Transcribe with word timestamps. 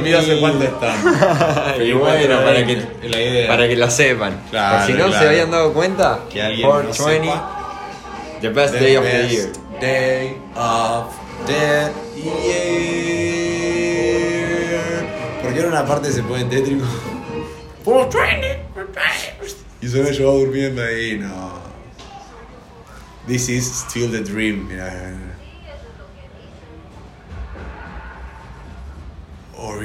A 0.00 0.02
mí 0.02 0.10
no 0.10 0.22
sé 0.22 0.40
cuánto 0.40 0.64
están. 0.64 0.96
y 1.86 1.92
bueno, 1.92 2.40
para 2.44 2.66
que, 2.66 2.76
la 3.08 3.20
idea. 3.20 3.48
para 3.48 3.68
que 3.68 3.76
lo 3.76 3.90
sepan. 3.90 4.40
Claro, 4.50 4.78
Por 4.78 4.86
si 4.86 4.92
no 4.92 5.06
claro. 5.06 5.12
se 5.22 5.28
habían 5.28 5.50
dado 5.50 5.72
cuenta, 5.72 6.20
Que 6.30 6.42
alguien 6.42 6.62
no 6.66 6.72
420, 6.74 7.26
sepa. 7.26 8.40
the 8.40 8.48
best 8.50 8.72
The 8.74 8.80
day 8.80 8.96
of 8.96 9.04
the 9.04 9.28
year. 9.28 9.52
Day 9.80 10.36
of 10.56 11.06
the 11.46 11.90
year. 14.10 15.40
Porque 15.42 15.58
era 15.58 15.68
una 15.68 15.84
parte 15.86 16.12
se 16.12 16.22
pone 16.22 16.44
tétrico. 16.44 16.84
Y 19.82 19.88
suena 19.88 20.10
yo 20.10 20.32
durmiendo 20.32 20.82
ahí, 20.82 21.18
no. 21.18 21.58
This 23.26 23.48
is 23.48 23.64
still 23.88 24.10
the 24.10 24.20
dream. 24.20 24.68
Mira. 24.68 24.86
Or 24.86 25.14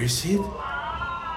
is 0.05 0.25
it? 0.25 0.39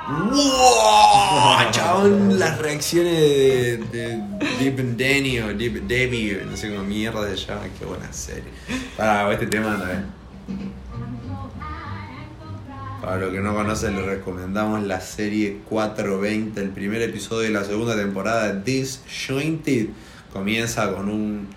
¡Wow! 0.08 1.70
Chabón, 1.70 2.38
las 2.38 2.58
reacciones 2.58 3.12
de, 3.12 3.78
de 3.92 4.22
Deep 4.58 4.78
and 4.78 4.98
Danny 4.98 5.40
o 5.40 5.54
Deep 5.54 5.86
Debbie, 5.86 6.42
no 6.44 6.56
sé 6.56 6.70
cómo 6.70 6.84
mierda 6.84 7.28
se 7.30 7.36
llama, 7.36 7.62
qué 7.78 7.84
buena 7.84 8.12
serie. 8.12 8.50
Para 8.96 9.32
este 9.32 9.46
tema 9.46 9.78
también. 9.78 10.06
Para 13.00 13.16
los 13.16 13.32
que 13.32 13.40
no 13.40 13.54
conocen, 13.54 13.96
les 13.96 14.04
recomendamos 14.04 14.82
la 14.82 15.00
serie 15.00 15.60
420, 15.68 16.60
el 16.60 16.70
primer 16.70 17.02
episodio 17.02 17.42
de 17.42 17.50
la 17.50 17.64
segunda 17.64 17.96
temporada 17.96 18.52
de 18.52 18.62
Disjointed. 18.62 19.88
Comienza 20.32 20.92
con 20.92 21.08
un 21.08 21.48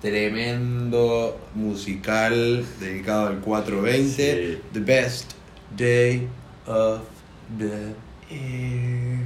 tremendo 0.00 1.40
musical 1.54 2.64
dedicado 2.78 3.28
al 3.28 3.38
420. 3.38 4.56
Sí. 4.56 4.60
The 4.72 4.80
best 4.80 5.32
day 5.76 6.28
of 6.66 7.00
the 7.58 7.94
year. 8.30 9.18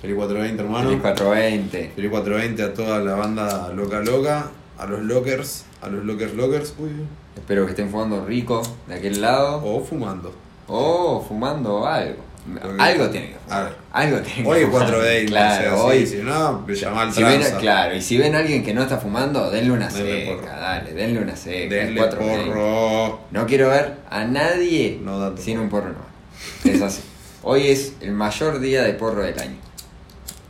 Feliz 0.00 0.16
420, 0.16 0.62
hermano. 0.62 0.88
Feliz 0.88 1.00
420. 1.02 1.92
Feliz 1.94 2.10
420 2.10 2.62
a 2.62 2.74
toda 2.74 2.98
la 3.00 3.14
banda 3.14 3.72
loca 3.72 4.00
loca, 4.00 4.50
a 4.78 4.86
los 4.86 5.00
lockers, 5.00 5.64
a 5.80 5.88
los 5.88 6.04
lockers 6.04 6.34
lockers, 6.34 6.74
uy, 6.78 7.06
Espero 7.36 7.64
que 7.64 7.70
estén 7.72 7.90
fumando 7.90 8.24
rico 8.24 8.62
de 8.86 8.94
aquel 8.94 9.20
lado. 9.20 9.62
o 9.64 9.80
fumando. 9.82 10.32
O 10.68 11.24
fumando 11.26 11.86
algo. 11.86 12.22
Porque- 12.60 12.82
Algo 12.82 13.08
tiene 13.08 13.26
que 13.28 13.32
ver. 13.54 13.72
Algo 13.92 14.18
tiene 14.18 14.42
que 14.42 14.48
Hoy 14.48 14.58
es 14.60 14.64
fumar. 14.66 14.82
420, 14.82 15.26
Claro, 15.26 15.54
o 15.54 15.76
sea, 15.76 15.84
hoy. 15.84 16.00
sí, 16.00 16.06
si 16.18 16.22
no, 16.22 16.64
me 16.66 16.74
llama 16.74 17.02
al 17.02 17.12
Si 17.14 17.22
ven, 17.22 17.42
claro, 17.58 17.94
y 17.96 18.02
si 18.02 18.18
ven 18.18 18.34
a 18.34 18.38
alguien 18.38 18.62
que 18.64 18.74
no 18.74 18.82
está 18.82 18.98
fumando, 18.98 19.50
denle 19.50 19.70
una 19.72 19.88
Denle 19.88 20.24
seca, 20.26 20.36
porro. 20.42 20.46
dale, 20.60 20.92
denle 20.92 21.20
una 21.20 21.36
seca. 21.36 21.74
Denle 21.74 22.00
420. 22.00 22.50
porro. 22.50 23.20
No 23.30 23.46
quiero 23.46 23.68
ver 23.70 23.94
a 24.10 24.24
nadie 24.24 25.00
No 25.02 25.34
sin 25.38 25.58
un 25.58 25.68
porro 25.70 25.88
no. 25.88 26.70
Es 26.70 26.82
así. 26.82 27.00
Hoy 27.42 27.68
es 27.68 27.94
el 28.00 28.12
mayor 28.12 28.58
día 28.60 28.82
de 28.82 28.92
porro 28.94 29.22
del 29.22 29.38
año. 29.38 29.56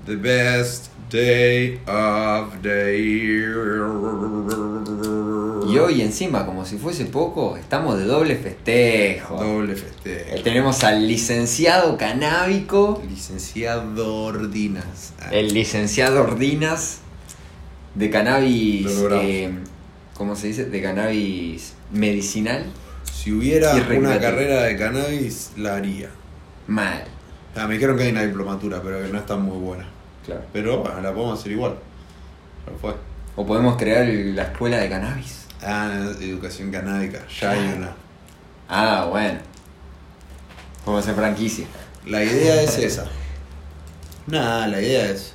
The 0.06 0.16
best 0.16 0.86
day 1.10 1.80
of 1.86 2.54
the 2.62 2.98
year. 3.00 3.54
Y 5.68 5.78
hoy 5.78 6.02
encima, 6.02 6.46
como 6.46 6.64
si 6.64 6.76
fuese 6.76 7.06
poco, 7.06 7.56
estamos 7.56 7.98
de 7.98 8.04
doble 8.04 8.36
festejo. 8.36 9.36
Doble 9.36 9.74
festejo. 9.74 10.36
Eh, 10.36 10.40
Tenemos 10.42 10.82
al 10.84 11.06
licenciado 11.06 11.96
canábico, 11.96 13.02
Licenciado 13.08 14.24
Ordinas. 14.24 15.12
Ah, 15.20 15.28
el 15.32 15.54
licenciado 15.54 16.22
Ordinas 16.22 16.98
de 17.94 18.10
cannabis, 18.10 18.86
eh, 19.12 19.50
¿cómo 20.14 20.36
se 20.36 20.48
dice? 20.48 20.64
De 20.66 20.82
cannabis 20.82 21.74
medicinal. 21.92 22.64
Si 23.04 23.32
hubiera 23.32 23.74
una 23.74 24.20
carrera 24.20 24.62
de 24.62 24.76
cannabis, 24.76 25.52
la 25.56 25.76
haría. 25.76 26.10
Mal. 26.66 27.04
Ah, 27.56 27.66
me 27.66 27.74
dijeron 27.74 27.96
que 27.96 28.04
hay 28.04 28.10
una 28.10 28.22
diplomatura, 28.22 28.80
pero 28.82 29.00
que 29.00 29.08
no 29.12 29.18
está 29.18 29.36
muy 29.36 29.58
buena. 29.58 29.86
Claro. 30.24 30.42
Pero 30.52 30.78
bueno, 30.78 31.00
la 31.00 31.12
podemos 31.14 31.38
hacer 31.38 31.52
igual. 31.52 31.76
Pero 32.64 32.78
fue. 32.78 32.94
O 33.36 33.46
podemos 33.46 33.76
crear 33.76 34.06
la 34.06 34.44
escuela 34.44 34.78
de 34.78 34.88
cannabis. 34.88 35.43
Ah, 35.64 36.12
educación 36.20 36.70
canábica, 36.70 37.20
ya 37.40 37.52
hay 37.52 37.74
una. 37.76 37.94
Ah, 38.68 39.06
bueno. 39.10 39.38
Podemos 40.84 41.04
hacer 41.04 41.16
franquicia. 41.16 41.66
La 42.06 42.22
idea 42.22 42.60
es 42.62 42.76
esa. 42.78 43.06
Nada, 44.26 44.68
la 44.68 44.82
idea 44.82 45.08
es 45.10 45.32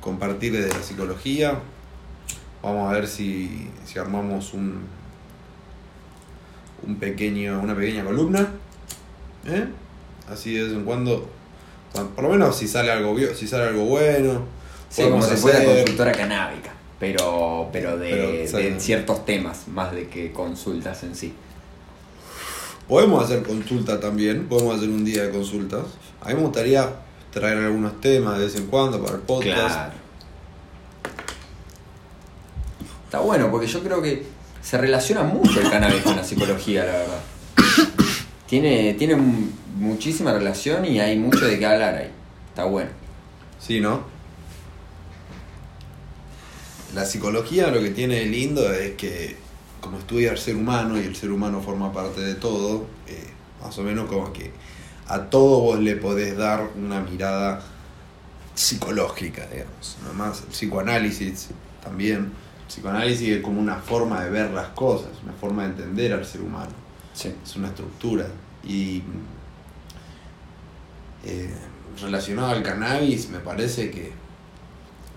compartir 0.00 0.52
de 0.52 0.68
la 0.68 0.82
psicología. 0.82 1.58
Vamos 2.62 2.90
a 2.90 2.92
ver 2.94 3.06
si, 3.06 3.70
si 3.84 3.98
armamos 3.98 4.54
un, 4.54 4.86
un 6.86 6.96
pequeño, 6.96 7.60
una 7.60 7.74
pequeña 7.74 8.04
columna. 8.04 8.48
¿eh? 9.46 9.66
Así 10.30 10.54
de 10.54 10.64
vez 10.64 10.72
en 10.72 10.84
cuando. 10.84 11.28
Por 12.14 12.24
lo 12.24 12.30
menos 12.30 12.56
si 12.56 12.68
sale 12.68 12.90
algo, 12.92 13.16
si 13.34 13.46
sale 13.46 13.64
algo 13.64 13.84
bueno. 13.84 14.44
Sí, 14.88 15.02
como 15.02 15.22
si 15.22 15.36
fuera 15.36 15.64
consultora 15.64 16.12
canábica. 16.12 16.70
Pero, 17.00 17.68
pero 17.72 17.96
de, 17.98 18.46
Pero, 18.52 18.58
de 18.58 18.78
ciertos 18.78 19.24
temas, 19.24 19.66
más 19.68 19.90
de 19.92 20.08
que 20.08 20.30
consultas 20.32 21.02
en 21.02 21.16
sí. 21.16 21.32
Podemos 22.86 23.24
hacer 23.24 23.42
consulta 23.42 23.98
también, 23.98 24.46
podemos 24.48 24.76
hacer 24.76 24.90
un 24.90 25.04
día 25.04 25.22
de 25.24 25.30
consultas. 25.30 25.84
A 26.20 26.28
mí 26.28 26.34
me 26.34 26.40
gustaría 26.42 26.88
traer 27.32 27.56
algunos 27.58 28.00
temas 28.00 28.38
de 28.38 28.44
vez 28.44 28.56
en 28.56 28.66
cuando 28.66 29.02
para 29.02 29.16
el 29.16 29.22
podcast. 29.22 29.56
Claro. 29.74 29.92
Está 33.06 33.20
bueno, 33.20 33.50
porque 33.50 33.66
yo 33.66 33.80
creo 33.82 34.02
que 34.02 34.24
se 34.62 34.76
relaciona 34.78 35.22
mucho 35.22 35.60
el 35.60 35.70
cannabis 35.70 36.02
con 36.02 36.16
la 36.16 36.22
psicología, 36.24 36.84
la 36.84 36.92
verdad. 36.92 37.20
Tiene, 38.46 38.94
tiene 38.94 39.16
mu- 39.16 39.48
muchísima 39.76 40.32
relación 40.32 40.84
y 40.84 41.00
hay 41.00 41.16
mucho 41.18 41.44
de 41.46 41.58
qué 41.58 41.66
hablar 41.66 41.94
ahí. 41.94 42.10
Está 42.48 42.64
bueno. 42.64 42.90
Sí, 43.58 43.80
¿no? 43.80 44.02
La 46.94 47.04
psicología 47.04 47.68
lo 47.70 47.80
que 47.80 47.90
tiene 47.90 48.16
de 48.16 48.26
lindo 48.26 48.72
es 48.72 48.96
que 48.96 49.36
como 49.80 49.98
estudia 49.98 50.32
el 50.32 50.38
ser 50.38 50.56
humano 50.56 51.00
y 51.00 51.04
el 51.04 51.16
ser 51.16 51.30
humano 51.30 51.60
forma 51.62 51.92
parte 51.92 52.20
de 52.20 52.34
todo, 52.34 52.86
eh, 53.06 53.28
más 53.62 53.78
o 53.78 53.82
menos 53.82 54.08
como 54.08 54.32
que 54.32 54.50
a 55.06 55.22
todo 55.30 55.60
vos 55.60 55.78
le 55.80 55.96
podés 55.96 56.36
dar 56.36 56.68
una 56.76 57.00
mirada 57.00 57.62
psicológica, 58.54 59.46
digamos. 59.46 59.96
Nomás 60.04 60.40
el 60.42 60.48
psicoanálisis 60.48 61.48
también. 61.82 62.32
El 62.62 62.66
psicoanálisis 62.66 63.28
es 63.36 63.42
como 63.42 63.60
una 63.60 63.76
forma 63.76 64.22
de 64.22 64.30
ver 64.30 64.50
las 64.50 64.68
cosas, 64.68 65.10
una 65.22 65.32
forma 65.32 65.62
de 65.62 65.70
entender 65.70 66.12
al 66.12 66.24
ser 66.24 66.42
humano 66.42 66.72
Sí. 67.12 67.32
es 67.42 67.56
una 67.56 67.68
estructura. 67.68 68.26
Y 68.62 69.02
eh, 71.24 71.54
relacionado 72.00 72.50
al 72.50 72.62
cannabis, 72.62 73.28
me 73.30 73.40
parece 73.40 73.90
que 73.90 74.12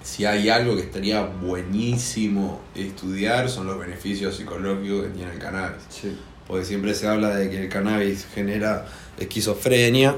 si 0.04 0.26
hay 0.26 0.50
algo 0.50 0.76
que 0.76 0.82
estaría 0.84 1.22
buenísimo 1.24 2.62
estudiar 2.76 3.50
son 3.50 3.66
los 3.68 3.80
beneficios 3.80 4.36
psicológicos 4.38 5.04
que 5.06 5.10
tiene 5.10 5.32
el 5.34 5.40
cannabis. 5.40 5.82
Sí. 5.90 6.16
Porque 6.46 6.66
siempre 6.66 6.94
se 6.94 7.08
habla 7.08 7.34
de 7.36 7.50
que 7.50 7.64
el 7.64 7.70
cannabis 7.70 8.28
genera 8.36 8.86
esquizofrenia, 9.18 10.16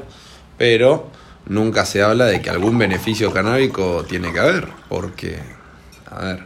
pero 0.57 1.09
nunca 1.45 1.85
se 1.85 2.01
habla 2.01 2.25
de 2.25 2.41
que 2.41 2.49
algún 2.49 2.77
beneficio 2.79 3.31
canábico 3.31 4.03
tiene 4.09 4.33
que 4.33 4.39
haber. 4.39 4.67
Porque, 4.89 5.37
a 6.09 6.23
ver, 6.25 6.43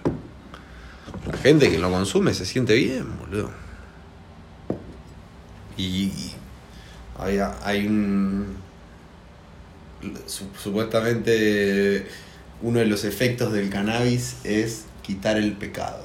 la 1.26 1.38
gente 1.38 1.72
que 1.72 1.80
lo 1.80 1.90
consume 1.90 2.34
se 2.34 2.46
siente 2.46 2.76
bien, 2.76 3.06
boludo. 3.20 3.52
Y, 5.78 6.12
hay, 7.18 7.40
hay 7.64 7.88
un. 7.88 8.58
su- 10.26 10.50
supuestamente 10.62 12.06
uno 12.62 12.80
de 12.80 12.86
los 12.86 13.06
efectos 13.06 13.54
del 13.54 13.70
cannabis 13.70 14.36
es 14.44 14.86
quitar 15.02 15.38
el 15.38 15.54
pecado. 15.54 16.04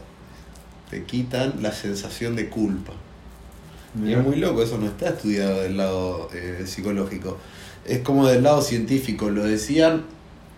Te 0.90 1.04
quitan 1.04 1.54
la 1.62 1.72
sensación 1.72 2.36
de 2.36 2.48
culpa. 2.48 2.92
Y 4.02 4.12
es 4.12 4.22
muy 4.22 4.36
loco, 4.36 4.62
eso 4.62 4.76
no 4.78 4.86
está 4.86 5.10
estudiado 5.10 5.62
del 5.62 5.76
lado 5.76 6.28
eh, 6.34 6.64
psicológico. 6.66 7.38
Es 7.84 8.00
como 8.00 8.26
del 8.26 8.42
lado 8.42 8.60
científico, 8.60 9.30
lo 9.30 9.44
decían 9.44 10.04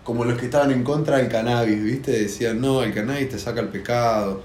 como 0.03 0.23
los 0.23 0.39
que 0.39 0.45
estaban 0.45 0.71
en 0.71 0.83
contra 0.83 1.17
del 1.17 1.27
cannabis, 1.27 1.83
¿viste? 1.83 2.11
Decían, 2.11 2.61
no, 2.61 2.81
el 2.81 2.93
cannabis 2.93 3.29
te 3.29 3.37
saca 3.37 3.59
el 3.59 3.67
pecado. 3.67 4.41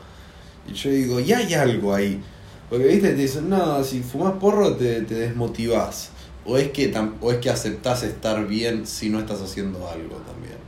Y 0.69 0.75
yo 0.75 0.91
digo, 0.91 1.21
y 1.21 1.33
hay 1.33 1.55
algo 1.55 1.95
ahí. 1.95 2.21
Porque, 2.69 2.87
¿viste? 2.87 3.11
Te 3.11 3.23
dicen, 3.23 3.49
no, 3.49 3.83
si 3.85 4.01
fumas 4.01 4.35
porro 4.35 4.75
te, 4.75 5.03
te 5.03 5.15
desmotivás. 5.15 6.11
O 6.45 6.59
es, 6.59 6.71
que 6.71 6.93
o 7.21 7.31
es 7.31 7.39
que 7.39 7.49
aceptás 7.49 8.03
estar 8.03 8.47
bien 8.49 8.87
si 8.87 9.09
no 9.09 9.21
estás 9.21 9.41
haciendo 9.41 9.89
algo 9.89 10.17
también. 10.17 10.62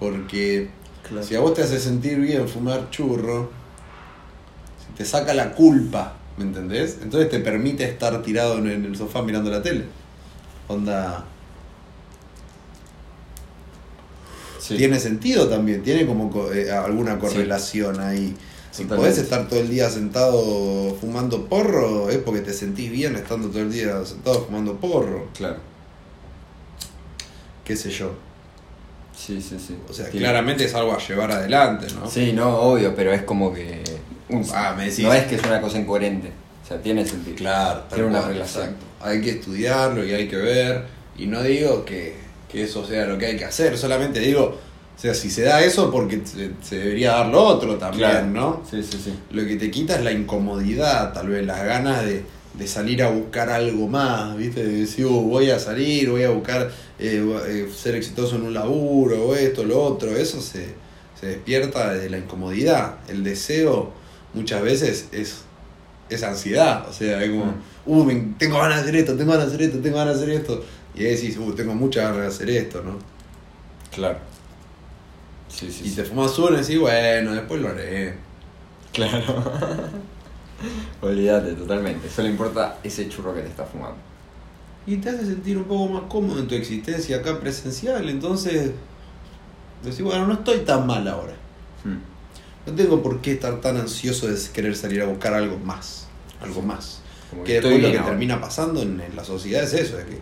Porque 0.00 0.70
Claro. 1.08 1.24
si 1.26 1.34
a 1.36 1.40
vos 1.40 1.54
te 1.54 1.62
hace 1.62 1.78
sentir 1.78 2.18
bien 2.18 2.48
fumar 2.48 2.90
churro, 2.90 3.50
si 4.86 4.92
te 4.94 5.04
saca 5.04 5.32
la 5.34 5.52
culpa, 5.52 6.16
¿me 6.38 6.44
entendés? 6.44 6.98
Entonces 7.02 7.30
te 7.30 7.38
permite 7.40 7.84
estar 7.84 8.20
tirado 8.22 8.58
en, 8.58 8.66
el 8.84 8.96
sofá 8.96 9.22
mirando 9.22 9.50
la 9.50 9.62
tele. 9.62 9.84
Onda. 10.68 11.24
Sí. 14.58 14.76
tiene 14.76 15.00
sentido 15.00 15.48
también, 15.48 15.82
tiene 15.82 16.06
como 16.06 16.30
co- 16.30 16.52
eh, 16.52 16.70
alguna 16.70 17.18
correlación 17.18 17.98
ahí. 18.00 18.36
Si 18.70 18.84
podés 18.84 19.18
estar 19.18 19.48
todo 19.48 19.58
el 19.58 19.68
día 19.68 19.90
sentado 19.90 20.94
fumando 21.00 21.46
porro, 21.46 22.08
es 22.08 22.18
porque 22.18 22.40
te 22.40 22.52
sentís 22.52 22.90
bien 22.92 23.16
estando 23.16 23.48
todo 23.48 23.62
el 23.62 23.72
día 23.72 24.04
sentado 24.04 24.44
fumando 24.44 24.76
porro, 24.76 25.28
Claro. 25.36 25.56
qué 27.64 27.74
sé 27.74 27.90
yo. 27.90 28.12
Sí, 29.26 29.40
sí, 29.42 29.56
sí. 29.58 29.76
O 29.88 29.92
sea, 29.92 30.06
Tiene- 30.08 30.24
claramente 30.26 30.64
es 30.64 30.74
algo 30.74 30.92
a 30.92 30.98
llevar 30.98 31.30
adelante, 31.32 31.86
¿no? 31.94 32.08
Sí, 32.10 32.32
no, 32.32 32.56
obvio, 32.56 32.94
pero 32.94 33.12
es 33.12 33.22
como 33.22 33.52
que. 33.52 33.82
Ah, 34.54 34.74
me 34.76 34.84
decís. 34.84 35.00
No 35.04 35.12
es 35.12 35.24
que 35.26 35.34
es 35.34 35.42
una 35.44 35.60
cosa 35.60 35.78
incoherente. 35.78 36.30
O 36.64 36.66
sea, 36.68 36.80
tiene 36.80 37.04
sentido. 37.04 37.36
Claro, 37.36 37.80
tal 37.80 37.88
Tiene 37.96 38.04
una 38.08 38.20
cual, 38.20 38.32
relación. 38.32 38.64
exacto. 38.64 38.86
Hay 39.02 39.20
que 39.20 39.30
estudiarlo 39.30 40.04
y 40.04 40.12
hay 40.14 40.28
que 40.28 40.36
ver. 40.36 40.84
Y 41.18 41.26
no 41.26 41.42
digo 41.42 41.84
que, 41.84 42.14
que 42.50 42.62
eso 42.64 42.86
sea 42.86 43.06
lo 43.06 43.18
que 43.18 43.26
hay 43.26 43.36
que 43.36 43.44
hacer, 43.44 43.76
solamente 43.76 44.20
digo, 44.20 44.58
o 44.96 45.00
sea, 45.00 45.12
si 45.14 45.30
se 45.30 45.42
da 45.42 45.62
eso, 45.62 45.90
porque 45.90 46.22
se, 46.24 46.50
se 46.62 46.78
debería 46.78 47.12
dar 47.12 47.26
lo 47.26 47.42
otro 47.42 47.76
también, 47.76 48.08
Claro. 48.10 48.26
¿no? 48.26 48.62
Sí, 48.70 48.82
sí, 48.82 48.98
sí. 49.02 49.14
Lo 49.32 49.44
que 49.46 49.56
te 49.56 49.70
quita 49.70 49.96
es 49.96 50.02
la 50.04 50.12
incomodidad, 50.12 51.12
tal 51.12 51.28
vez, 51.28 51.44
las 51.44 51.62
ganas 51.64 52.04
de, 52.06 52.24
de 52.54 52.66
salir 52.66 53.02
a 53.02 53.10
buscar 53.10 53.48
algo 53.50 53.86
más, 53.88 54.36
¿viste? 54.36 54.64
De 54.64 54.80
decir, 54.80 55.06
"Uh, 55.06 55.20
voy 55.22 55.50
a 55.50 55.58
salir, 55.58 56.10
voy 56.10 56.24
a 56.24 56.30
buscar 56.30 56.70
eh, 56.98 57.24
eh, 57.46 57.68
ser 57.74 57.94
exitoso 57.94 58.36
en 58.36 58.42
un 58.42 58.52
laburo, 58.54 59.28
o 59.28 59.34
esto, 59.34 59.64
lo 59.64 59.82
otro. 59.82 60.10
Eso 60.14 60.40
se, 60.40 60.66
se 61.18 61.26
despierta 61.26 61.94
de 61.94 62.10
la 62.10 62.18
incomodidad. 62.18 62.96
El 63.08 63.22
deseo 63.24 63.92
muchas 64.34 64.62
veces 64.62 65.08
es, 65.12 65.42
es 66.10 66.22
ansiedad, 66.22 66.86
o 66.88 66.92
sea, 66.92 67.22
es 67.22 67.30
como, 67.30 67.46
Mm. 67.46 67.52
uh, 67.86 68.34
tengo 68.38 68.58
ganas 68.58 68.76
de 68.78 68.82
hacer 68.82 68.96
esto, 68.96 69.16
tengo 69.16 69.32
ganas 69.32 69.46
de 69.48 69.54
hacer 69.54 69.66
esto, 69.68 69.78
tengo 69.80 69.96
ganas 69.96 70.18
de 70.18 70.24
hacer 70.24 70.34
esto. 70.40 70.64
Y 70.94 71.04
ahí 71.04 71.14
decís, 71.14 71.38
uh, 71.38 71.52
tengo 71.54 71.74
muchas 71.74 72.04
ganas 72.04 72.20
de 72.20 72.26
hacer 72.26 72.50
esto, 72.50 72.82
¿no? 72.82 72.98
Claro. 73.94 74.18
Sí, 75.48 75.70
sí, 75.72 75.82
Y 75.86 75.88
sí. 75.90 75.96
te 75.96 76.04
fumas 76.04 76.38
uno 76.38 76.56
y 76.56 76.60
decís, 76.60 76.78
bueno, 76.78 77.32
después 77.32 77.60
lo 77.60 77.68
haré. 77.68 78.14
Claro. 78.92 79.24
Olvídate 81.02 81.52
totalmente. 81.54 82.08
Solo 82.08 82.28
importa 82.28 82.78
ese 82.82 83.08
churro 83.08 83.34
que 83.34 83.42
te 83.42 83.48
está 83.48 83.64
fumando. 83.64 83.96
Y 84.86 84.96
te 84.96 85.10
hace 85.10 85.26
sentir 85.26 85.58
un 85.58 85.64
poco 85.64 85.88
más 85.92 86.02
cómodo 86.08 86.40
en 86.40 86.48
tu 86.48 86.54
existencia 86.54 87.18
acá 87.18 87.38
presencial, 87.38 88.08
entonces 88.08 88.72
decís, 89.84 90.02
bueno, 90.02 90.26
no 90.26 90.34
estoy 90.34 90.60
tan 90.60 90.86
mal 90.86 91.06
ahora. 91.06 91.34
Hmm. 91.84 91.98
No 92.66 92.74
tengo 92.74 93.02
por 93.02 93.20
qué 93.20 93.32
estar 93.32 93.60
tan 93.60 93.76
ansioso 93.76 94.26
de 94.26 94.36
querer 94.52 94.76
salir 94.76 95.02
a 95.02 95.06
buscar 95.06 95.34
algo 95.34 95.58
más, 95.58 96.06
algo 96.42 96.62
más. 96.62 97.00
Como 97.30 97.44
Que 97.44 97.54
después 97.54 97.80
lo 97.80 97.90
que 97.90 97.98
ahora. 97.98 98.10
termina 98.10 98.40
pasando 98.40 98.82
en, 98.82 99.00
en 99.00 99.14
la 99.14 99.24
sociedad 99.24 99.62
es 99.62 99.74
eso, 99.74 99.98
es 99.98 100.04
que 100.06 100.18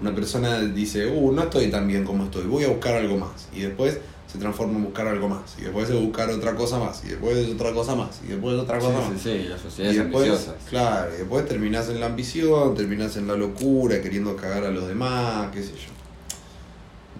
una 0.00 0.14
persona 0.14 0.60
dice, 0.60 1.06
uh, 1.06 1.32
no 1.32 1.42
estoy 1.42 1.70
tan 1.70 1.86
bien 1.88 2.04
como 2.04 2.24
estoy, 2.24 2.44
voy 2.44 2.64
a 2.64 2.68
buscar 2.68 2.94
algo 2.94 3.16
más. 3.16 3.48
Y 3.52 3.60
después 3.60 3.98
se 4.30 4.38
transforma 4.38 4.76
en 4.76 4.84
buscar 4.84 5.06
algo 5.06 5.28
más. 5.28 5.54
Y 5.58 5.62
después 5.62 5.88
es 5.88 6.00
buscar 6.00 6.28
otra 6.30 6.54
cosa 6.54 6.78
más. 6.78 7.02
Y 7.04 7.08
después 7.08 7.36
es 7.38 7.48
otra 7.54 7.72
cosa 7.72 7.94
más. 7.94 8.20
Y 8.24 8.28
después 8.28 8.56
otra 8.58 8.78
cosa 8.78 8.90
Sí, 8.92 9.10
más. 9.12 9.22
sí, 9.22 9.30
sí, 9.42 9.48
la 9.48 9.58
sociedad 9.58 9.90
Y 9.90 9.96
es 9.96 10.02
después, 10.04 10.28
ambiciosa. 10.30 10.54
claro, 10.68 11.14
y 11.14 11.18
después 11.18 11.48
terminás 11.48 11.88
en 11.88 12.00
la 12.00 12.06
ambición, 12.06 12.74
terminás 12.74 13.16
en 13.16 13.26
la 13.26 13.36
locura, 13.36 14.00
queriendo 14.02 14.36
cagar 14.36 14.64
a 14.64 14.70
los 14.70 14.86
demás, 14.86 15.48
qué 15.52 15.62
sé 15.62 15.72
yo. 15.72 15.92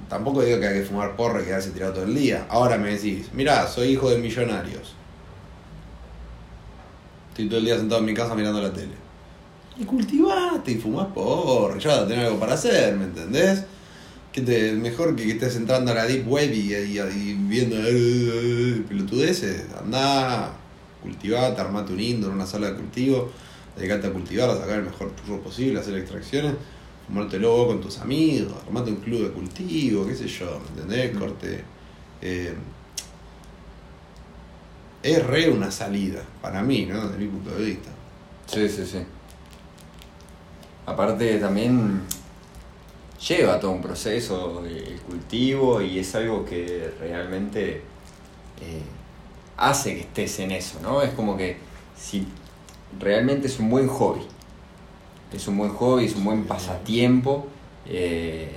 Tampoco 0.09 0.43
digo 0.43 0.59
que 0.61 0.67
hay 0.67 0.81
que 0.81 0.85
fumar 0.87 1.17
porro 1.17 1.41
y 1.43 1.45
quedarse 1.45 1.71
tirado 1.71 1.93
todo 1.95 2.05
el 2.05 2.15
día. 2.15 2.47
Ahora 2.49 2.77
me 2.79 2.91
decís, 2.91 3.29
mirá, 3.33 3.67
soy 3.67 3.89
hijo 3.89 4.11
de 4.11 4.19
millonarios. 4.19 4.95
Estoy 7.31 7.47
todo 7.49 7.59
el 7.59 7.65
día 7.67 7.77
sentado 7.79 8.01
en 8.01 8.07
mi 8.07 8.15
casa 8.15 8.35
mirando 8.35 8.61
la 8.61 8.73
tele. 8.73 8.95
Y 9.79 9.85
cultivaste 9.85 10.73
y 10.73 10.75
fumás 10.77 11.07
porro, 11.15 11.77
y 11.77 11.81
ya 11.81 12.07
tener 12.07 12.27
algo 12.27 12.41
para 12.41 12.55
hacer, 12.55 12.97
¿me 12.97 13.05
entendés? 13.05 13.65
Que 14.33 14.43
te, 14.43 14.73
mejor 14.73 15.17
que, 15.17 15.25
que 15.25 15.33
estés 15.33 15.57
entrando 15.57 15.91
a 15.91 15.95
la 15.95 16.07
deep 16.07 16.29
web 16.29 16.53
y, 16.53 16.75
y- 16.75 16.99
y 17.01 17.35
viendo 17.35 17.77
eh, 17.81 18.83
pelotudeces, 18.89 19.65
andá, 19.81 20.53
cultivate, 21.03 21.61
armate 21.61 21.93
un 21.93 22.01
indoor, 22.01 22.33
una 22.33 22.47
sala 22.47 22.71
de 22.71 22.77
cultivo, 22.77 23.31
dedicate 23.77 24.07
a 24.09 24.13
cultivar, 24.13 24.51
a 24.51 24.57
sacar 24.59 24.79
el 24.79 24.85
mejor 24.85 25.13
churro 25.17 25.41
posible, 25.41 25.81
hacer 25.81 25.97
extracciones, 25.97 26.55
fumártelo 27.07 27.51
vos 27.57 27.67
con 27.69 27.81
tus 27.81 27.99
amigos, 27.99 28.53
armate 28.67 28.91
un 28.91 28.97
club 28.97 29.23
de 29.23 29.31
cultivo, 29.31 30.07
qué 30.07 30.15
sé 30.15 30.29
yo, 30.29 30.61
¿me 30.61 30.83
entendés? 30.83 31.17
Corte. 31.17 31.65
eh, 32.21 32.55
es 35.03 35.25
re 35.27 35.49
una 35.49 35.71
salida, 35.71 36.23
para 36.43 36.61
mí, 36.63 36.85
¿no? 36.87 37.07
Desde 37.07 37.19
mi 37.19 37.29
punto 37.29 37.51
de 37.57 37.65
vista. 37.65 37.89
Sí, 38.47 38.69
sí, 38.69 38.85
sí. 38.85 38.99
Aparte 40.87 41.39
también 41.39 42.01
lleva 43.27 43.59
todo 43.59 43.73
un 43.73 43.83
proceso 43.83 44.65
el 44.65 45.01
cultivo 45.01 45.83
y 45.83 45.99
es 45.99 46.15
algo 46.15 46.45
que 46.45 46.93
realmente 47.01 47.83
eh, 48.61 48.83
hace 49.57 49.95
que 49.95 50.01
estés 50.03 50.39
en 50.41 50.53
eso, 50.53 50.79
¿no? 50.81 51.03
Es 51.03 51.11
como 51.15 51.37
que 51.37 51.57
si 51.97 52.27
realmente 52.99 53.49
es 53.49 53.59
un 53.59 53.71
buen 53.71 53.89
hobby, 53.89 54.23
es 55.33 55.49
un 55.49 55.59
buen 55.59 55.71
hobby, 55.71 56.07
es 56.07 56.15
un 56.15 56.25
buen 56.25 56.45
pasatiempo, 56.45 57.47
eh, 57.87 58.53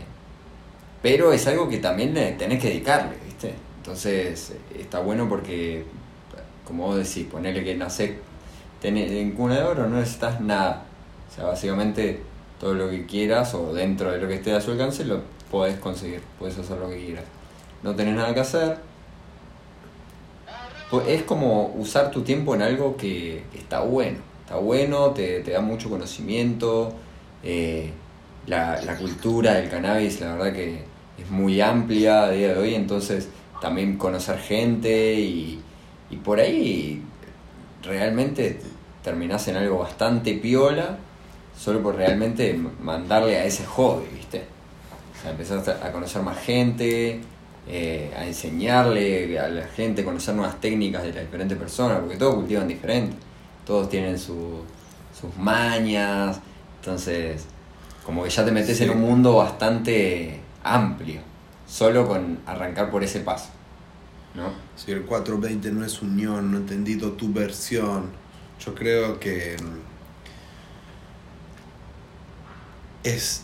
pero 1.01 1.33
es 1.33 1.47
algo 1.47 1.67
que 1.67 1.77
también 1.77 2.13
le 2.13 2.33
tenés 2.33 2.61
que 2.61 2.69
dedicarle, 2.69 3.15
¿viste? 3.25 3.55
Entonces 3.77 4.53
está 4.77 4.99
bueno 4.99 5.27
porque, 5.27 5.83
como 6.65 6.85
vos 6.85 6.97
decís, 6.97 7.25
ponerle 7.29 7.63
que 7.63 7.75
nacés 7.75 8.11
en 8.83 9.31
cuna 9.31 9.57
de 9.57 9.63
oro 9.63 9.87
no 9.87 9.99
necesitas 9.99 10.39
nada. 10.41 10.85
O 11.29 11.35
sea, 11.35 11.45
básicamente 11.45 12.21
todo 12.61 12.75
lo 12.75 12.89
que 12.91 13.07
quieras 13.07 13.55
o 13.55 13.73
dentro 13.73 14.11
de 14.13 14.19
lo 14.19 14.29
que 14.29 14.35
esté 14.35 14.53
a 14.53 14.61
su 14.61 14.71
alcance 14.73 15.05
lo 15.05 15.21
podés 15.51 15.79
conseguir, 15.79 16.23
podés 16.39 16.59
hacer 16.59 16.79
lo 16.79 16.89
que 16.89 16.97
quieras. 17.05 17.25
No 17.83 17.95
tenés 17.95 18.15
nada 18.15 18.33
que 18.35 18.41
hacer. 18.41 18.79
Pues 20.89 21.07
es 21.07 21.23
como 21.23 21.73
usar 21.77 22.11
tu 22.11 22.23
tiempo 22.23 22.53
en 22.55 22.61
algo 22.61 22.97
que 22.97 23.47
está 23.53 23.81
bueno. 23.81 24.19
Está 24.41 24.57
bueno, 24.57 25.11
te, 25.11 25.41
te 25.41 25.51
da 25.51 25.61
mucho 25.61 25.89
conocimiento. 25.89 26.93
eh, 27.43 27.97
la, 28.47 28.81
la 28.83 28.97
cultura 28.97 29.53
del 29.55 29.69
cannabis, 29.69 30.19
la 30.21 30.33
verdad 30.35 30.53
que 30.53 30.89
es 31.17 31.29
muy 31.31 31.61
amplia 31.61 32.25
a 32.25 32.31
día 32.31 32.49
de 32.55 32.59
hoy, 32.59 32.75
entonces 32.75 33.29
también 33.61 33.97
conocer 33.97 34.39
gente 34.39 35.15
y, 35.15 35.67
y 36.09 36.17
por 36.17 36.39
ahí 36.41 37.13
realmente 37.83 38.61
terminás 39.03 39.47
en 39.47 39.57
algo 39.57 39.79
bastante 39.79 40.35
piola 40.35 40.99
solo 41.61 41.83
por 41.83 41.95
realmente 41.95 42.59
mandarle 42.81 43.37
a 43.37 43.45
ese 43.45 43.63
hobby, 43.65 44.05
¿viste? 44.15 44.43
O 45.17 45.21
sea, 45.21 45.29
empezás 45.31 45.67
a 45.67 45.91
conocer 45.91 46.23
más 46.23 46.39
gente, 46.39 47.21
eh, 47.67 48.11
a 48.17 48.25
enseñarle 48.25 49.37
a 49.39 49.47
la 49.47 49.67
gente, 49.67 50.03
conocer 50.03 50.33
nuevas 50.33 50.59
técnicas 50.59 51.03
de 51.03 51.13
las 51.13 51.21
diferentes 51.25 51.55
personas, 51.59 51.99
porque 51.99 52.17
todos 52.17 52.33
cultivan 52.33 52.67
diferente, 52.67 53.15
todos 53.67 53.87
tienen 53.89 54.17
su- 54.17 54.63
sus 55.19 55.37
mañas, 55.37 56.39
entonces 56.79 57.45
como 58.03 58.23
que 58.23 58.31
ya 58.31 58.43
te 58.43 58.51
metes 58.51 58.77
Sí. 58.79 58.85
en 58.85 58.89
un 58.89 59.01
mundo 59.01 59.35
bastante 59.35 60.39
amplio, 60.63 61.21
solo 61.67 62.07
con 62.07 62.39
arrancar 62.47 62.89
por 62.89 63.03
ese 63.03 63.19
paso, 63.19 63.49
¿no? 64.33 64.45
Si 64.75 64.91
el 64.91 65.03
420 65.03 65.71
no 65.71 65.85
es 65.85 66.01
unión, 66.01 66.51
no 66.51 66.57
entendí 66.57 66.95
toda 66.97 67.15
tu 67.15 67.31
versión. 67.31 68.09
Yo 68.65 68.73
creo 68.73 69.19
que 69.19 69.55
mm, 69.61 69.91
es 73.03 73.43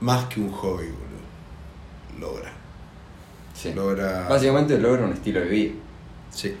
más 0.00 0.26
que 0.26 0.40
un 0.40 0.50
hobby, 0.50 0.86
boludo. 0.86 1.14
Logra. 2.18 2.52
Sí. 3.54 3.72
Logra. 3.72 4.28
Básicamente 4.28 4.78
logra 4.78 5.04
un 5.04 5.12
estilo 5.12 5.40
de 5.40 5.46
vida. 5.46 5.72
Sí, 6.30 6.54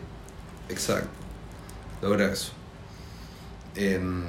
exacto. 0.68 1.08
Logra 2.02 2.32
eso. 2.32 2.52
Em, 3.74 4.22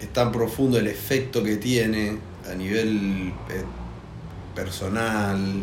es 0.00 0.12
tan 0.12 0.30
profundo 0.30 0.78
el 0.78 0.86
efecto 0.86 1.42
que 1.42 1.56
tiene 1.56 2.18
a 2.50 2.54
nivel 2.54 3.32
eh, 3.48 3.64
personal, 4.54 5.62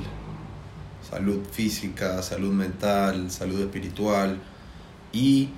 salud 1.07 1.45
física, 1.51 2.21
salud 2.23 2.51
mental, 2.51 3.29
salud 3.29 3.61
espiritual 3.61 4.39
y 5.11 5.49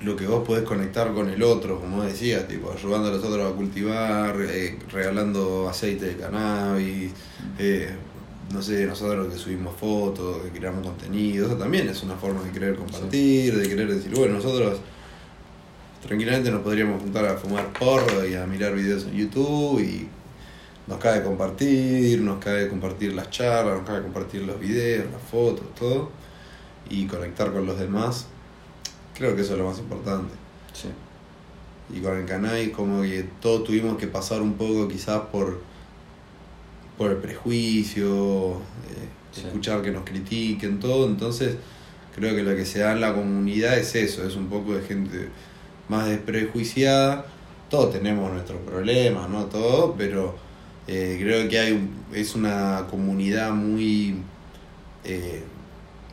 lo 0.00 0.14
que 0.14 0.26
vos 0.26 0.46
podés 0.46 0.64
conectar 0.64 1.12
con 1.14 1.28
el 1.30 1.42
otro, 1.42 1.80
como 1.80 2.02
decía, 2.02 2.46
tipo 2.46 2.70
ayudando 2.72 3.08
a 3.08 3.12
los 3.12 3.24
otros 3.24 3.52
a 3.52 3.56
cultivar, 3.56 4.36
eh, 4.40 4.78
regalando 4.90 5.68
aceite 5.68 6.06
de 6.06 6.16
cannabis, 6.16 7.12
eh, 7.58 7.90
no 8.52 8.62
sé, 8.62 8.86
nosotros 8.86 9.32
que 9.32 9.38
subimos 9.38 9.74
fotos, 9.74 10.42
que 10.42 10.50
creamos 10.50 10.86
contenido, 10.86 11.46
eso 11.46 11.56
también 11.56 11.88
es 11.88 12.02
una 12.02 12.14
forma 12.14 12.42
de 12.42 12.50
querer 12.50 12.76
compartir, 12.76 13.56
de 13.56 13.68
querer 13.68 13.92
decir, 13.92 14.14
bueno, 14.14 14.34
nosotros 14.34 14.80
tranquilamente 16.06 16.50
nos 16.50 16.60
podríamos 16.60 17.02
juntar 17.02 17.26
a 17.26 17.36
fumar 17.36 17.72
porro 17.72 18.26
y 18.26 18.34
a 18.34 18.46
mirar 18.46 18.74
videos 18.74 19.04
en 19.04 19.14
YouTube 19.14 19.80
y 19.80 20.08
nos 20.86 20.98
cabe 20.98 21.24
compartir, 21.24 22.20
nos 22.20 22.38
cabe 22.38 22.68
compartir 22.68 23.14
las 23.14 23.30
charlas, 23.30 23.78
nos 23.78 23.86
cabe 23.86 24.02
compartir 24.02 24.42
los 24.42 24.60
videos, 24.60 25.10
las 25.10 25.22
fotos, 25.22 25.74
todo 25.74 26.10
y 26.88 27.06
conectar 27.06 27.52
con 27.52 27.66
los 27.66 27.78
demás. 27.78 28.26
Creo 29.16 29.34
que 29.34 29.42
eso 29.42 29.52
es 29.54 29.58
lo 29.58 29.66
más 29.68 29.78
importante. 29.78 30.34
Sí. 30.72 30.88
Y 31.96 32.00
con 32.00 32.16
el 32.18 32.26
cannabis 32.26 32.70
como 32.70 33.02
que 33.02 33.24
todos 33.40 33.64
tuvimos 33.64 33.96
que 33.96 34.06
pasar 34.08 34.42
un 34.42 34.54
poco 34.54 34.88
quizás 34.88 35.20
por, 35.32 35.60
por 36.98 37.10
el 37.10 37.16
prejuicio, 37.18 38.52
eh, 38.54 39.08
Sí. 39.32 39.42
escuchar 39.46 39.82
que 39.82 39.90
nos 39.90 40.04
critiquen, 40.04 40.80
todo. 40.80 41.06
Entonces 41.06 41.56
creo 42.14 42.34
que 42.34 42.42
lo 42.42 42.56
que 42.56 42.64
se 42.64 42.78
da 42.78 42.92
en 42.92 43.00
la 43.02 43.14
comunidad 43.14 43.78
es 43.78 43.94
eso, 43.94 44.26
es 44.26 44.34
un 44.34 44.46
poco 44.46 44.74
de 44.74 44.82
gente 44.82 45.28
más 45.88 46.08
desprejuiciada. 46.08 47.26
Todos 47.68 47.92
tenemos 47.92 48.32
nuestros 48.32 48.60
problemas, 48.62 49.28
¿no? 49.28 49.44
Todo, 49.46 49.94
pero 49.96 50.36
eh, 50.88 51.18
creo 51.20 51.48
que 51.48 51.58
hay 51.58 51.90
es 52.14 52.34
una 52.34 52.86
comunidad 52.90 53.52
muy 53.52 54.16
eh, 55.04 55.42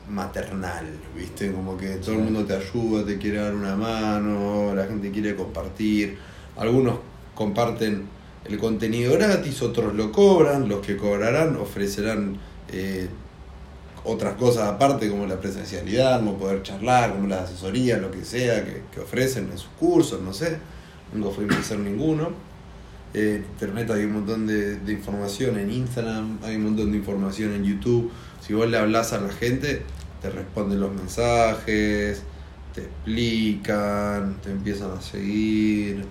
maternal, 0.09 0.85
¿viste? 1.15 1.51
Como 1.51 1.77
que 1.77 1.95
todo 1.95 2.15
el 2.15 2.21
mundo 2.21 2.45
te 2.45 2.55
ayuda, 2.55 3.05
te 3.05 3.17
quiere 3.17 3.37
dar 3.37 3.55
una 3.55 3.75
mano, 3.75 4.73
la 4.75 4.85
gente 4.85 5.11
quiere 5.11 5.35
compartir. 5.35 6.17
Algunos 6.57 6.99
comparten 7.35 8.07
el 8.45 8.57
contenido 8.57 9.13
gratis, 9.13 9.61
otros 9.61 9.93
lo 9.93 10.11
cobran, 10.11 10.67
los 10.67 10.85
que 10.85 10.97
cobrarán 10.97 11.55
ofrecerán 11.55 12.37
eh, 12.71 13.07
otras 14.03 14.35
cosas 14.35 14.67
aparte 14.67 15.09
como 15.09 15.25
la 15.25 15.39
presencialidad, 15.39 16.19
como 16.19 16.37
poder 16.37 16.61
charlar, 16.61 17.13
como 17.13 17.27
las 17.27 17.43
asesorías, 17.49 18.01
lo 18.01 18.11
que 18.11 18.25
sea 18.25 18.65
que, 18.65 18.83
que 18.93 18.99
ofrecen 18.99 19.49
en 19.51 19.57
sus 19.57 19.69
cursos, 19.79 20.21
no 20.21 20.33
sé. 20.33 20.57
Nunca 21.13 21.29
fui 21.29 21.45
a 21.49 21.59
hacer 21.59 21.79
ninguno. 21.79 22.31
Eh, 23.13 23.45
internet 23.47 23.91
hay 23.91 24.05
un 24.05 24.13
montón 24.13 24.47
de, 24.47 24.79
de 24.79 24.91
información, 24.91 25.59
en 25.59 25.71
Instagram 25.71 26.39
hay 26.43 26.55
un 26.55 26.63
montón 26.63 26.91
de 26.91 26.97
información 26.97 27.53
en 27.53 27.63
YouTube. 27.63 28.11
Si 28.45 28.51
vos 28.51 28.67
le 28.67 28.77
hablas 28.77 29.13
a 29.13 29.19
la 29.19 29.31
gente, 29.31 29.85
te 30.21 30.29
responden 30.29 30.81
los 30.81 30.91
mensajes, 30.91 32.23
te 32.75 32.81
explican, 32.81 34.35
te 34.43 34.51
empiezan 34.51 34.91
a 34.91 35.01
seguir. 35.01 36.05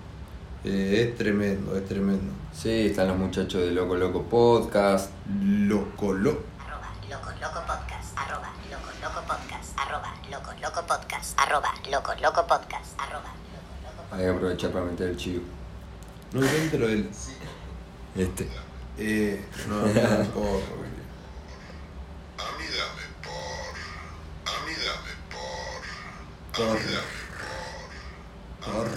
Eh, 0.63 1.09
es 1.09 1.15
tremendo, 1.15 1.77
es 1.77 1.85
tremendo. 1.85 2.33
Sí, 2.51 2.87
están 2.87 3.09
los 3.09 3.17
muchachos 3.17 3.61
de 3.61 3.69
Loco 3.69 3.95
Loco 3.97 4.23
Podcast. 4.23 5.11
Loco, 5.43 6.11
lo. 6.13 6.41
arroba 6.57 6.89
loco 7.07 7.29
loco 7.39 7.61
podcast 7.67 8.17
arroba 8.17 8.51
loco 8.71 8.89
loco 8.99 9.21
podcast 9.27 9.79
arroba 9.79 10.15
loco 10.31 10.51
loco 10.59 10.87
podcast 10.87 11.39
arroba 11.39 11.71
loco 11.91 12.13
loco 12.19 12.47
podcast 12.47 12.99
arroba 12.99 13.29
loco 13.29 14.01
loco 14.01 14.15
Hay 14.15 14.23
que 14.23 14.29
aprovechar 14.29 14.71
para 14.71 14.85
meter 14.85 15.09
el 15.09 15.17
chivo. 15.17 15.43
No 16.31 16.43
encuentro 16.43 16.87
el. 16.87 17.07
Este. 18.15 18.49
Eh, 18.97 19.39
no, 19.67 19.81
no. 19.81 19.83
A 19.85 20.92
mí 22.73 22.79
dame 22.79 23.05
por. 23.23 23.73
A 24.51 24.65
mí 24.65 24.73
dame 24.85 25.13
por. 25.31 25.81
A 26.53 26.67
Por. 26.67 26.79
mí 26.79 26.85
dame 26.91 27.13
Por. 28.65 28.87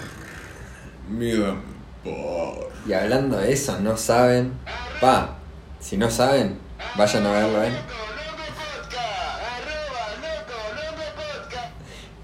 Mira, 1.09 1.57
por. 2.03 2.73
Y 2.87 2.93
hablando 2.93 3.39
de 3.39 3.53
eso, 3.53 3.79
no 3.81 3.97
saben. 3.97 4.59
Pa, 5.01 5.37
si 5.81 5.97
no 5.97 6.11
saben, 6.11 6.59
vayan 6.97 7.27
a 7.27 7.33
verlo, 7.33 7.65
¿eh? 7.65 7.73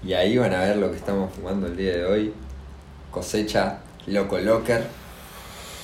Y 0.03 0.13
ahí 0.13 0.37
van 0.37 0.53
a 0.53 0.59
ver 0.59 0.77
lo 0.77 0.91
que 0.91 0.97
estamos 0.97 1.33
fumando 1.33 1.67
el 1.67 1.77
día 1.77 1.93
de 1.93 2.05
hoy. 2.05 2.33
Cosecha 3.11 3.79
Loco 4.07 4.37
Locker. 4.37 4.87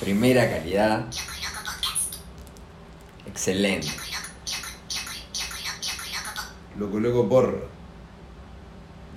Primera 0.00 0.50
calidad. 0.50 1.06
Excelente. 3.26 3.88
Loco, 6.80 6.98
loco, 6.98 7.28
porro. 7.28 7.68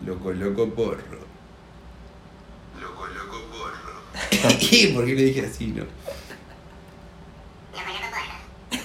Loco, 0.05 0.33
loco, 0.33 0.69
porro. 0.71 1.19
Loco, 2.81 3.07
loco, 3.07 3.41
porro. 3.53 4.01
¿Y 4.69 4.87
por 4.87 5.05
qué 5.05 5.15
le 5.15 5.23
dije 5.23 5.45
así, 5.45 5.67
no? 5.67 5.85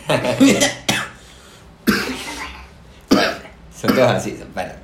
Son 3.80 3.94
todos 3.94 4.10
así, 4.12 4.36
son 4.38 4.48
para. 4.52 4.80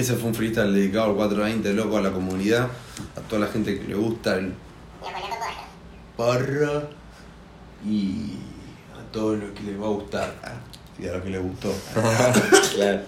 Ese 0.00 0.14
fue 0.16 0.28
un 0.28 0.34
freestyle 0.34 0.72
dedicado 0.72 1.10
al 1.10 1.16
420 1.16 1.72
loco 1.74 1.98
a 1.98 2.02
la 2.02 2.10
comunidad, 2.12 2.68
a 3.16 3.20
toda 3.28 3.46
la 3.46 3.52
gente 3.52 3.78
que 3.78 3.88
le 3.88 3.94
gusta 3.94 4.36
el 4.36 4.54
porro 6.16 6.88
y 7.84 8.34
a 8.98 9.12
todos 9.12 9.38
los 9.38 9.50
que 9.52 9.62
les 9.64 9.80
va 9.80 9.86
a 9.86 9.90
gustar. 9.90 10.34
ah, 10.44 10.54
Y 10.98 11.06
a 11.08 11.12
los 11.12 11.22
que 11.22 11.30
les 11.30 11.42
gustó. 11.42 11.72
claro. 12.74 13.00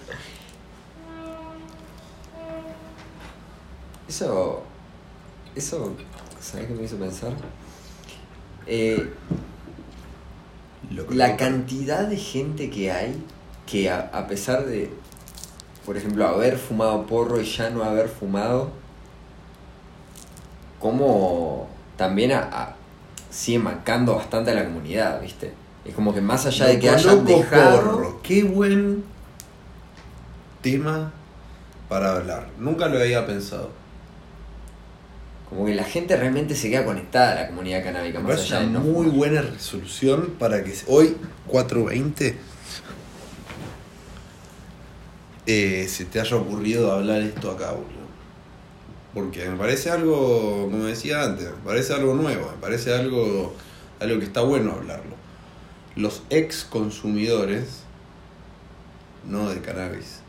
Eso. 4.09 4.63
Eso. 5.55 5.95
¿Sabes 6.41 6.67
qué 6.67 6.75
me 6.75 6.85
hizo 6.85 6.97
pensar? 6.97 7.33
Eh, 8.67 9.11
la 11.11 11.37
cantidad 11.37 12.07
de 12.07 12.17
gente 12.17 12.71
que 12.71 12.91
hay 12.93 13.15
que 13.67 13.91
a, 13.91 14.01
a 14.13 14.27
pesar 14.27 14.67
de, 14.67 14.91
por 15.85 15.97
ejemplo, 15.97 16.27
haber 16.27 16.57
fumado 16.59 17.07
porro 17.07 17.41
y 17.41 17.45
ya 17.45 17.71
no 17.71 17.85
haber 17.85 18.09
fumado, 18.09 18.71
como 20.81 21.69
también 21.97 22.33
a, 22.33 22.41
a- 22.41 22.77
sigue 23.31 23.59
marcando 23.59 24.15
bastante 24.15 24.51
a 24.51 24.55
la 24.55 24.65
comunidad, 24.65 25.21
¿viste? 25.21 25.53
Es 25.85 25.95
como 25.95 26.15
que 26.15 26.21
más 26.21 26.47
allá 26.47 26.67
de 26.67 26.79
que 26.79 26.89
hayan 26.89 27.17
loco, 27.19 27.29
dejado... 27.39 27.77
porro. 27.81 28.21
Qué 28.23 28.43
buen 28.45 29.05
tema 30.63 31.13
para 31.89 32.13
hablar. 32.17 32.49
Nunca 32.59 32.87
lo 32.89 32.99
había 32.99 33.27
pensado. 33.27 33.71
Como 35.49 35.67
que 35.67 35.75
la 35.75 35.85
gente 35.85 36.17
realmente 36.17 36.55
se 36.55 36.71
queda 36.71 36.85
conectada 36.85 37.33
a 37.33 37.35
la 37.43 37.47
comunidad 37.49 37.83
canábica, 37.85 38.19
Me 38.21 38.29
más 38.31 38.41
allá 38.41 38.61
de 38.61 38.67
no 38.69 38.81
muy 38.81 38.93
fumar. 39.07 39.11
buena 39.17 39.43
resolución 39.43 40.35
para 40.39 40.65
que 40.65 40.75
hoy, 40.87 41.17
420, 41.49 42.37
eh, 45.47 45.87
se 45.89 46.05
te 46.07 46.21
haya 46.21 46.37
ocurrido 46.37 46.93
hablar 46.93 47.21
esto 47.23 47.51
acá, 47.51 47.73
boludo. 47.73 48.05
Porque 49.13 49.49
me 49.49 49.57
parece 49.57 49.91
algo, 49.91 50.69
como 50.71 50.85
decía 50.85 51.23
antes, 51.23 51.47
me 51.47 51.65
parece 51.65 51.93
algo 51.95 52.15
nuevo, 52.15 52.51
me 52.51 52.57
parece 52.61 52.95
algo, 52.95 53.55
algo 54.01 54.19
que 54.19 54.25
está 54.25 54.41
bueno 54.41 54.73
hablarlo. 54.73 55.15
Los 55.95 56.23
ex 56.31 56.65
consumidores, 56.65 57.83
no 59.29 59.49
de 59.51 59.61
cannabis, 59.61 60.21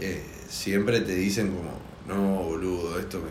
eh, 0.00 0.24
siempre 0.48 1.00
te 1.00 1.14
dicen 1.14 1.54
como, 1.54 1.70
no, 2.08 2.42
boludo, 2.42 2.98
esto 2.98 3.18
me, 3.18 3.26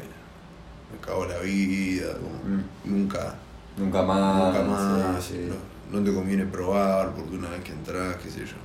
me 0.96 1.06
cagó 1.06 1.26
la 1.26 1.40
vida, 1.40 2.14
como, 2.14 2.56
Mm. 2.56 2.64
nunca, 2.86 3.36
Nunca 3.76 4.02
más. 4.04 4.54
nunca 4.56 4.64
más, 4.64 5.24
sí, 5.26 5.34
sí. 5.34 5.50
No, 5.92 6.00
no 6.00 6.06
te 6.06 6.14
conviene 6.14 6.46
probar 6.46 7.14
porque 7.14 7.36
una 7.36 7.50
vez 7.50 7.64
que 7.64 7.72
entras, 7.74 8.16
qué 8.18 8.30
sé 8.30 8.40
yo. 8.46 8.56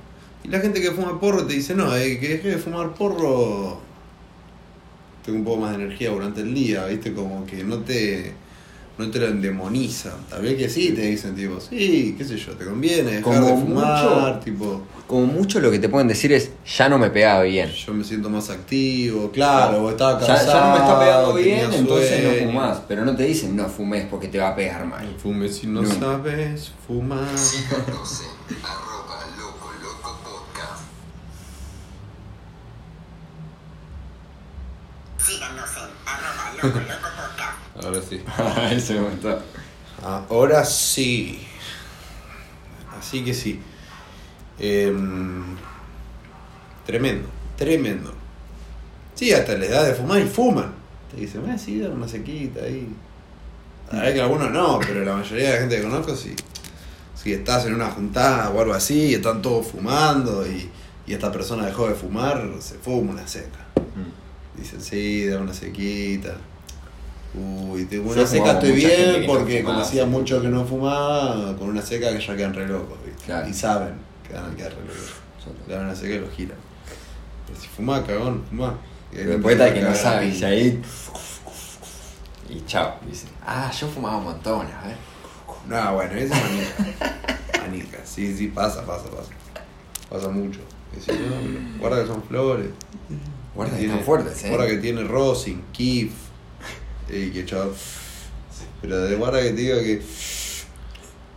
Y 0.43 0.47
la 0.47 0.59
gente 0.59 0.81
que 0.81 0.91
fuma 0.91 1.19
porro 1.19 1.45
te 1.45 1.53
dice, 1.53 1.75
no, 1.75 1.95
eh, 1.95 2.17
que 2.19 2.27
deje 2.29 2.47
de 2.49 2.57
fumar 2.57 2.93
porro, 2.93 3.79
tengo 5.25 5.39
un 5.39 5.45
poco 5.45 5.57
más 5.61 5.77
de 5.77 5.83
energía 5.83 6.09
durante 6.11 6.41
el 6.41 6.53
día, 6.53 6.85
viste, 6.85 7.13
como 7.13 7.45
que 7.45 7.63
no 7.63 7.79
te, 7.79 8.31
no 8.97 9.11
te 9.11 9.19
lo 9.19 9.27
endemonizan. 9.27 10.13
Tal 10.29 10.41
vez 10.41 10.55
que 10.57 10.69
sí, 10.69 10.91
te 10.91 11.01
dicen 11.01 11.35
tipo, 11.35 11.59
sí, 11.59 12.15
qué 12.17 12.23
sé 12.23 12.37
yo, 12.37 12.53
te 12.53 12.63
conviene 12.65 13.03
dejar 13.11 13.23
Como 13.23 13.45
de 13.45 13.51
fumar, 13.53 14.35
mucho. 14.35 14.39
tipo, 14.45 14.81
Como 15.07 15.25
mucho 15.25 15.59
lo 15.59 15.69
que 15.71 15.79
te 15.79 15.89
pueden 15.89 16.07
decir 16.07 16.31
es, 16.31 16.51
ya 16.77 16.87
no 16.87 16.97
me 16.97 17.09
pegaba 17.09 17.43
bien. 17.43 17.69
yo 17.69 17.93
me 17.93 18.05
siento 18.05 18.29
más 18.29 18.49
activo, 18.49 19.29
claro, 19.31 19.83
o 19.83 19.89
estaba 19.89 20.21
Ya, 20.21 20.25
cansado. 20.27 20.53
ya 20.53 20.65
no 20.67 20.71
me 20.73 20.79
está 20.79 20.99
pegando 20.99 21.33
bien, 21.35 21.73
entonces 21.73 22.23
no 22.23 22.45
fumás. 22.47 22.81
Pero 22.87 23.03
no 23.03 23.13
te 23.13 23.23
dicen 23.23 23.57
no 23.57 23.67
fumes 23.67 24.05
porque 24.09 24.29
te 24.29 24.39
va 24.39 24.49
a 24.49 24.55
pegar 24.55 24.85
mal. 24.85 25.05
Fume 25.21 25.49
si 25.49 25.67
no 25.67 25.81
No. 25.81 25.89
sabes 25.99 26.71
fumar. 26.87 27.27
Síganos 35.29 35.69
en 35.77 35.89
arroba 36.07 36.53
Loco 36.55 36.79
Loco 36.79 37.09
Podcast. 37.15 37.85
Ahora 37.85 38.01
sí. 38.01 38.23
Ese 38.75 38.93
me 38.95 39.09
gustó. 39.09 39.39
Ahora 40.03 40.65
sí. 40.65 41.47
Así 42.97 43.23
que 43.23 43.35
sí. 43.35 43.59
Em, 44.57 45.55
tremendo, 46.83 47.29
tremendo. 47.55 48.11
Sí, 49.13 49.31
hasta 49.31 49.55
la 49.55 49.65
edad 49.65 49.85
de 49.85 49.93
fumar 49.93 50.19
y 50.19 50.25
fuman. 50.25 50.73
Te 51.11 51.21
dicen, 51.21 51.47
ah, 51.47 51.59
sí, 51.59 51.79
dame 51.79 51.93
una 51.93 52.07
sequita 52.07 52.61
ahí. 52.61 52.91
A 53.91 53.97
ver 53.97 54.15
que 54.15 54.21
algunos 54.21 54.49
no, 54.49 54.79
pero 54.79 55.05
la 55.05 55.15
mayoría 55.15 55.49
de 55.49 55.53
la 55.53 55.59
gente 55.59 55.77
que 55.77 55.83
conozco, 55.83 56.15
sí. 56.15 56.35
Si 57.13 57.33
estás 57.33 57.67
en 57.67 57.75
una 57.75 57.91
juntada 57.91 58.49
o 58.49 58.59
algo 58.61 58.73
así 58.73 59.09
y 59.09 59.13
están 59.13 59.43
todos 59.43 59.67
fumando 59.67 60.47
y, 60.47 60.71
y 61.05 61.13
esta 61.13 61.31
persona 61.31 61.67
dejó 61.67 61.87
de 61.87 61.93
fumar, 61.93 62.49
se 62.61 62.79
fuma 62.79 63.11
una 63.11 63.27
seca. 63.27 63.59
Mm. 63.75 64.28
Dicen, 64.59 64.81
sí, 64.81 65.25
dame 65.27 65.43
una 65.43 65.53
sequita. 65.53 66.35
Uy, 67.33 67.85
tengo 67.85 68.11
una 68.11 68.25
seca, 68.25 68.53
estoy 68.53 68.71
bien 68.71 68.89
que 68.89 69.19
no 69.21 69.27
porque 69.27 69.59
fumaba, 69.59 69.75
conocía 69.75 70.03
sí. 70.03 70.09
mucho 70.09 70.41
que 70.41 70.47
no 70.47 70.65
fumaba, 70.65 71.55
con 71.57 71.69
una 71.69 71.81
seca 71.81 72.11
que 72.11 72.19
ya 72.19 72.35
quedan 72.35 72.53
re 72.53 72.67
locos, 72.67 72.97
¿viste? 73.05 73.25
Claro. 73.25 73.47
Y 73.47 73.53
saben 73.53 73.93
que 74.27 74.33
van 74.33 74.51
a 74.51 74.55
quedar 74.55 74.71
re 74.71 74.81
locos. 74.81 75.13
Le 75.67 75.75
dan 75.75 75.85
una 75.85 75.95
seca 75.95 76.15
y 76.15 76.19
lo 76.19 76.29
giran. 76.29 76.57
Pero 77.47 77.59
si 77.59 77.67
fumá, 77.67 78.03
cagón, 78.05 78.43
fumá. 78.49 78.77
Y 79.11 79.15
Pero 79.15 79.33
el 79.33 79.41
que 79.43 79.51
empiezan 79.51 79.83
no 79.83 79.95
sabe, 79.95 80.27
y 80.27 80.43
ahí. 80.43 80.81
Y 82.49 82.65
chao, 82.65 82.95
dice. 83.07 83.27
Ah, 83.45 83.71
yo 83.71 83.87
fumaba 83.87 84.17
un 84.17 84.23
montón, 84.25 84.67
a 84.67 84.87
ver. 84.87 84.97
No, 85.67 85.93
bueno, 85.93 86.13
esa 86.15 86.35
es 86.35 86.43
manica. 86.43 87.17
manica, 87.61 87.97
sí, 88.03 88.35
sí, 88.35 88.47
pasa, 88.47 88.83
pasa, 88.85 89.05
pasa. 89.09 89.29
Pasa 90.09 90.29
mucho. 90.29 90.59
Si 90.99 91.11
no, 91.11 91.79
guarda 91.79 92.01
que 92.01 92.07
son 92.07 92.23
flores. 92.23 92.69
Guarda 93.59 93.75
que 93.75 93.87
Tiene- 93.87 94.03
fuertes, 94.03 94.43
eh. 94.45 94.49
Guarda 94.51 94.67
que 94.67 94.77
tiene 94.77 95.03
Rosin, 95.03 95.61
Kif. 95.73 96.13
Y 97.09 97.29
que 97.31 97.45
chao. 97.45 97.73
Pero 98.81 98.99
de 99.01 99.17
guarda 99.17 99.41
que 99.41 99.49
te 99.49 99.55
diga 99.55 99.75
que. 99.83 100.01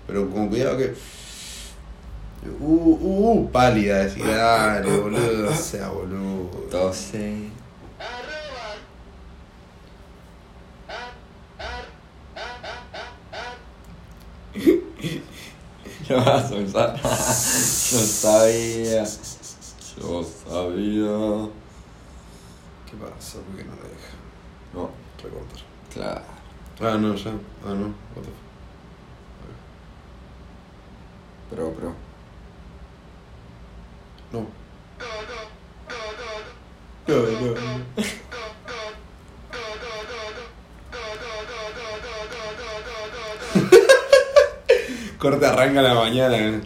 Pero 0.07 0.31
con 0.31 0.49
cuidado 0.49 0.79
que. 0.79 0.95
Uh, 2.61 2.64
uh, 2.64 3.41
uh, 3.41 3.50
pálida, 3.50 4.05
decir, 4.05 4.25
dale, 4.25 4.88
boludo, 4.99 5.50
o 5.50 5.55
sea, 5.57 5.88
boludo. 5.88 6.69
12. 6.71 7.50
Lo 16.09 16.17
vas 16.25 16.52
a 16.52 16.55
usar. 16.55 16.97
Yo 17.02 17.99
sabía. 17.99 19.05
Yo 19.99 20.25
sabía. 20.49 21.62
¿Qué 22.93 22.99
pasa? 22.99 23.39
¿Por 23.39 23.57
qué 23.57 23.65
no 23.65 23.75
la 23.75 23.89
deja? 23.89 24.13
No, 24.75 24.91
Recortar. 25.23 25.63
claro. 25.93 26.23
Ah, 26.81 26.97
no, 26.99 27.15
ya. 27.15 27.31
Ah, 27.65 27.75
no. 27.75 27.87
What 28.15 28.23
the 28.23 28.31
fuck. 28.31 28.37
Pero, 31.51 31.73
pero. 31.75 31.95
No. 34.33 34.41
No, 37.09 37.17
no, 37.17 37.55
no. 37.55 37.61
Corte 45.19 45.47
arranca 45.47 45.83
la 45.83 45.95
mañana. 45.95 46.61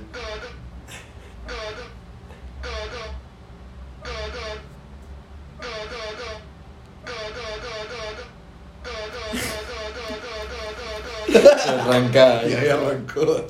Arrancada. 11.88 12.48
Y 12.48 12.54
ahí 12.54 12.68
arrancó. 12.68 13.46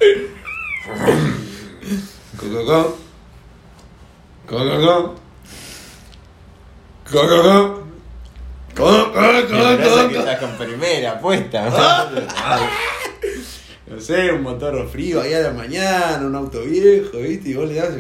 Cococó. 2.38 2.98
Cococó. 4.46 5.14
Cococó. 7.10 7.86
¿Cómo? 8.76 9.12
que 9.12 10.18
estás 10.18 10.38
con 10.38 10.50
primera 10.58 11.12
apuesta. 11.12 12.10
No 13.86 14.00
sé, 14.00 14.32
un 14.32 14.42
motor 14.42 14.86
frío 14.88 15.22
allá 15.22 15.38
de 15.38 15.44
la 15.44 15.52
mañana, 15.52 16.26
un 16.26 16.34
auto 16.34 16.60
viejo, 16.62 17.18
¿viste? 17.18 17.50
Y 17.50 17.54
vos 17.54 17.68
le 17.68 17.76
das. 17.76 17.94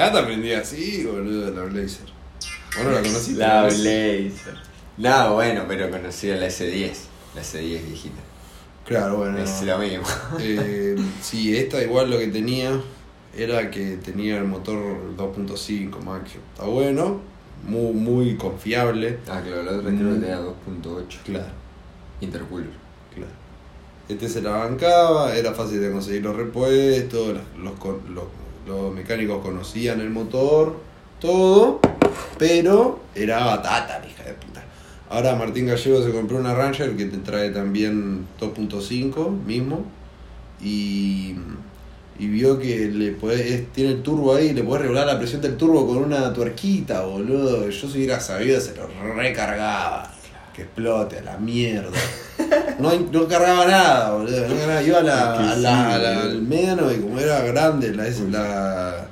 Chata 0.00 0.20
aprendía 0.20 0.60
así, 0.60 1.04
boludo, 1.04 1.50
la 1.50 1.62
Blazer. 1.64 2.06
¿Vos 2.76 2.84
no 2.84 2.90
la 2.90 3.00
conociste? 3.02 3.38
La 3.38 3.62
Blazer. 3.64 4.54
No, 4.96 5.34
bueno, 5.34 5.64
pero 5.68 5.90
conocí 5.90 6.30
a 6.30 6.36
la 6.36 6.46
S10. 6.46 6.92
La 7.34 7.42
S10 7.42 7.60
viejita. 7.86 8.20
Claro, 8.86 9.18
bueno. 9.18 9.38
Es 9.38 9.62
lo 9.62 9.78
mismo. 9.78 10.04
Eh, 10.40 10.96
sí, 11.20 11.54
esta 11.56 11.82
igual 11.82 12.10
lo 12.10 12.18
que 12.18 12.28
tenía 12.28 12.80
era 13.36 13.70
que 13.70 13.96
tenía 13.98 14.38
el 14.38 14.44
motor 14.44 14.78
2.5 15.16 16.02
Maxio. 16.02 16.40
Está 16.54 16.64
bueno, 16.66 17.20
muy, 17.66 17.92
muy 17.92 18.36
confiable. 18.36 19.18
Ah, 19.28 19.42
claro, 19.44 19.62
la 19.64 19.72
otra 19.72 19.90
que 19.90 19.96
tenía 19.98 20.40
2.8. 20.40 21.04
Claro, 21.26 21.52
Intercooler. 22.22 22.70
claro. 23.14 23.30
Este 24.08 24.28
se 24.28 24.40
la 24.42 24.50
bancaba, 24.52 25.36
era 25.36 25.52
fácil 25.54 25.80
de 25.80 25.92
conseguir 25.92 26.22
los 26.22 26.34
repuestos, 26.34 27.34
los, 27.34 27.62
los, 27.62 27.78
con- 27.78 28.00
los- 28.14 28.24
los 28.70 28.94
mecánicos 28.94 29.42
conocían 29.42 30.00
el 30.00 30.10
motor, 30.10 30.76
todo, 31.20 31.80
pero 32.38 33.00
era 33.14 33.44
batata, 33.44 34.00
hija 34.08 34.22
de 34.24 34.34
puta. 34.34 34.62
Ahora 35.10 35.34
Martín 35.34 35.66
Gallego 35.66 36.02
se 36.04 36.12
compró 36.12 36.38
una 36.38 36.54
Ranger 36.54 36.96
que 36.96 37.06
te 37.06 37.18
trae 37.18 37.50
también 37.50 38.26
2.5 38.38 39.28
mismo 39.44 39.84
y, 40.62 41.34
vio 42.18 42.58
que 42.60 42.86
le 42.88 43.18
podés- 43.18 43.66
tiene 43.72 43.90
el 43.92 44.02
turbo 44.02 44.34
ahí, 44.34 44.52
le 44.52 44.62
podés 44.62 44.82
regular 44.82 45.06
la 45.06 45.18
presión 45.18 45.40
del 45.40 45.56
turbo 45.56 45.86
con 45.86 45.96
una 45.98 46.32
tuerquita, 46.32 47.02
boludo. 47.02 47.68
Yo 47.68 47.88
si 47.88 47.96
hubiera 47.98 48.20
sabido 48.20 48.60
se 48.60 48.76
lo 48.76 48.86
recargaba. 49.14 50.14
Que 50.60 50.64
explote 50.66 51.18
a 51.18 51.22
la 51.22 51.36
mierda. 51.38 51.90
No, 52.80 52.90
no 53.12 53.26
cargaba 53.26 53.64
nada, 53.66 54.12
boludo. 54.12 54.46
No 54.48 54.54
cargaba. 54.56 54.82
Iba 54.82 54.98
a 54.98 55.02
la, 55.02 55.32
Es 55.34 55.38
que 55.40 55.44
a 55.52 55.54
sí, 55.54 55.60
la- 55.62 55.94
a 55.94 55.98
la- 55.98 56.10
boludo. 56.18 56.30
al 56.30 56.42
mediano 56.42 56.92
y 56.92 56.96
como 56.96 57.18
era 57.18 57.40
grande, 57.40 57.94
la, 57.94 58.04
la, 58.30 59.06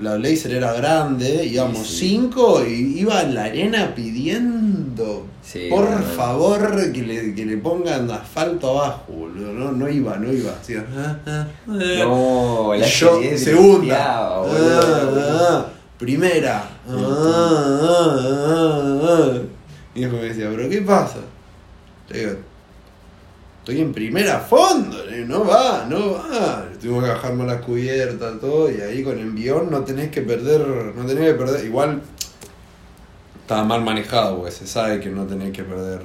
la 0.00 0.14
Blazer 0.16 0.52
era 0.52 0.72
grande, 0.74 1.46
íbamos 1.46 1.86
Sí, 1.86 1.94
sí. 1.94 2.08
cinco 2.10 2.62
y 2.66 3.00
iba 3.00 3.22
en 3.22 3.34
la 3.34 3.44
arena 3.44 3.94
pidiendo 3.94 5.26
por 5.70 5.86
bueno. 5.86 6.02
favor 6.16 6.92
que 6.92 7.02
le, 7.02 7.34
que 7.34 7.46
le 7.46 7.56
pongan 7.58 8.10
asfalto 8.10 8.70
abajo, 8.78 9.04
boludo. 9.12 9.52
No, 9.52 9.72
no 9.72 9.88
iba, 9.88 10.16
no 10.18 10.30
iba. 10.32 10.52
Así, 10.60 10.74
ah, 10.76 10.84
ah, 10.96 11.16
ah. 11.26 11.46
No, 11.66 12.74
la 12.74 12.86
yo, 12.86 13.20
S10 13.22 13.36
segunda. 13.38 13.96
Ah, 13.98 14.38
boludo. 14.40 15.66
primera. 15.98 16.62
Y 19.96 20.02
después 20.02 20.22
me 20.22 20.28
decía, 20.28 20.50
¿pero 20.50 20.68
qué 20.68 20.82
pasa? 20.82 21.20
Le 22.10 22.18
digo, 22.18 22.32
estoy 23.60 23.80
en 23.80 23.94
primera 23.94 24.40
fondo, 24.40 24.98
no 25.26 25.44
va, 25.44 25.86
no 25.88 26.12
va. 26.12 26.68
Tuvimos 26.78 27.02
que 27.02 27.10
bajarme 27.10 27.46
las 27.46 27.62
cubiertas, 27.62 28.38
todo, 28.38 28.70
y 28.70 28.80
ahí 28.82 29.02
con 29.02 29.18
envión 29.18 29.70
no 29.70 29.82
tenés 29.84 30.10
que 30.10 30.20
perder, 30.20 30.60
no 30.94 31.06
tenés 31.06 31.32
que 31.32 31.34
perder, 31.34 31.64
igual 31.64 32.02
estaba 33.40 33.64
mal 33.64 33.82
manejado, 33.82 34.36
porque 34.36 34.52
se 34.52 34.66
sabe 34.66 35.00
que 35.00 35.08
no 35.08 35.24
tenés 35.24 35.52
que 35.52 35.64
perder 35.64 36.02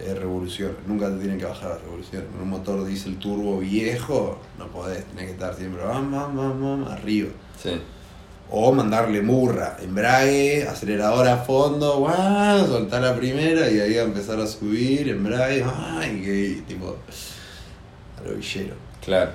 eh, 0.00 0.12
revoluciones, 0.14 0.76
nunca 0.86 1.08
te 1.08 1.18
tienen 1.18 1.38
que 1.38 1.44
bajar 1.44 1.70
las 1.70 1.82
revoluciones. 1.82 2.28
Con 2.32 2.42
un 2.42 2.50
motor 2.50 2.84
diésel 2.84 3.16
turbo 3.18 3.60
viejo, 3.60 4.40
no 4.58 4.66
podés, 4.66 5.04
tenés 5.04 5.26
que 5.26 5.32
estar 5.32 5.54
siempre 5.54 5.84
vam, 5.84 6.10
vam, 6.10 6.36
vam, 6.36 6.60
vam, 6.60 6.84
arriba. 6.88 7.30
Sí. 7.62 7.80
O 8.50 8.72
mandarle 8.72 9.22
murra, 9.22 9.76
embrague, 9.80 10.66
acelerador 10.66 11.28
a 11.28 11.36
fondo, 11.36 11.98
guau, 11.98 12.66
soltar 12.66 13.00
la 13.00 13.14
primera 13.14 13.70
y 13.70 13.78
ahí 13.78 13.96
a 13.96 14.02
empezar 14.02 14.40
a 14.40 14.46
subir, 14.46 15.08
embrague, 15.08 15.64
ay, 15.64 16.20
que 16.20 16.62
tipo. 16.66 16.96
A 18.18 18.28
lo 18.28 18.34
villero. 18.34 18.74
Claro. 19.04 19.30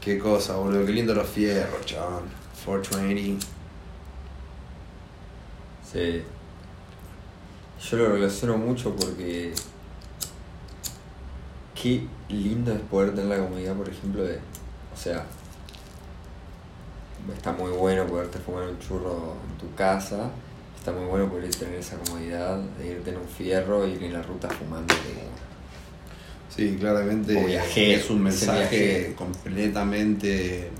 Qué 0.00 0.18
cosa, 0.18 0.56
boludo, 0.56 0.86
qué 0.86 0.92
lindo 0.92 1.14
los 1.14 1.28
fierros, 1.28 1.84
chabón. 1.84 2.24
420. 2.64 3.44
Sí. 5.92 6.22
Yo 7.90 7.96
lo 7.96 8.08
relaciono 8.10 8.56
mucho 8.56 8.94
porque. 8.96 9.52
Qué 11.80 12.06
lindo 12.28 12.72
es 12.72 12.80
poder 12.80 13.14
tener 13.14 13.38
la 13.38 13.44
comodidad, 13.44 13.74
por 13.74 13.88
ejemplo, 13.88 14.24
de. 14.24 14.36
O 14.94 14.96
sea. 14.96 15.24
Está 17.34 17.52
muy 17.52 17.70
bueno 17.72 18.06
poderte 18.06 18.38
fumar 18.38 18.64
un 18.68 18.78
churro 18.78 19.34
en 19.50 19.58
tu 19.58 19.74
casa. 19.74 20.30
Está 20.76 20.92
muy 20.92 21.06
bueno 21.06 21.28
poder 21.28 21.52
tener 21.54 21.78
esa 21.80 21.96
comodidad 21.98 22.58
de 22.58 22.86
irte 22.86 23.10
en 23.10 23.16
un 23.16 23.28
fierro 23.28 23.86
y 23.86 23.92
ir 23.92 24.04
en 24.04 24.12
la 24.12 24.22
ruta 24.22 24.48
fumando. 24.48 24.94
Sí, 26.54 26.76
claramente 26.78 27.34
es 27.94 28.08
un 28.10 28.26
es 28.26 28.40
mensaje 28.40 29.14
completamente 29.16 30.70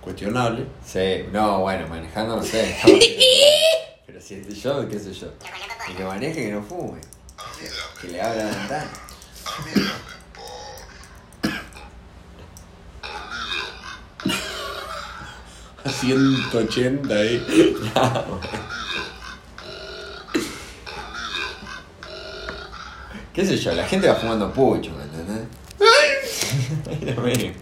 cuestionable. 0.00 0.66
Sí, 0.84 1.26
no, 1.32 1.60
bueno, 1.60 1.88
manejando 1.88 2.36
no 2.36 2.42
sé. 2.42 2.76
Pero 4.06 4.20
si 4.20 4.34
estoy 4.34 4.54
yo, 4.54 4.88
qué 4.88 4.98
sé 4.98 5.12
yo. 5.12 5.32
Y 5.90 5.94
que 5.94 6.04
maneje, 6.04 6.46
que 6.46 6.52
no 6.52 6.62
fume. 6.62 7.00
Que 8.00 8.08
le 8.08 8.22
abra 8.22 8.44
la 8.44 8.56
ventana. 8.56 8.90
A 9.44 9.62
mí 9.62 9.70
dame 9.74 9.90
por... 10.34 10.46
A 15.84 15.85
180 16.00 17.14
ahí. 17.14 17.42
¿Qué 23.32 23.44
sé 23.44 23.56
yo? 23.56 23.72
La 23.72 23.84
gente 23.86 24.08
va 24.08 24.14
fumando 24.14 24.50
pucho, 24.52 24.90
¿me 24.96 25.02
entendés? 25.04 25.46
Es 27.08 27.16
lo 27.16 27.22
mismo. 27.22 27.52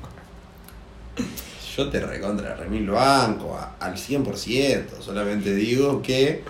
Yo 1.77 1.89
te 1.89 1.99
recontra 2.01 2.55
remil 2.55 2.89
banco 2.91 3.57
a- 3.59 3.75
al 3.85 3.95
100%. 3.97 5.01
Solamente 5.01 5.53
digo 5.55 6.01
que 6.03 6.45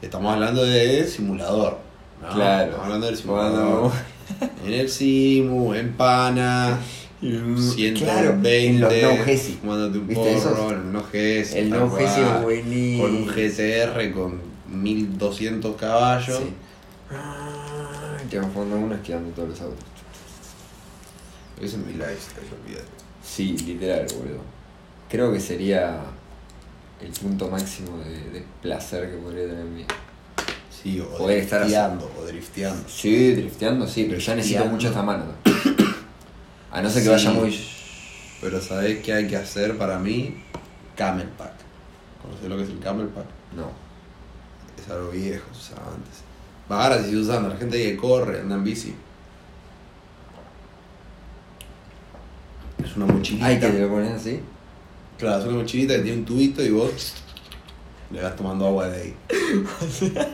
estamos 0.00 0.32
hablando 0.32 0.62
de 0.64 1.04
simulador. 1.06 1.78
¿no? 2.22 2.28
Claro. 2.34 2.64
Estamos 2.66 2.84
hablando 2.84 3.06
del 3.06 3.16
simulador. 3.16 3.92
En 4.66 4.74
el 4.74 4.90
Simu, 4.90 5.72
en 5.72 5.94
Pana. 5.94 6.78
120, 7.20 7.94
Claro, 8.04 8.38
en 8.44 8.80
los 8.80 8.92
no 8.92 9.24
Gesi. 9.24 9.52
fumándote 9.60 9.98
un 9.98 10.06
¿Viste 10.08 10.36
esos? 10.36 10.52
porro, 10.52 10.70
en 10.72 10.80
el 10.80 10.92
no 10.92 11.02
Gesi. 11.04 11.58
El 11.58 11.70
no 11.70 11.90
Gesi 11.90 12.20
es 12.20 12.42
buenísimo. 12.42 13.02
Con 13.02 13.16
un 13.16 13.26
GTR 13.26 14.12
con 14.12 14.40
1200 14.82 15.76
caballos. 15.76 16.38
Sí. 16.38 16.54
Ah, 17.10 18.16
Te 18.30 18.38
van 18.38 18.52
fumando 18.52 18.76
uno 18.76 18.94
esquivando 18.94 19.30
todos 19.30 19.48
los 19.48 19.60
autos. 19.62 19.84
Ese 21.56 21.66
es 21.66 21.78
mi 21.78 21.92
lifestyle, 21.94 22.46
olvídate. 22.64 22.86
Sí, 23.24 23.56
literal, 23.66 24.06
boludo. 24.16 24.40
Creo 25.10 25.32
que 25.32 25.40
sería 25.40 26.00
el 27.00 27.08
punto 27.10 27.48
máximo 27.48 27.98
de, 27.98 28.10
de 28.30 28.44
placer 28.62 29.10
que 29.10 29.16
podría 29.16 29.46
tener 29.48 29.64
mi 29.64 29.78
vida. 29.78 29.88
Sí, 30.70 31.00
o 31.00 31.16
Poder 31.18 31.38
estar 31.38 31.62
así. 31.62 31.70
drifteando, 31.72 32.10
o 32.16 32.24
drifteando. 32.26 32.88
Sí, 32.88 33.32
drifteando, 33.34 33.86
sí, 33.88 34.06
pero 34.08 34.20
ya 34.20 34.34
necesito 34.36 34.64
mucho 34.66 34.88
esta 34.88 35.02
mano. 35.02 35.24
A 36.70 36.82
no 36.82 36.90
ser 36.90 37.02
que 37.02 37.08
Sí. 37.08 37.26
vaya 37.26 37.30
muy. 37.30 37.58
Pero 38.40 38.60
¿sabés 38.60 38.98
qué 39.02 39.12
hay 39.14 39.26
que 39.26 39.36
hacer 39.36 39.76
para 39.78 39.98
mí? 39.98 40.42
Camel 40.96 41.28
Pack. 41.28 41.52
¿Conocés 42.22 42.48
lo 42.48 42.56
que 42.56 42.62
es 42.64 42.68
el 42.70 42.78
Camel 42.78 43.08
Pack? 43.08 43.26
No. 43.56 43.70
Es 44.80 44.88
algo 44.90 45.10
viejo, 45.10 45.46
se 45.52 45.72
usaba 45.72 45.88
antes. 45.94 46.22
Va, 46.70 46.84
Ahora 46.84 47.02
se 47.02 47.16
usando, 47.16 47.48
la 47.48 47.56
gente 47.56 47.78
que 47.82 47.96
corre, 47.96 48.40
anda 48.40 48.54
en 48.56 48.64
bici. 48.64 48.94
Es 52.84 52.96
una 52.96 53.06
mochilita. 53.06 53.46
Ay, 53.46 53.58
que 53.58 53.66
te 53.68 53.80
lo 53.80 53.88
pones 53.88 54.12
así. 54.12 54.40
Claro, 55.18 55.40
es 55.40 55.46
una 55.46 55.56
mochilita 55.58 55.94
que 55.96 56.02
tiene 56.02 56.18
un 56.18 56.24
tubito 56.24 56.62
y 56.62 56.70
vos 56.70 57.14
le 58.10 58.22
vas 58.22 58.36
tomando 58.36 58.66
agua 58.66 58.88
de 58.88 59.02
ahí. 59.02 59.16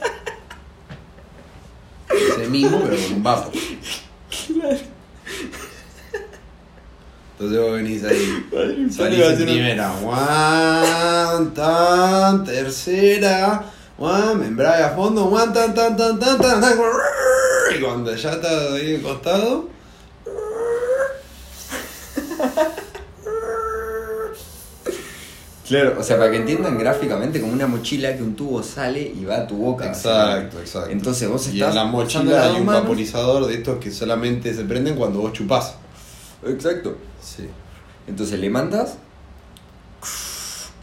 Ese 2.10 2.48
mismo, 2.48 2.80
pero 2.82 2.96
con 3.02 3.12
un 3.14 3.22
vaso. 3.22 3.50
Entonces 7.38 7.60
vos 7.60 7.72
venís 7.72 8.04
ahí, 8.04 8.46
salís 8.90 9.20
en 9.20 9.44
primera, 9.44 9.92
one, 10.04 11.50
tan, 11.54 12.44
tercera, 12.44 13.64
one, 13.98 14.34
me 14.36 14.46
embrague 14.46 14.84
a 14.84 14.90
fondo, 14.90 15.24
one, 15.26 15.52
tan, 15.52 15.74
tan, 15.74 15.96
tan, 15.96 16.18
tan, 16.18 16.38
tan, 16.40 16.60
tan, 16.60 16.74
y 17.76 17.80
cuando 17.80 18.14
ya 18.14 18.32
estás 18.32 18.72
ahí 18.72 18.96
acostado, 18.96 19.68
Claro, 25.66 25.96
o 25.98 26.02
sea, 26.02 26.18
para 26.18 26.30
que 26.30 26.36
entiendan 26.36 26.78
gráficamente, 26.78 27.40
como 27.40 27.54
una 27.54 27.66
mochila 27.66 28.14
que 28.14 28.22
un 28.22 28.36
tubo 28.36 28.62
sale 28.62 29.00
y 29.00 29.24
va 29.24 29.36
a 29.38 29.46
tu 29.46 29.56
boca. 29.56 29.86
Exacto, 29.86 30.60
exacto. 30.60 30.90
Entonces 30.90 31.26
vos 31.26 31.46
Y 31.48 31.52
estás. 31.58 31.70
en 31.70 31.76
la 31.76 31.84
mochila 31.86 32.44
hay 32.44 32.56
un 32.60 32.66
manos. 32.66 32.82
vaporizador 32.82 33.46
de 33.46 33.54
estos 33.54 33.78
que 33.78 33.90
solamente 33.90 34.52
se 34.52 34.64
prenden 34.64 34.94
cuando 34.94 35.20
vos 35.20 35.32
chupás. 35.32 35.76
Exacto. 36.46 36.96
Sí. 37.22 37.48
Entonces 38.06 38.38
le 38.38 38.50
mandas. 38.50 38.98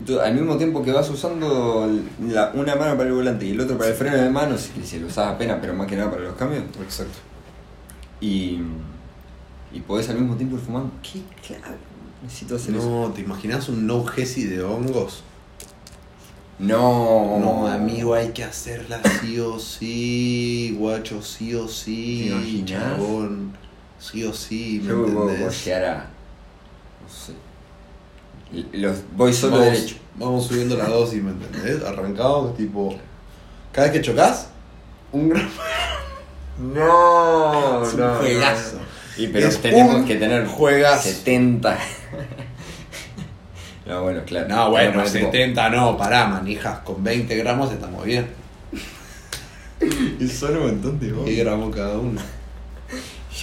tú, 0.05 0.19
al 0.19 0.33
mismo 0.33 0.57
tiempo 0.57 0.81
que 0.81 0.91
vas 0.91 1.07
usando 1.09 1.87
la- 2.27 2.51
una 2.55 2.75
mano 2.75 2.97
para 2.97 3.09
el 3.09 3.13
volante 3.15 3.45
y 3.45 3.51
el 3.51 3.59
otro 3.61 3.77
para 3.77 3.91
el 3.91 3.95
freno 3.95 4.17
de 4.17 4.29
mano, 4.29 4.57
si, 4.57 4.71
si 4.83 4.99
lo 4.99 5.07
usas 5.07 5.27
apenas, 5.35 5.59
pero 5.61 5.73
más 5.75 5.85
que 5.87 5.95
nada 5.95 6.09
para 6.09 6.23
los 6.23 6.35
cambios. 6.35 6.63
Exacto. 6.81 7.19
Y. 8.19 8.59
Y 9.73 9.79
podés 9.81 10.09
al 10.09 10.17
mismo 10.19 10.35
tiempo 10.35 10.55
ir 10.57 10.61
fumando. 10.61 10.91
¿Qué? 11.03 11.21
Claro. 11.45 11.75
Necesito 12.23 12.55
hacer 12.55 12.75
eso. 12.75 12.89
No, 12.89 13.11
¿te 13.11 13.21
imaginas 13.21 13.69
un 13.69 13.85
no 13.87 14.03
Gesi 14.05 14.43
de 14.45 14.63
hongos? 14.63 15.23
No. 16.59 17.39
No, 17.39 17.67
amigo, 17.67 18.13
hay 18.13 18.29
que 18.31 18.43
hacerla 18.43 19.01
sí 19.21 19.39
o 19.39 19.57
sí, 19.59 20.75
guacho, 20.77 21.21
sí 21.23 21.55
o 21.55 21.67
sí, 21.67 22.25
¿Te 22.29 22.35
imaginas? 22.35 22.67
chabón, 22.97 23.53
sí 24.01 24.23
o 24.23 24.33
sí, 24.33 24.81
¿me 24.83 24.89
Yo 24.89 25.05
entendés? 25.05 25.65
llegar 25.65 25.85
a. 25.85 25.95
No 25.97 27.09
sé. 27.09 27.33
Los, 28.77 28.97
voy 29.15 29.31
solo 29.33 29.59
vamos, 29.59 29.71
derecho. 29.71 29.95
Vamos 30.15 30.47
subiendo 30.47 30.75
la 30.75 30.87
dosis, 30.89 31.23
¿me 31.23 31.31
entendés? 31.31 31.83
Arrancamos, 31.83 32.57
tipo, 32.57 32.93
cada 33.71 33.87
vez 33.87 33.97
que 33.97 34.01
chocas, 34.01 34.47
un 35.11 35.29
gramo. 35.29 35.49
No, 36.59 37.83
Es 37.83 37.93
un 37.93 38.13
juegazo. 38.17 38.77
Y 39.17 39.27
pero 39.27 39.47
Es 39.47 39.59
tenemos 39.61 40.05
que 40.05 40.15
tener 40.15 40.45
juegazo. 40.45 41.09
70. 41.09 41.79
no, 43.87 44.03
bueno, 44.03 44.21
claro. 44.25 44.47
No, 44.47 44.69
bueno, 44.69 44.91
Pero, 44.91 45.03
tipo, 45.11 45.31
70 45.31 45.69
no, 45.69 45.97
pará, 45.97 46.27
manijas, 46.27 46.79
con 46.79 47.03
20 47.03 47.35
gramos 47.37 47.71
estamos 47.71 48.03
bien. 48.05 48.27
Y 50.19 50.27
son 50.27 50.55
un 50.57 50.63
montón 50.67 50.99
de 50.99 51.11
10 51.11 51.39
gramos 51.45 51.75
cada 51.75 51.97
uno. 51.97 52.21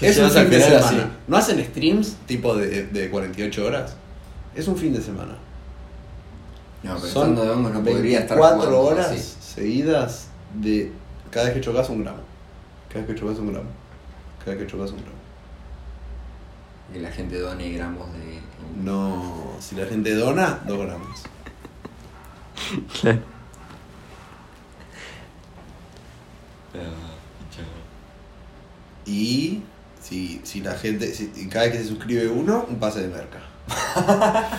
Es 0.00 0.18
un 0.18 0.30
fin 0.30 0.50
de 0.50 0.60
final 0.60 0.62
semana. 0.82 0.86
así. 0.86 1.10
¿No 1.26 1.36
hacen 1.36 1.64
streams 1.64 2.16
tipo 2.26 2.54
de, 2.56 2.86
de 2.86 3.10
48 3.10 3.66
horas? 3.66 3.94
Es 4.54 4.68
un 4.68 4.76
fin 4.76 4.92
de 4.92 5.00
semana. 5.00 5.36
No, 6.82 6.94
pero 6.94 7.00
Son 7.00 7.08
estando 7.30 7.44
de 7.44 7.50
hongos 7.50 7.72
no 7.72 7.82
podría 7.82 8.20
estar 8.20 8.38
24 8.38 8.66
jugando 8.70 8.80
horas 8.80 9.06
así. 9.10 9.36
seguidas 9.40 10.28
de 10.54 10.92
cada 11.30 11.46
vez 11.46 11.54
que 11.54 11.60
chocas 11.60 11.88
un 11.90 12.02
gramo. 12.04 12.20
Cada 12.88 13.00
vez 13.04 13.14
que 13.14 13.20
chocas 13.20 13.38
un 13.38 13.52
gramo. 13.52 13.68
Cada 14.44 14.52
vez 14.56 14.64
que 14.64 14.70
chocas 14.70 14.90
un 14.92 14.98
gramo. 14.98 15.18
Que 16.92 17.00
la 17.00 17.10
gente 17.10 17.38
done 17.38 17.70
gramos 17.72 18.12
de. 18.12 18.38
No, 18.82 19.56
si 19.60 19.74
la 19.76 19.86
gente 19.86 20.14
dona, 20.14 20.60
2 20.66 20.78
gramos. 20.78 21.22
Ah, 26.74 26.78
Y 29.06 29.62
si, 30.08 30.40
si 30.44 30.60
la 30.60 30.74
gente, 30.74 31.12
si, 31.14 31.26
cada 31.48 31.66
vez 31.66 31.74
que 31.76 31.82
se 31.82 31.88
suscribe 31.88 32.28
uno, 32.28 32.66
un 32.68 32.76
pase 32.78 33.00
de 33.02 33.08
merca. 33.08 33.40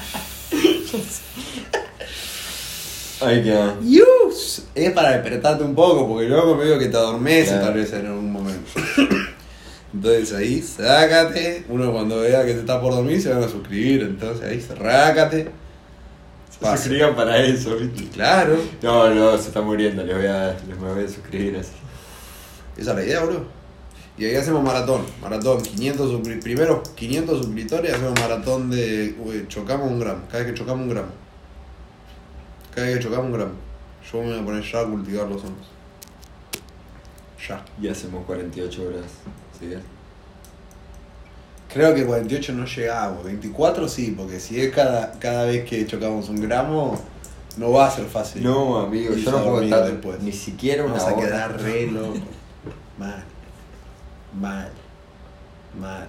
Ay, 3.21 3.43
qué. 3.43 3.71
Yus, 3.83 4.63
Es 4.75 4.91
para 4.93 5.11
despertarte 5.11 5.63
un 5.63 5.75
poco, 5.75 6.07
porque 6.07 6.27
luego 6.29 6.55
medio 6.55 6.79
que 6.79 6.87
te 6.87 6.95
adormece 6.95 7.49
Claro. 7.49 7.65
tal 7.65 7.73
vez 7.73 7.91
en 7.93 8.05
algún 8.07 8.31
momento. 8.31 8.69
Entonces 9.93 10.33
ahí, 10.33 10.61
sácate. 10.61 11.65
Uno 11.67 11.91
cuando 11.91 12.21
vea 12.21 12.45
que 12.45 12.53
te 12.53 12.59
está 12.61 12.79
por 12.79 12.93
dormir 12.93 13.21
se 13.21 13.33
van 13.33 13.43
a 13.43 13.49
suscribir. 13.49 14.03
Entonces 14.03 14.45
ahí, 14.47 14.61
sácate. 14.61 15.49
Se 16.59 16.77
suscriban 16.77 17.15
para 17.15 17.37
eso, 17.43 17.75
¿viste? 17.75 18.05
Claro, 18.09 18.57
No, 18.81 19.09
no, 19.13 19.37
se 19.37 19.47
está 19.47 19.61
muriendo, 19.61 20.03
les 20.03 20.15
voy 20.15 20.25
a, 20.27 20.55
les 20.67 20.77
me 20.79 20.93
voy 20.93 21.03
a 21.03 21.07
suscribir 21.07 21.57
así. 21.57 21.71
esa 22.77 22.91
es 22.91 22.97
la 22.97 23.03
idea, 23.03 23.19
bro. 23.23 23.58
Y 24.19 24.25
ahí 24.25 24.35
hacemos 24.35 24.61
maratón. 24.61 25.01
Maratón, 25.21 25.61
500 25.61 26.11
suscri- 26.11 26.43
primero 26.43 26.83
500 26.95 27.37
suscriptores, 27.45 27.93
hacemos 27.93 28.19
maratón 28.19 28.69
de. 28.69 29.15
uy, 29.23 29.45
chocamos 29.47 29.89
un 29.89 29.99
gramo. 29.99 30.21
Cada 30.29 30.43
vez 30.43 30.51
que 30.53 30.59
chocamos 30.59 30.83
un 30.83 30.89
gramo. 30.89 31.07
Cada 32.75 32.87
vez 32.87 32.97
que 32.97 33.03
chocamos 33.03 33.25
un 33.27 33.33
gramo. 33.33 33.51
Yo 34.11 34.21
me 34.21 34.29
voy 34.31 34.39
a 34.39 34.43
poner 34.45 34.63
ya 34.63 34.79
a 34.81 34.85
cultivar 34.85 35.27
los 35.27 35.41
hongos. 35.43 35.67
Ya. 37.47 37.63
Y 37.81 37.87
hacemos 37.87 38.25
48 38.25 38.81
horas 38.87 39.05
seguidas. 39.57 39.83
Creo 41.73 41.93
que 41.93 42.03
48 42.05 42.53
no 42.53 42.65
llegamos, 42.65 43.23
24 43.23 43.87
sí, 43.87 44.15
porque 44.17 44.39
si 44.39 44.59
es 44.59 44.73
cada, 44.73 45.11
cada 45.19 45.45
vez 45.45 45.63
que 45.69 45.85
chocamos 45.85 46.27
un 46.27 46.41
gramo, 46.41 46.99
no 47.57 47.71
va 47.71 47.85
a 47.87 47.91
ser 47.91 48.05
fácil. 48.05 48.43
No, 48.43 48.79
amigo, 48.79 49.13
yo 49.13 49.31
no 49.31 49.37
a 49.37 49.43
puedo 49.43 49.61
estar 49.61 49.85
después. 49.85 50.19
ni 50.21 50.31
siquiera 50.31 50.83
una 50.83 50.95
Vamos 50.95 51.07
a 51.09 51.15
hora. 51.15 51.25
quedar 51.27 51.61
re 51.61 51.87
loco. 51.91 52.17
Mal. 54.33 54.69
Mal. 55.79 56.07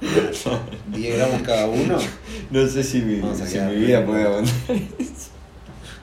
Mal. 0.00 0.60
10 0.94 1.16
gramos 1.16 1.42
cada 1.42 1.66
uno. 1.66 1.96
No 2.50 2.66
sé 2.68 2.82
si 2.84 3.00
mi, 3.00 3.20
Vamos 3.20 3.40
a 3.40 3.46
si 3.46 3.54
quedar 3.54 3.70
mi 3.72 3.76
vida 3.80 4.04
puede 4.04 4.22
aguantar. 4.24 4.54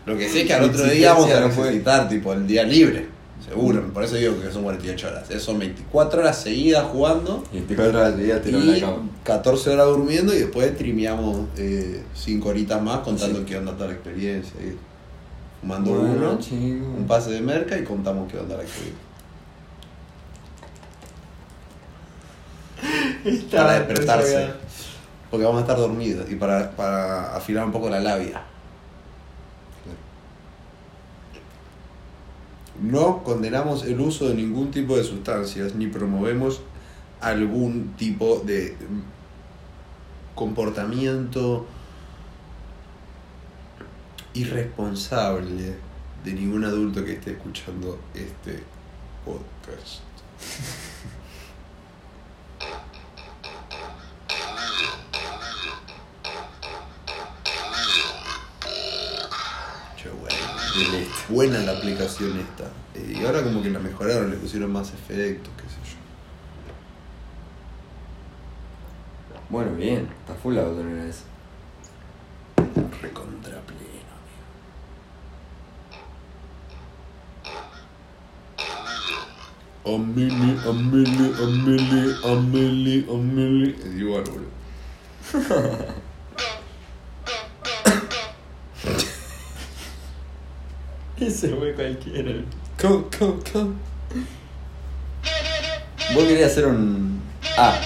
Lo 0.05 0.17
que 0.17 0.27
sé 0.29 0.41
es 0.41 0.47
que 0.47 0.53
al 0.53 0.63
otro 0.63 0.83
día 0.85 1.13
vamos 1.13 1.29
a 1.31 1.39
no 1.39 1.49
puede. 1.49 1.67
necesitar, 1.69 2.09
tipo, 2.09 2.33
el 2.33 2.45
día 2.47 2.63
libre. 2.63 3.07
Seguro, 3.47 3.93
por 3.93 4.03
eso 4.03 4.15
digo 4.15 4.39
que 4.41 4.49
son 4.51 4.63
48 4.63 5.07
horas. 5.07 5.29
Eh, 5.29 5.39
Son 5.39 5.59
24 5.59 6.21
horas 6.21 6.41
seguidas 6.41 6.85
jugando 6.85 7.43
Y 7.53 7.59
te 7.59 7.79
horas 7.79 8.15
de 8.17 8.23
día 8.23 8.41
tirado 8.41 8.63
en 8.63 8.71
la 8.71 8.77
y 8.77 8.81
cama. 8.81 9.09
14 9.23 9.69
horas 9.69 9.85
durmiendo 9.87 10.33
y 10.33 10.39
después 10.39 10.75
trimeamos 10.77 11.47
5 12.15 12.49
horitas 12.49 12.81
más 12.81 12.99
contando 12.99 13.39
Sí. 13.39 13.45
qué 13.45 13.57
onda 13.57 13.73
toda 13.73 13.87
la 13.87 13.93
experiencia. 13.93 14.53
y 14.61 14.75
fumando 15.61 15.91
uno, 15.91 16.39
un 16.97 17.05
pase 17.07 17.31
de 17.31 17.41
merca 17.41 17.77
y 17.77 17.83
contamos 17.83 18.31
qué 18.31 18.37
onda 18.39 18.55
la 18.57 18.63
experiencia. 18.63 19.02
para 23.51 23.79
despertarse. 23.79 24.49
Porque 25.29 25.45
vamos 25.45 25.59
a 25.59 25.61
estar 25.61 25.77
dormidos 25.77 26.29
y 26.29 26.35
para, 26.35 26.71
para 26.71 27.35
afilar 27.35 27.65
un 27.65 27.71
poco 27.71 27.89
la 27.89 27.99
labia. 27.99 28.43
No 32.81 33.23
condenamos 33.23 33.85
el 33.85 33.99
uso 33.99 34.29
de 34.29 34.35
ningún 34.35 34.71
tipo 34.71 34.97
de 34.97 35.03
sustancias 35.03 35.73
ni 35.75 35.87
promovemos 35.87 36.61
algún 37.21 37.93
tipo 37.97 38.41
de 38.45 38.75
comportamiento 40.35 41.65
irresponsable 44.33 45.75
de 46.23 46.33
ningún 46.33 46.65
adulto 46.65 47.03
que 47.05 47.13
esté 47.13 47.31
escuchando 47.31 47.99
este 48.13 48.63
podcast. 49.23 50.01
Buena 61.29 61.59
la 61.59 61.73
aplicación 61.77 62.39
esta. 62.39 62.65
Eh, 62.95 63.19
y 63.19 63.25
ahora 63.25 63.43
como 63.43 63.61
que 63.61 63.69
la 63.69 63.79
mejoraron, 63.79 64.31
le 64.31 64.37
pusieron 64.37 64.71
más 64.71 64.91
efectos, 64.91 65.53
qué 65.57 65.63
sé 65.63 65.75
yo. 65.91 65.97
Bueno, 69.49 69.75
bien. 69.75 70.07
Está 70.21 70.33
full 70.33 70.55
la 70.55 70.63
botonera 70.63 71.05
esa. 71.05 71.25
Recontra 73.01 73.61
pleno, 73.61 74.13
amigo. 79.85 79.95
Amelie, 79.95 80.57
Amelie, 80.67 82.15
Amelie, 82.23 83.05
Amelie. 83.11 83.75
Es 83.75 83.95
igual, 83.95 84.23
boludo. 84.23 84.49
Ese 91.27 91.55
fue 91.55 91.73
cualquiera. 91.73 92.33
Co, 92.81 93.09
co, 93.17 93.39
co. 93.51 93.73
Vos 96.13 96.23
querías 96.25 96.51
hacer 96.51 96.65
un. 96.67 97.21
Ah, 97.57 97.79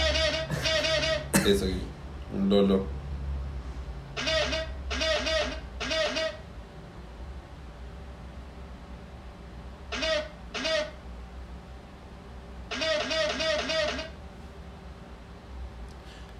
Eso 1.45 1.65
aquí. 1.65 1.81
Un 2.35 2.49
lolo. 2.49 2.87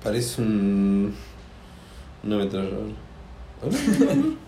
Parece 0.04 0.42
un. 0.42 1.16
Una. 2.24 2.48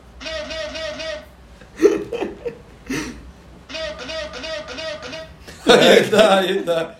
ahí 5.79 5.97
está, 5.99 6.37
ahí 6.39 6.57
está. 6.57 6.99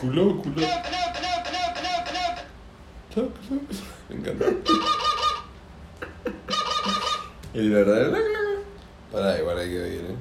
Culo, 0.00 0.42
culo. 0.42 0.66
Me 4.08 4.16
encanta. 4.16 4.44
El 7.54 7.70
verdadero. 7.70 8.16
Pará, 9.12 9.38
igual 9.38 9.58
hay 9.58 9.70
que 9.70 9.80
oír, 9.80 10.04
eh. 10.10 10.16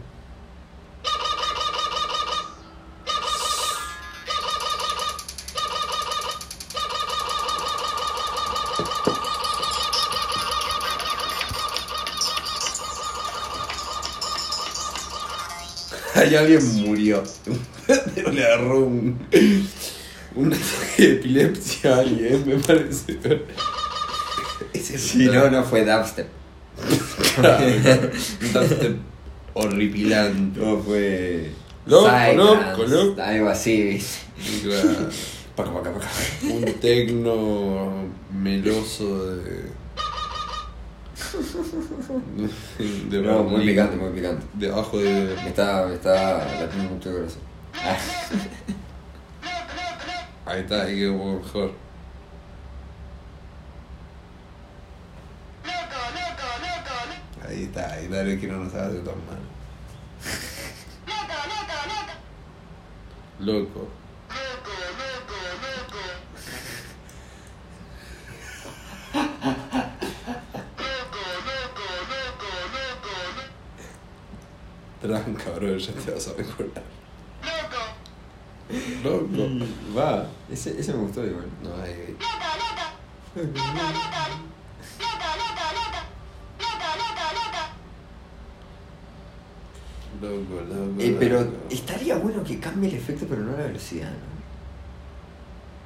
Ahí 16.22 16.36
alguien 16.36 16.84
murió. 16.86 17.24
Le 18.32 18.46
agarró 18.46 18.80
un. 18.80 19.20
Un 20.36 20.54
ataque 20.54 20.98
de 20.98 21.12
epilepsia 21.14 21.96
a 21.96 22.00
alguien, 22.00 22.44
me 22.46 22.56
parece. 22.56 23.20
Si 24.74 25.26
no, 25.26 25.50
no 25.50 25.64
fue 25.64 25.86
dubstep. 25.86 26.28
Dubstep 28.54 28.98
horripilante. 29.56 30.60
No 30.60 30.78
fue. 30.80 31.52
Loco, 31.86 32.10
loco, 32.36 32.84
loco. 32.84 33.22
Algo 33.22 33.50
así, 33.50 33.82
¿viste? 33.84 34.20
Claro. 34.64 35.10
Paca, 35.56 35.74
paca, 35.74 35.94
paca. 35.94 36.08
Un 36.44 36.64
tecno 36.80 38.06
meloso 38.32 39.36
de. 39.36 39.72
de 43.10 43.22
No, 43.22 43.44
muy 43.44 43.66
picante, 43.66 43.96
muy 43.96 44.12
picante. 44.12 44.46
Debajo 44.54 44.98
de. 45.00 45.36
Me 45.44 45.50
está, 45.50 45.86
me 45.88 45.96
está 45.96 46.46
latiendo 46.60 46.90
mucho 46.94 47.10
el 47.10 47.16
corazón. 47.16 47.42
Ah, 47.74 47.98
Ahí 50.48 50.62
está, 50.62 50.84
ahí 50.84 50.96
quedó 50.96 51.14
un 51.14 51.20
poco 51.20 51.44
mejor. 51.44 51.72
Ahí 57.48 57.64
está, 57.64 57.94
ahí 57.94 58.08
dale 58.08 58.40
que 58.40 58.48
no 58.48 58.64
nos 58.64 58.74
hace 58.76 58.98
tan 59.00 59.16
mal. 59.26 59.40
Loco. 63.40 63.88
Tranca, 75.08 75.52
bro, 75.56 75.78
ya 75.78 75.94
te 75.94 76.12
vas 76.12 76.28
a 76.28 76.34
mejorar. 76.34 76.84
Loco. 79.04 79.28
Va, 79.96 80.28
ese, 80.52 80.80
ese 80.80 80.94
me 80.94 81.00
gustó 81.00 81.26
igual. 81.26 81.46
No, 81.64 81.82
ahí. 81.82 82.18
Loco, 90.22 90.62
loco. 90.62 91.02
Eh, 91.02 91.16
pero 91.20 91.42
loco. 91.42 91.58
estaría 91.70 92.16
bueno 92.16 92.44
que 92.44 92.60
cambie 92.60 92.90
el 92.90 92.96
efecto, 92.96 93.26
pero 93.30 93.44
no 93.44 93.52
la 93.52 93.66
velocidad, 93.66 94.10
¿no? 94.10 94.36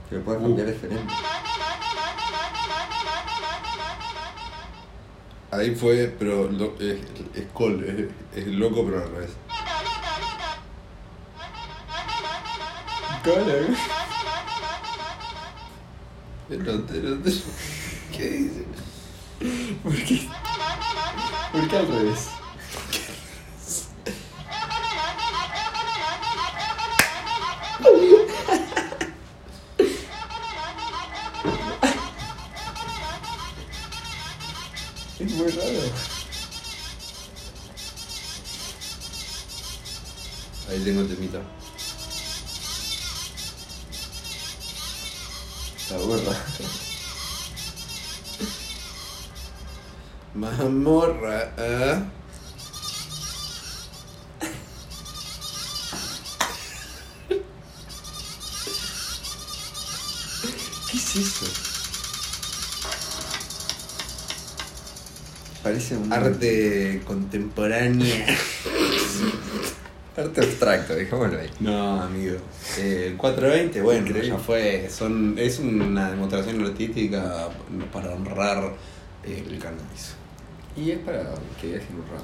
Que 0.09 0.15
lo 0.15 0.21
puedas 0.23 0.41
cambiar 0.41 0.67
diferente. 0.67 1.13
Ahí 5.51 5.73
fue, 5.75 6.15
pero 6.19 6.49
lo- 6.51 6.75
es, 6.79 6.99
es 7.35 7.45
col, 7.53 7.83
es, 7.83 8.37
es 8.39 8.47
loco, 8.47 8.85
pero 8.85 9.03
al 9.03 9.11
revés. 9.11 9.31
Pero, 13.23 13.67
¿Qué 18.15 18.29
dice? 18.29 18.65
¿Por 19.83 19.95
qué? 19.95 20.29
¿Por 21.51 21.67
qué 21.67 21.77
al 21.77 21.87
revés? 21.87 22.27
Es 35.19 35.31
muy 35.33 35.51
raro. 35.51 35.81
Ahí 40.69 40.79
tengo 40.83 41.01
el 41.01 41.07
temita. 41.09 41.41
La 45.89 45.97
burra. 45.97 46.35
Mamorra, 50.79 51.53
¿eh? 51.57 51.99
es 60.93 61.15
eso? 61.17 61.45
Parece 65.61 65.97
un 65.97 66.13
Arte 66.13 67.01
contemporánea. 67.05 68.25
arte 70.17 70.41
abstracto, 70.41 70.95
dejémoslo 70.95 71.39
ahí. 71.39 71.49
No, 71.59 72.01
amigo. 72.01 72.37
Eh, 72.77 73.07
el 73.07 73.17
420, 73.17 73.81
bueno, 73.81 74.07
Increíble. 74.07 74.29
ya 74.29 74.37
fue. 74.37 74.89
Son, 74.89 75.37
es 75.37 75.59
una 75.59 76.11
demostración 76.11 76.65
artística 76.65 77.49
para 77.91 78.13
honrar 78.13 78.73
el 79.25 79.59
cannabis. 79.59 80.15
Y 80.79 80.91
es 80.91 80.99
para 80.99 81.23
que 81.59 81.67
dejen 81.67 81.95
un 81.97 82.07
rato. 82.07 82.23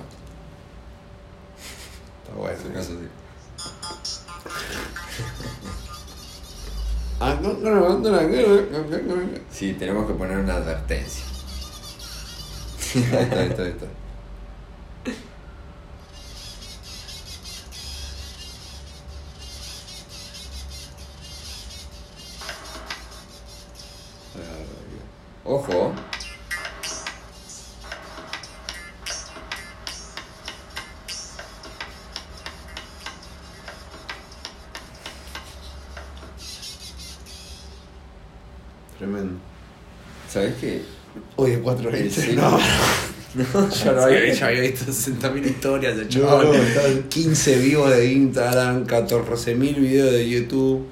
Está 2.23 2.35
bueno. 2.37 2.57
Es 2.57 2.63
un 2.63 2.71
¿eh? 2.71 2.73
caso 2.73 2.93
así. 2.93 3.09
Sí, 9.51 9.73
tenemos 9.73 10.07
que 10.07 10.13
poner 10.13 10.37
una 10.37 10.55
advertencia. 10.55 11.25
ahí 12.95 13.01
está, 13.01 13.17
ahí 13.19 13.47
está, 13.49 13.63
ahí 13.63 13.69
está. 13.71 13.87
No, 43.55 43.69
ya 43.83 43.91
lo 43.93 44.03
había, 44.03 44.33
ya 44.33 44.47
había 44.47 44.61
visto 44.61 44.85
60.000 44.91 45.45
historias 45.45 45.95
de 45.97 46.03
No, 46.03 46.09
chaval. 46.09 46.47
no, 46.47 46.53
está- 46.53 47.09
15 47.09 47.55
vivos 47.59 47.89
de 47.91 48.05
Instagram, 48.11 48.85
14.000 48.85 49.75
videos 49.79 50.11
de 50.11 50.29
YouTube. 50.29 50.85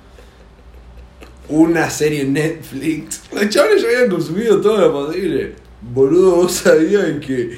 Una 1.50 1.90
serie 1.90 2.22
en 2.22 2.34
Netflix. 2.34 3.22
Los 3.34 3.50
chavales 3.50 3.82
ya 3.82 3.90
habían 3.90 4.10
consumido 4.10 4.62
todo 4.62 4.78
lo 4.78 4.94
posible. 5.08 5.56
Boludo, 5.82 6.38
vos 6.38 6.54
sabías 6.54 7.06
que 7.20 7.58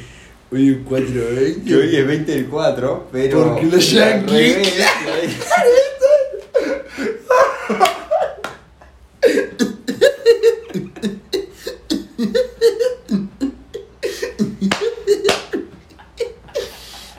hoy 0.52 0.70
es 0.72 0.78
420. 0.88 1.62
Que 1.64 1.76
hoy 1.76 1.96
es 1.96 2.08
20 2.08 2.32
del 2.32 2.46
4, 2.48 3.10
pero. 3.12 3.44
Porque 3.54 3.66
los 3.68 3.92
yankees- 3.94 4.26
revés. 4.26 5.38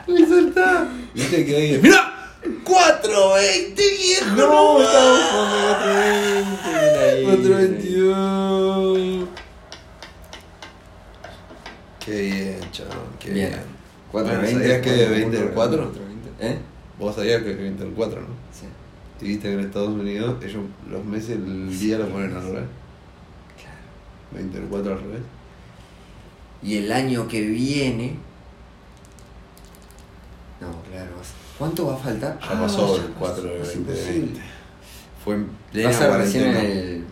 Me 0.07 0.27
saltá. 0.27 0.88
¿Viste 1.57 1.57
que 1.57 1.57
hoy 1.57 1.75
es- 1.75 1.83
¡Mira! 1.83 2.12
420, 2.64 3.83
viejo. 3.99 4.37
No, 4.37 4.81
estamos 4.83 5.21
con 5.31 5.47
420. 7.25 7.25
422. 7.25 9.29
Qué 12.05 12.21
bien, 12.23 12.61
chaval, 12.71 12.99
qué 13.19 13.31
bien. 13.31 13.49
Bien. 13.51 13.62
420. 14.12 14.62
¿Sabías 14.62 14.81
que 14.83 15.03
es 15.03 15.11
20 15.11 15.37
del 15.37 15.51
4? 15.51 15.77
420. 15.92 16.47
¿Eh? 16.47 16.59
Vos 16.99 17.14
sabías 17.16 17.42
que 17.42 17.51
es 17.51 17.59
20 17.59 17.85
del 17.85 17.92
4, 17.95 18.21
¿no? 18.21 18.29
Sí. 18.53 18.66
Y 19.25 19.29
viste 19.29 19.49
que 19.49 19.55
en 19.55 19.61
Estados 19.61 19.88
Unidos 19.88 20.37
ellos 20.45 20.62
los 20.88 21.05
meses, 21.05 21.31
el 21.31 21.77
día 21.79 21.99
lo 21.99 22.09
ponen 22.09 22.35
al 22.37 22.42
revés. 22.42 22.64
Claro. 23.61 23.79
20 24.33 24.61
del 24.61 24.69
4 24.69 24.92
al 24.92 25.01
revés. 25.01 25.23
Y 26.62 26.77
el 26.79 26.90
año 26.92 27.27
que 27.29 27.40
viene. 27.42 28.16
No, 30.61 30.69
claro. 30.90 31.11
¿Cuánto 31.59 31.87
va 31.87 31.95
a 31.95 31.99
faltar? 31.99 32.38
Ya 32.40 32.47
Ah, 32.51 32.61
pasó 32.61 32.97
ya 32.99 33.05
el 33.05 33.11
4 33.12 33.42
de 33.42 33.59
pasó, 33.59 33.73
2020. 33.79 34.40
Fue 35.25 35.35
en 35.35 35.47
Va 35.47 35.49
a 35.49 35.73
plena 35.73 35.92
ser 35.92 36.12
recién 36.12 36.45
en 36.45 36.53
cuarentena. 36.53 36.81
el. 36.83 37.05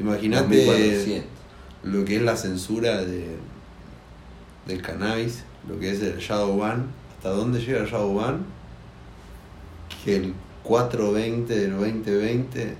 Imagínate 0.00 0.64
2400. 0.66 1.24
lo 1.84 2.04
que 2.04 2.16
es 2.16 2.22
la 2.22 2.36
censura 2.36 3.04
de, 3.04 3.36
del 4.66 4.82
cannabis, 4.82 5.44
lo 5.68 5.78
que 5.78 5.90
es 5.92 6.00
el 6.02 6.18
shadow 6.18 6.56
ban. 6.58 6.86
¿Hasta 7.16 7.30
dónde 7.30 7.60
llega 7.60 7.80
el 7.80 7.86
shadow 7.90 8.14
ban? 8.14 8.44
Que 10.04 10.16
el 10.16 10.34
420 10.62 11.54
del 11.58 11.72
2020, 11.72 12.74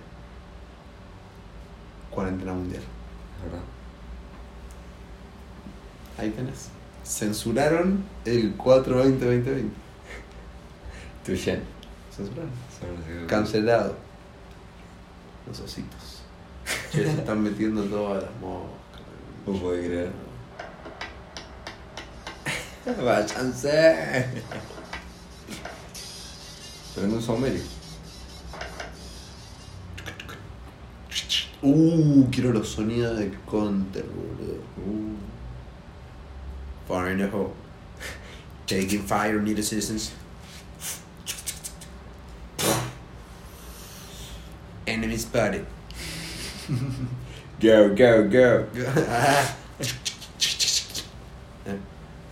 cuarentena 2.11 2.53
mundial. 2.53 2.83
¿Verdad? 3.45 3.65
Ahí 6.19 6.31
tenés. 6.31 6.69
Censuraron 7.05 8.05
el 8.25 8.57
420-2020. 8.57 9.69
Tuyen. 11.25 11.63
Censuraron. 12.15 12.51
Son 12.81 13.21
los- 13.21 13.29
Cancelado. 13.29 13.97
Los 15.47 15.61
ositos. 15.61 16.23
Che, 16.93 17.05
se 17.05 17.11
están 17.13 17.43
metiendo 17.43 17.83
todas 17.85 18.23
las 18.25 18.33
moscas. 18.41 19.03
No 19.47 19.53
puedo 19.55 19.77
creer. 19.79 20.11
Váyanse. 23.05 24.27
Pero 26.95 27.09
no 27.09 27.21
son 27.21 27.41
Mary. 27.41 27.61
Uh, 31.63 32.29
quiero 32.31 32.53
los 32.53 32.69
sonidos 32.69 33.19
de 33.19 33.31
Counter, 33.51 34.05
boludo. 34.05 34.61
Uh. 34.77 35.15
Fire 36.87 37.11
in 37.13 37.19
the 37.19 37.27
hole. 37.29 37.55
Taking 38.67 39.03
fire, 39.03 39.41
need 39.41 39.59
assistance. 39.59 40.13
Enemy 44.87 45.17
spotted. 45.19 45.65
Go, 47.61 47.95
go, 47.95 48.29
go. 48.29 48.67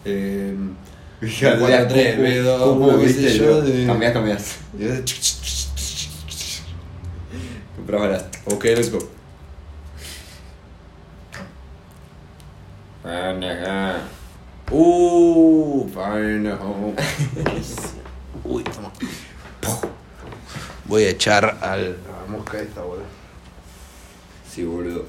eh, 0.05 0.55
Fíjate, 1.21 1.59
4, 1.61 1.89
3, 1.89 2.17
¿cómo- 2.17 2.27
B2, 2.27 2.59
cómo 2.59 2.87
uno, 2.89 2.99
qué 2.99 3.07
viste 3.07 3.39
yo? 3.39 3.45
yo. 3.45 3.63
De... 3.63 3.87
Cambiás, 3.87 4.13
cambiás. 4.13 4.57
Comprás 7.77 8.01
barato. 8.01 8.39
Ok, 8.47 8.65
let's 8.65 8.91
go. 8.91 8.99
Uh, 13.05 13.39
the 16.43 16.57
hole. 16.61 16.95
Uy, 18.45 18.63
toma. 18.65 18.91
Voy 20.87 21.05
a 21.05 21.11
echar 21.11 21.59
al, 21.61 21.97
mosca 22.33 22.61
esta, 22.61 22.83
boludo. 22.83 23.05
Sí, 24.49 24.65
boludo. 24.65 25.05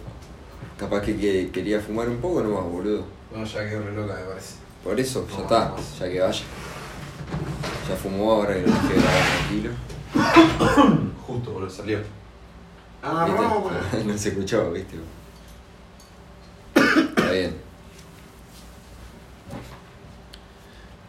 Capaz 0.77 1.01
que, 1.01 1.15
que 1.17 1.49
quería 1.51 1.79
fumar 1.79 2.07
un 2.09 2.17
poco 2.17 2.41
nomás, 2.43 2.63
boludo. 2.63 3.05
No, 3.33 3.43
ya 3.43 3.69
quedó 3.69 3.83
re 3.83 3.93
loca, 3.93 4.15
me 4.15 4.23
parece. 4.29 4.55
Por 4.83 4.99
eso, 4.99 5.27
ya 5.29 5.37
No, 5.37 5.43
está, 5.43 5.69
no. 5.69 5.75
ya 5.99 6.09
que 6.11 6.19
vaya. 6.19 6.43
Ya 7.89 7.95
fumó 7.95 8.31
ahora 8.33 8.53
que 8.55 8.61
lo 8.61 8.67
dejé 8.67 8.93
grabar 9.01 9.23
tranquilo. 9.37 9.69
Justo, 11.27 11.51
boludo, 11.51 11.69
salió. 11.69 11.97
¿Viste? 11.99 12.11
no 14.05 14.17
se 14.17 14.29
escuchó, 14.29 14.71
viste. 14.71 14.95
Está 16.75 17.31
bien. 17.31 17.55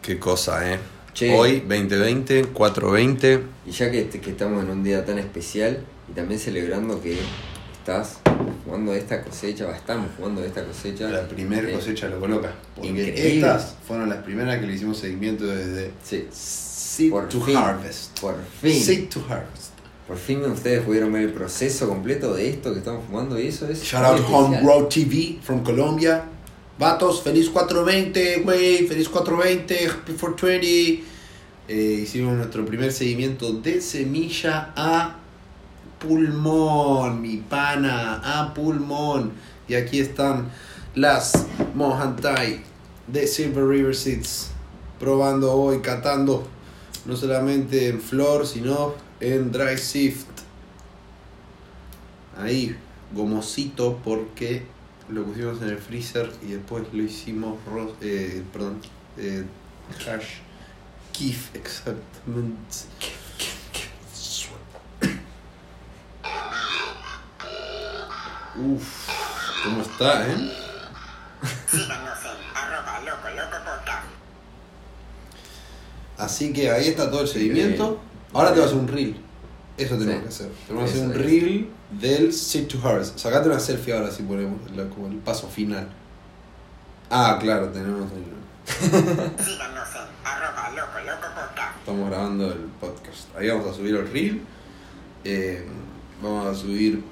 Qué 0.01 0.19
cosa, 0.19 0.73
eh. 0.73 0.79
Che. 1.13 1.33
Hoy, 1.33 1.61
2020, 1.61 2.45
420. 2.47 3.41
Y 3.65 3.71
ya 3.71 3.89
que, 3.89 4.09
que 4.09 4.29
estamos 4.31 4.63
en 4.63 4.69
un 4.69 4.83
día 4.83 5.05
tan 5.05 5.17
especial 5.17 5.79
y 6.09 6.13
también 6.13 6.39
celebrando 6.39 7.01
que 7.01 7.17
estás 7.79 8.19
jugando 8.65 8.93
esta 8.93 9.21
cosecha, 9.23 9.67
o 9.67 9.71
estamos 9.71 10.09
jugando 10.17 10.43
esta 10.43 10.63
cosecha. 10.63 11.09
La 11.09 11.27
primera 11.27 11.69
eh, 11.69 11.73
cosecha 11.73 12.07
lo 12.07 12.19
coloca. 12.19 12.51
Porque 12.75 12.89
Increíble. 12.89 13.35
estas 13.35 13.75
fueron 13.87 14.09
las 14.09 14.23
primeras 14.23 14.59
que 14.59 14.67
le 14.67 14.73
hicimos 14.73 14.97
seguimiento 14.97 15.45
desde 15.45 15.91
Sí, 16.03 16.27
Seed 16.31 17.11
Por 17.11 17.29
to 17.29 17.41
fin. 17.41 17.57
Harvest. 17.57 18.19
por 18.19 18.35
fin. 18.61 18.79
Seed 18.81 19.09
to 19.09 19.23
Harvest. 19.29 19.73
Por 20.07 20.17
fin 20.17 20.39
ustedes 20.43 20.83
pudieron 20.83 21.11
ver 21.13 21.23
el 21.23 21.33
proceso 21.33 21.87
completo 21.89 22.33
de 22.35 22.49
esto 22.49 22.71
que 22.73 22.79
estamos 22.79 23.03
fumando 23.05 23.39
y 23.39 23.47
eso 23.47 23.67
es. 23.67 23.83
Shout 23.83 24.03
out 24.05 24.19
Home 24.29 24.55
especial. 24.57 24.63
Grow 24.63 24.87
TV 24.89 25.39
from 25.41 25.63
Colombia. 25.63 26.23
Vatos, 26.77 27.21
feliz 27.23 27.49
420, 27.49 28.41
güey. 28.41 28.85
Feliz 28.87 29.09
420, 29.09 29.87
happy 29.87 30.13
420. 30.13 31.03
Eh, 31.67 31.99
hicimos 32.03 32.35
nuestro 32.35 32.65
primer 32.65 32.91
seguimiento 32.91 33.51
de 33.53 33.81
semilla 33.81 34.73
a 34.75 35.17
pulmón, 35.99 37.21
mi 37.21 37.37
pana, 37.37 38.21
a 38.23 38.53
pulmón. 38.53 39.31
Y 39.67 39.75
aquí 39.75 39.99
están 39.99 40.49
las 40.93 41.47
Mohantai 41.73 42.61
de 43.07 43.27
Silver 43.27 43.67
River 43.67 43.95
Seeds. 43.95 44.51
Probando 44.99 45.53
hoy, 45.53 45.79
catando, 45.81 46.47
no 47.05 47.15
solamente 47.15 47.89
en 47.89 48.01
flor, 48.01 48.47
sino 48.47 48.93
en 49.19 49.51
dry 49.51 49.77
sift. 49.77 50.27
Ahí, 52.37 52.75
gomosito 53.13 53.99
porque 54.03 54.63
lo 55.09 55.23
pusimos 55.23 55.61
en 55.61 55.69
el 55.69 55.77
freezer 55.77 56.31
y 56.41 56.53
después 56.53 56.83
lo 56.91 57.03
hicimos, 57.03 57.57
eh, 58.01 58.43
perdón, 58.51 58.79
eh, 59.17 59.45
hash 60.07 60.39
kif 61.11 61.49
exactamente. 61.55 62.85
Uf, 68.57 69.09
¿cómo 69.63 69.81
está, 69.81 70.27
eh? 70.27 70.51
Síganos 71.69 72.19
en 72.23 72.57
arroba 72.57 72.99
loco 73.01 73.29
loco 73.29 73.57
podcast. 73.65 74.05
Así 76.17 76.53
que 76.53 76.71
ahí 76.71 76.87
está 76.87 77.09
todo 77.11 77.21
el 77.21 77.27
seguimiento. 77.27 77.99
Ahora 78.33 78.53
te 78.53 78.59
vas 78.59 78.67
a 78.67 78.71
hacer 78.71 78.79
un 78.81 78.87
reel. 78.87 79.17
Eso 79.77 79.97
tenemos 79.97 80.15
Sí. 80.15 80.21
que 80.21 80.27
hacer. 80.29 80.51
Tenemos 80.67 80.89
que 80.91 80.95
hacer 80.97 81.05
un 81.07 81.11
Eso 81.13 81.21
reel 81.23 81.69
del 81.91 82.33
Sit 82.33 82.67
to 82.69 82.79
Hearts. 82.81 83.13
Sacate 83.17 83.49
una 83.49 83.59
selfie 83.59 83.93
ahora 83.93 84.09
si 84.11 84.23
ponemos 84.23 84.71
la- 84.71 84.87
como 84.89 85.07
el 85.07 85.17
paso 85.17 85.49
final. 85.49 85.89
Ah, 87.09 87.37
claro, 87.41 87.69
tenemos 87.69 88.09
el- 88.13 88.35
Síganos 89.45 89.89
en 89.89 90.27
arroba 90.27 90.69
loco 90.69 90.99
loco 91.05 91.27
podcast. 91.35 91.77
Estamos 91.79 92.09
grabando 92.09 92.51
el 92.53 92.59
podcast. 92.79 93.35
Ahí 93.37 93.49
vamos 93.49 93.67
a 93.67 93.73
subir 93.73 93.95
el 93.95 94.09
reel. 94.11 94.41
Eh, 95.25 95.67
vamos 96.21 96.47
a 96.47 96.59
subir 96.59 97.03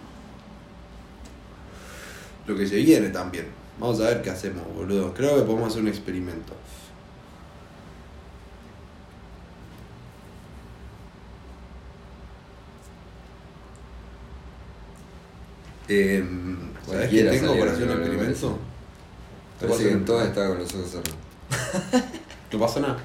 lo 2.45 2.55
que 2.55 2.67
se 2.67 2.77
viene 2.77 3.09
también. 3.09 3.47
Vamos 3.79 3.99
a 4.01 4.05
ver 4.05 4.21
qué 4.21 4.29
hacemos, 4.29 4.63
boludo. 4.73 5.13
Creo 5.13 5.35
que 5.37 5.43
podemos 5.43 5.69
hacer 5.69 5.81
un 5.81 5.87
experimento. 5.87 6.53
Eh, 15.89 16.23
¿Sabes 16.85 17.09
qué 17.09 17.23
Cualquiera 17.23 17.31
tengo 17.31 17.59
para 17.59 17.71
hacer 17.71 17.83
un 17.83 17.91
experimento? 17.91 18.59
¿Te 19.59 19.67
Parece 19.67 19.87
que 19.87 19.93
en 19.93 20.05
todas 20.05 20.27
está 20.27 20.47
con 20.47 20.59
los 20.59 20.73
ojos 20.73 20.89
cerrados. 20.89 22.13
No 22.53 22.59
pasa 22.59 22.79
nada. 22.81 23.03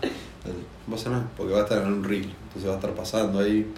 No 0.86 0.94
pasa 0.94 1.08
nada, 1.08 1.26
porque 1.34 1.54
va 1.54 1.60
a 1.60 1.62
estar 1.62 1.82
en 1.82 1.88
un 1.88 2.04
reel. 2.04 2.34
Entonces 2.48 2.68
va 2.68 2.74
a 2.74 2.76
estar 2.76 2.94
pasando 2.94 3.38
ahí. 3.38 3.72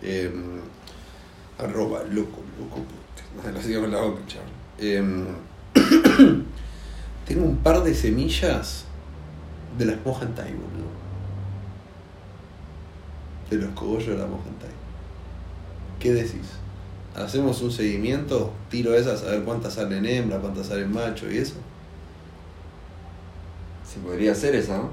Eh, 0.00 0.32
arroba 1.58 2.02
loco, 2.04 2.40
loco. 2.58 2.86
Lo 3.52 3.58
hacía 3.58 3.80
con 3.80 3.90
la 3.90 4.00
boca, 4.00 4.20
chaval. 4.26 4.48
Eh, 4.78 5.02
tengo 7.26 7.44
un 7.44 7.56
par 7.58 7.82
de 7.82 7.94
semillas 7.94 8.84
de 9.78 9.84
las 9.86 9.96
mojantai, 10.04 10.52
boludo. 10.52 10.88
De 13.50 13.56
los 13.56 13.70
cogollos 13.74 14.08
de 14.08 14.18
la 14.18 14.26
mojantai. 14.26 14.70
¿Qué 16.00 16.12
decís? 16.12 16.50
¿Hacemos 17.14 17.60
un 17.62 17.70
seguimiento? 17.70 18.52
Tiro 18.70 18.94
esas 18.94 19.22
a 19.22 19.26
ver 19.26 19.44
cuántas 19.44 19.74
salen 19.74 20.04
hembra, 20.04 20.38
cuántas 20.38 20.66
salen 20.66 20.92
macho 20.92 21.30
y 21.30 21.38
eso. 21.38 21.54
Se 23.86 24.00
podría 24.00 24.32
hacer 24.32 24.54
esa, 24.54 24.78
¿no? 24.78 24.90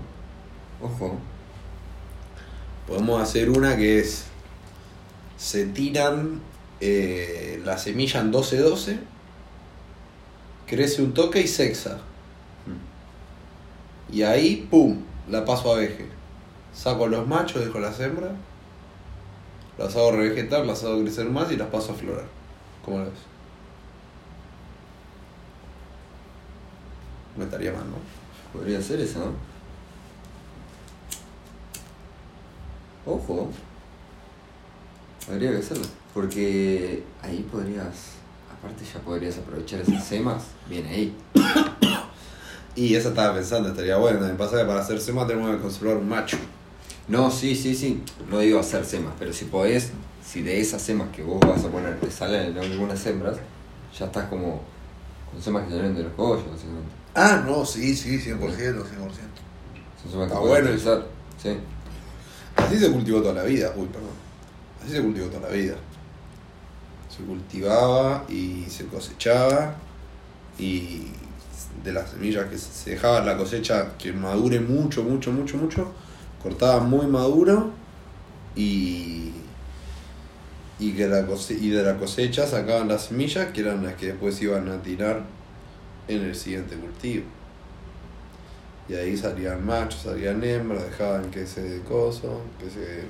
Ojo. 0.81 1.17
Podemos 2.87 3.21
hacer 3.21 3.49
una 3.49 3.75
que 3.75 3.99
es. 3.99 4.25
Se 5.37 5.65
tiran 5.65 6.41
eh, 6.81 7.61
la 7.63 7.77
semilla 7.77 8.19
en 8.19 8.33
12-12, 8.33 8.97
crece 10.65 11.01
un 11.01 11.13
toque 11.13 11.41
y 11.41 11.47
sexa. 11.47 11.99
Y 14.11 14.23
ahí, 14.23 14.67
pum, 14.69 15.03
la 15.29 15.45
paso 15.45 15.73
a 15.73 15.77
veje. 15.77 16.07
Saco 16.73 17.07
los 17.07 17.27
machos, 17.27 17.63
dejo 17.63 17.79
las 17.79 17.99
hembras, 17.99 18.31
las 19.77 19.95
hago 19.95 20.11
revegetar, 20.11 20.65
las 20.65 20.83
hago 20.83 21.01
crecer 21.01 21.29
más 21.29 21.51
y 21.51 21.57
las 21.57 21.69
paso 21.69 21.91
a 21.91 21.95
florar. 21.95 22.25
¿Cómo 22.83 22.97
lo 22.99 23.05
ves? 23.05 23.13
No 27.37 27.43
estaría 27.45 27.71
mal, 27.71 27.85
¿no? 27.89 27.97
Podría 28.51 28.81
ser 28.81 28.99
esa, 28.99 29.19
¿no? 29.19 29.33
Ojo. 33.05 33.49
Habría 35.29 35.51
que 35.51 35.57
hacerlo. 35.57 36.00
Porque 36.13 37.03
ahí 37.21 37.47
podrías. 37.51 38.19
Aparte, 38.51 38.83
ya 38.85 38.99
podrías 38.99 39.37
aprovechar 39.37 39.81
esas 39.81 40.03
semas. 40.03 40.43
Bien 40.69 40.85
ahí. 40.85 41.15
Y 42.75 42.95
esa 42.95 43.09
estaba 43.09 43.35
pensando, 43.35 43.69
estaría 43.69 43.97
bueno. 43.97 44.19
Me 44.21 44.33
pasa 44.33 44.57
que 44.57 44.65
para 44.65 44.79
hacer 44.79 44.99
sema 45.01 45.27
tenemos 45.27 45.51
que 45.55 45.61
conservar 45.61 45.97
un 45.97 46.07
macho. 46.07 46.37
No, 47.07 47.29
sí, 47.29 47.55
sí, 47.55 47.75
sí. 47.75 48.01
No 48.29 48.39
digo 48.39 48.59
hacer 48.59 48.85
semas, 48.85 49.13
pero 49.19 49.33
si 49.33 49.45
podés, 49.45 49.91
si 50.25 50.41
de 50.41 50.61
esas 50.61 50.81
semas 50.81 51.09
que 51.09 51.23
vos 51.23 51.39
vas 51.41 51.65
a 51.65 51.67
poner 51.67 51.99
te 51.99 52.09
salen 52.09 52.57
algunas 52.57 53.05
hembras, 53.05 53.37
ya 53.97 54.05
estás 54.05 54.29
como 54.29 54.61
con 55.29 55.41
semas 55.41 55.65
que 55.67 55.71
salen 55.71 55.95
de 55.95 56.03
los 56.03 56.13
cogollos, 56.13 56.49
básicamente. 56.49 56.89
Ah, 57.13 57.43
no, 57.45 57.65
sí, 57.65 57.95
sí, 57.95 58.17
100%, 58.17 58.39
100%. 58.39 58.83
Son 60.01 60.11
semas 60.11 60.31
que 60.31 60.37
bueno 60.37 60.67
utilizar. 60.67 61.05
Sí. 61.41 61.57
Así 62.55 62.77
se 62.77 62.91
cultivó 62.91 63.21
toda 63.21 63.33
la 63.33 63.43
vida. 63.43 63.73
Uy, 63.75 63.87
perdón. 63.87 64.09
Así 64.81 64.93
se 64.93 65.01
cultivó 65.01 65.27
toda 65.27 65.49
la 65.49 65.53
vida. 65.53 65.75
Se 67.15 67.23
cultivaba 67.23 68.25
y 68.29 68.65
se 68.69 68.87
cosechaba 68.87 69.75
y 70.57 71.07
de 71.83 71.91
las 71.91 72.11
semillas 72.11 72.45
que 72.45 72.57
se 72.57 72.91
dejaba 72.91 73.21
la 73.21 73.37
cosecha 73.37 73.97
que 73.97 74.13
madure 74.13 74.59
mucho, 74.59 75.03
mucho, 75.03 75.31
mucho, 75.31 75.57
mucho, 75.57 75.91
cortaba 76.41 76.79
muy 76.79 77.07
maduro 77.07 77.71
y 78.55 79.31
y 80.81 80.93
que 80.93 81.07
la 81.07 81.23
y 81.49 81.69
de 81.69 81.83
la 81.83 81.97
cosecha 81.97 82.47
sacaban 82.47 82.87
las 82.87 83.05
semillas 83.05 83.51
que 83.53 83.61
eran 83.61 83.83
las 83.83 83.93
que 83.93 84.07
después 84.07 84.41
iban 84.41 84.67
a 84.67 84.81
tirar 84.81 85.21
en 86.07 86.21
el 86.23 86.35
siguiente 86.35 86.75
cultivo. 86.75 87.25
Y 88.89 88.95
ahí 88.95 89.15
salían 89.15 89.63
machos, 89.63 90.01
salían 90.01 90.43
hembras, 90.43 90.83
dejaban 90.83 91.29
que 91.29 91.45
se 91.45 91.81
coso, 91.81 92.41
que 92.59 92.65
se. 92.65 93.03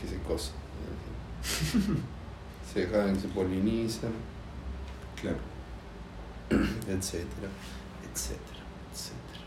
que 0.00 0.08
se 0.08 0.16
coso. 0.26 0.52
se 2.72 2.88
que 2.88 3.20
se 3.20 3.28
polinizan, 3.28 4.12
Claro. 5.20 5.36
etcétera, 6.88 7.48
etcétera, 8.12 8.62
etcétera. 8.92 9.42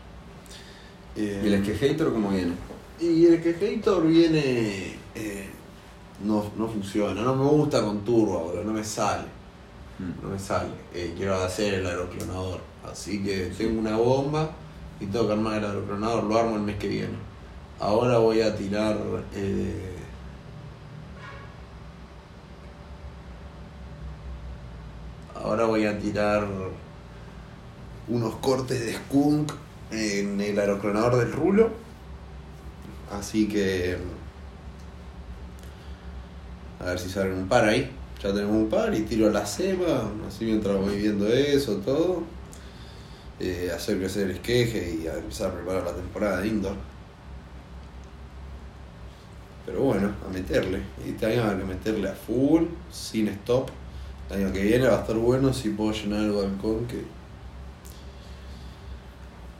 Eh, 1.16 1.40
¿Y 1.44 1.46
el 1.48 1.54
esquejator 1.54 2.12
cómo 2.12 2.30
viene? 2.30 2.52
y 3.00 3.26
el 3.26 3.42
quejator 3.42 4.06
viene. 4.06 4.96
eh, 5.14 5.48
no, 6.24 6.50
no 6.56 6.66
funciona, 6.66 7.20
no 7.20 7.34
me 7.36 7.44
gusta 7.44 7.82
con 7.82 8.02
turbo, 8.04 8.40
boludo, 8.44 8.64
no 8.64 8.72
me 8.72 8.82
sale. 8.84 9.26
No 10.22 10.28
me 10.30 10.38
sale. 10.38 10.68
Eh, 10.94 11.12
quiero 11.16 11.34
hacer 11.36 11.74
el 11.74 11.86
aeroclonador. 11.86 12.60
Así 12.90 13.22
que 13.22 13.52
tengo 13.56 13.80
una 13.80 13.96
bomba 13.96 14.50
y 15.00 15.06
tengo 15.06 15.26
que 15.26 15.32
armar 15.34 15.58
el 15.58 15.64
aeroclonador. 15.66 16.24
Lo 16.24 16.38
armo 16.38 16.56
el 16.56 16.62
mes 16.62 16.76
que 16.76 16.88
viene. 16.88 17.16
Ahora 17.80 18.18
voy 18.18 18.40
a 18.42 18.54
tirar. 18.56 18.96
eh, 19.34 19.95
ahora 25.46 25.64
voy 25.64 25.86
a 25.86 25.98
tirar 25.98 26.46
unos 28.08 28.34
cortes 28.36 28.80
de 28.80 28.94
skunk 28.94 29.52
en 29.90 30.40
el 30.40 30.58
aeroclonador 30.58 31.16
del 31.16 31.32
rulo. 31.32 31.70
Así 33.10 33.48
que. 33.48 33.96
A 36.80 36.84
ver 36.86 36.98
si 36.98 37.08
salen 37.08 37.34
un 37.34 37.48
par 37.48 37.64
ahí. 37.64 37.90
Ya 38.22 38.32
tenemos 38.32 38.56
un 38.56 38.68
par 38.68 38.92
y 38.94 39.02
tiro 39.02 39.30
la 39.30 39.46
ceba. 39.46 40.10
Así 40.26 40.44
mientras 40.44 40.76
voy 40.76 40.96
viendo 40.96 41.26
eso, 41.28 41.76
todo. 41.76 42.24
Eh, 43.38 43.70
hacer 43.74 43.98
crecer 43.98 44.24
el 44.24 44.36
esqueje 44.36 44.98
y 45.02 45.06
a 45.06 45.14
empezar 45.14 45.50
a 45.50 45.54
preparar 45.54 45.84
la 45.84 45.92
temporada 45.92 46.40
de 46.40 46.48
indoor. 46.48 46.76
Pero 49.64 49.80
bueno, 49.80 50.12
a 50.26 50.32
meterle. 50.32 50.80
Y 51.04 51.24
año 51.24 51.48
hay 51.48 51.56
que 51.56 51.64
meterle 51.64 52.08
a 52.08 52.14
full, 52.14 52.64
sin 52.90 53.28
stop. 53.28 53.70
El 54.30 54.44
año 54.44 54.52
que 54.52 54.62
viene 54.62 54.88
va 54.88 54.98
a 54.98 55.00
estar 55.00 55.16
bueno 55.16 55.52
si 55.52 55.70
puedo 55.70 55.92
llenar 55.92 56.20
el 56.20 56.32
balcón 56.32 56.86
que 56.86 57.04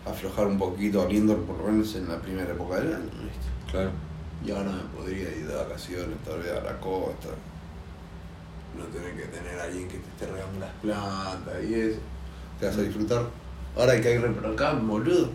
aflojar 0.04 0.46
un 0.46 0.58
poquito 0.58 1.02
al 1.02 1.12
indoor 1.12 1.44
por 1.44 1.58
lo 1.58 1.64
menos 1.64 1.94
en 1.94 2.08
la 2.08 2.18
primera 2.18 2.50
época 2.50 2.80
del 2.80 2.94
año. 2.94 3.04
¿viste? 3.04 3.70
Claro. 3.70 3.90
Y 4.44 4.50
ahora 4.50 4.72
me 4.72 4.82
podría 4.96 5.28
ir 5.30 5.46
de 5.46 5.54
vacaciones, 5.54 6.16
tal 6.24 6.40
vez 6.40 6.52
a 6.52 6.62
la 6.62 6.78
costa. 6.80 7.28
No 8.76 8.84
tener 8.86 9.14
que 9.16 9.26
tener 9.26 9.58
a 9.58 9.64
alguien 9.64 9.88
que 9.88 9.98
te 9.98 10.08
esté 10.08 10.26
regando 10.26 10.60
las 10.60 10.72
plantas 10.82 11.64
y 11.68 11.74
eso. 11.74 11.98
Te 12.60 12.66
vas 12.66 12.76
a 12.76 12.82
disfrutar. 12.82 13.26
Ahora 13.76 14.00
que 14.00 14.08
hay 14.08 14.18
repro 14.18 14.52
acá, 14.52 14.72
boludo. 14.72 15.30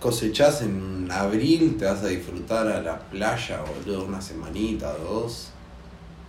Cosechás 0.00 0.62
en 0.62 1.08
abril, 1.10 1.76
te 1.78 1.84
vas 1.84 2.02
a 2.02 2.08
disfrutar 2.08 2.66
a 2.68 2.80
la 2.80 2.98
playa, 2.98 3.60
boludo, 3.62 4.04
una 4.06 4.20
semanita, 4.20 4.94
dos. 4.96 5.50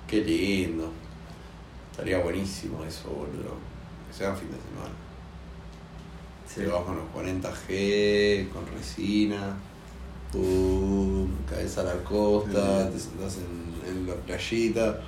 Qué 0.08 0.22
lindo. 0.22 0.92
Estaría 2.02 2.18
buenísimo 2.24 2.84
eso, 2.84 3.10
boludo. 3.10 3.54
Que 4.10 4.18
sea 4.18 4.34
fin 4.34 4.48
de 4.48 4.56
semana. 4.58 4.96
Sí. 6.48 6.62
Te 6.62 6.66
vas 6.66 6.82
con 6.82 6.96
los 6.96 7.06
40G, 7.14 8.50
con 8.50 8.66
resina, 8.76 9.56
pum, 10.32 11.30
caes 11.48 11.78
a 11.78 11.84
la 11.84 11.94
costa, 12.04 12.90
te 12.90 12.98
sentás 13.00 13.38
en, 13.38 13.88
en 13.88 14.08
la 14.08 14.16
playita, 14.16 15.00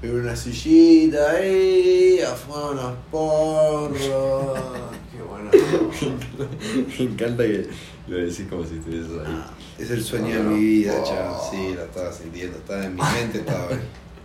en 0.00 0.20
una 0.20 0.34
sillita 0.34 1.32
ahí, 1.32 2.20
a 2.26 2.34
fumar 2.34 2.70
unos 2.72 2.94
porros. 3.10 4.00
Qué 5.12 5.20
bueno. 5.22 5.50
Me 6.98 7.04
encanta 7.04 7.42
que 7.44 7.68
lo 8.08 8.16
decís 8.16 8.46
como 8.48 8.64
si 8.64 8.76
estuvieses 8.76 9.10
ahí. 9.18 9.26
Ah, 9.28 9.50
Es 9.78 9.90
el 9.90 10.02
sueño 10.02 10.34
de 10.34 10.42
mi 10.44 10.58
vida, 10.58 10.94
Oh. 10.98 11.04
chaval. 11.06 11.36
Sí, 11.50 11.74
lo 11.74 11.82
estaba 11.84 12.10
sintiendo, 12.10 12.56
estaba 12.56 12.86
en 12.86 12.94
mi 12.94 13.02
mente, 13.02 13.38
estaba 13.40 13.68
ahí. 13.68 13.80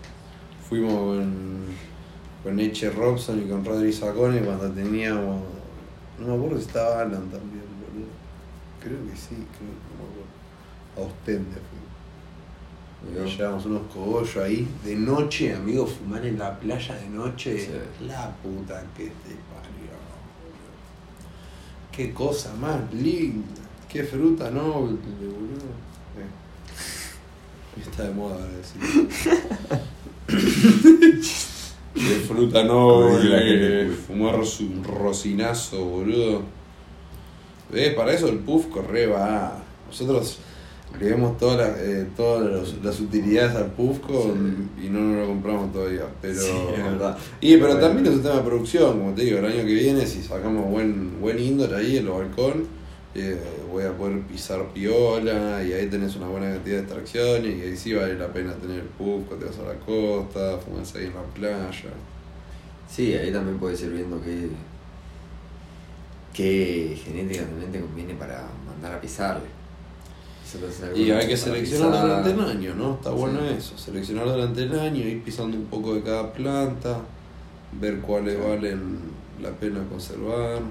Fuimos 0.70 0.94
con, 0.94 1.58
con 2.48 2.58
Eche 2.62 2.90
Robson 2.90 3.44
y 3.44 3.50
con 3.50 3.66
Rodri 3.66 3.92
Sacone 3.92 4.40
cuando 4.40 4.72
teníamos. 4.72 5.42
No 6.18 6.28
me 6.28 6.36
acuerdo 6.36 6.58
si 6.58 6.68
estaba 6.68 7.02
Alan 7.02 7.30
también, 7.30 7.66
boludo. 7.82 8.08
Creo 8.82 9.06
que 9.06 9.18
sí, 9.18 9.36
creo 9.36 9.68
que 9.76 9.90
no 9.92 9.98
me 10.00 10.06
acuerdo. 10.08 10.32
A 10.96 11.02
Ostende. 11.02 11.60
Mirá. 13.04 13.26
Llevamos 13.26 13.66
unos 13.66 13.82
cogollos 13.94 14.38
ahí 14.38 14.66
de 14.86 14.96
noche, 14.96 15.54
amigo, 15.54 15.86
fumar 15.86 16.26
en 16.26 16.40
la 16.40 16.58
playa 16.58 16.96
de 16.96 17.10
noche. 17.10 17.60
Sí. 17.60 17.72
La 18.08 18.34
puta 18.38 18.82
que 18.96 19.08
te 19.08 19.36
parió. 19.52 19.92
Qué 21.92 22.14
cosa 22.14 22.54
más 22.54 22.94
linda. 22.94 23.62
Qué 23.90 24.06
fruta 24.06 24.50
noble, 24.50 24.98
boludo. 25.20 25.68
Eh. 26.16 27.82
Está 27.82 28.04
de 28.04 28.12
moda 28.12 28.36
ahora 28.36 28.54
decir. 28.54 28.80
Qué 31.98 32.16
fruta 32.28 32.64
noble. 32.64 33.38
gente. 33.40 33.96
Fumar 34.08 34.36
un 34.36 34.84
rocinazo, 34.84 35.84
boludo. 35.84 36.42
¿Ves? 37.72 37.94
Para 37.96 38.14
eso 38.14 38.28
el 38.30 38.38
puff 38.40 38.68
corre 38.68 39.08
va. 39.08 39.64
Nosotros 39.88 40.40
le 41.00 41.10
vemos 41.10 41.38
todas 41.38 41.58
las, 41.58 41.80
eh, 41.82 42.08
todas 42.16 42.50
los- 42.50 42.76
las 42.84 43.00
utilidades 43.00 43.56
al 43.56 43.72
puff 43.72 44.00
con- 44.00 44.70
y 44.82 44.88
no 44.90 45.00
nos 45.02 45.18
lo 45.22 45.28
compramos 45.28 45.74
todavía. 45.74 46.06
Pero, 46.22 46.42
Sí, 46.42 46.52
es 46.78 46.84
verdad. 46.84 47.18
Y 47.42 47.58
pero 47.58 47.78
también 47.78 48.06
es 48.08 48.14
un 48.14 48.22
tema 48.24 48.36
de 48.36 48.42
producción, 48.42 49.00
como 49.00 49.14
te 49.14 49.24
digo, 49.24 49.40
el 49.40 49.46
año 49.46 49.66
que 49.66 49.74
viene 49.74 50.06
si 50.06 50.22
sacamos 50.22 50.70
buen, 50.70 51.20
buen 51.20 51.40
indoor 51.40 51.76
ahí 51.76 51.98
en 51.98 52.06
los 52.06 52.18
balcón, 52.18 52.77
eh, 53.16 53.40
voy 53.72 53.84
a 53.84 53.94
poder 53.98 54.22
pisar 54.22 54.64
piola 54.74 55.64
y 55.64 55.74
ahí 55.74 55.88
tenés 55.88 56.16
una 56.16 56.28
buena 56.28 56.52
cantidad 56.54 56.78
de 56.78 56.82
extracciones 56.84 57.58
y 57.58 57.62
ahí 57.62 57.76
sí 57.78 57.94
vale 57.94 58.14
la 58.16 58.28
pena 58.28 58.54
tener 58.56 58.80
el 58.82 58.88
cuando 58.88 59.36
te 59.38 59.46
vas 59.46 59.60
a 59.60 59.64
la 59.64 59.80
costa, 59.80 60.58
fumas 60.60 60.94
ahí 60.96 61.06
en 61.06 61.16
la 61.16 61.24
playa. 61.24 61.72
Sí, 62.90 63.14
ahí 63.16 63.32
también 63.32 63.58
puedes 63.58 63.82
ir 63.82 63.92
viendo 63.92 64.22
qué, 64.22 64.50
qué 66.34 66.98
genética 67.04 67.44
también 67.44 67.72
te 67.72 67.82
conviene 67.82 68.14
para 68.16 68.48
mandar 68.66 68.94
a 68.94 69.02
pisarle. 69.02 69.58
Y 70.96 71.12
hay 71.12 71.28
que 71.28 71.36
seleccionar 71.36 72.02
durante 72.02 72.32
el 72.32 72.40
año, 72.40 72.74
¿no? 72.76 72.94
Está 72.94 73.10
bueno 73.10 73.40
Sí. 73.42 73.56
eso, 73.58 73.78
seleccionar 73.78 74.26
durante 74.28 74.64
el 74.64 74.80
año, 74.80 75.06
ir 75.06 75.22
pisando 75.22 75.58
un 75.58 75.66
poco 75.66 75.96
de 75.96 76.04
cada 76.04 76.32
planta, 76.32 77.02
ver 77.74 78.00
cuáles 78.00 78.40
valen 78.42 78.98
la 79.42 79.50
pena 79.52 79.84
conservar. 79.90 80.62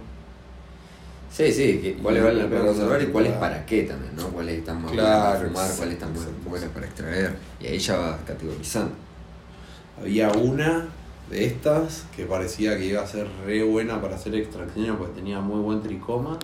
Sí, 1.30 1.52
sí, 1.52 1.78
que, 1.78 1.94
cuáles 1.94 2.22
valen 2.22 2.38
la 2.38 2.48
pena 2.48 2.66
conservar 2.66 3.02
y 3.02 3.06
cuáles 3.06 3.32
para 3.34 3.66
qué 3.66 3.82
también, 3.82 4.16
¿no? 4.16 4.28
Cuáles 4.28 4.58
están 4.58 4.82
más 4.82 4.92
Claro, 4.92 5.10
buenas 5.10 5.32
para 5.32 5.48
fumar, 5.48 5.76
cuáles 5.76 5.94
están 5.94 6.12
más 6.14 6.26
buenas 6.48 6.68
para 6.70 6.86
extraer. 6.86 7.36
Y 7.60 7.66
ahí 7.66 7.78
ya 7.78 7.96
vas 7.96 8.20
categorizando. 8.26 8.94
Había 10.00 10.30
una 10.32 10.88
de 11.30 11.44
estas 11.44 12.06
que 12.14 12.24
parecía 12.24 12.78
que 12.78 12.86
iba 12.86 13.02
a 13.02 13.06
ser 13.06 13.26
re 13.44 13.62
buena 13.64 14.00
para 14.00 14.14
hacer 14.14 14.34
extracción 14.34 14.96
porque 14.96 15.14
tenía 15.14 15.40
muy 15.40 15.60
buen 15.60 15.82
tricoma, 15.82 16.38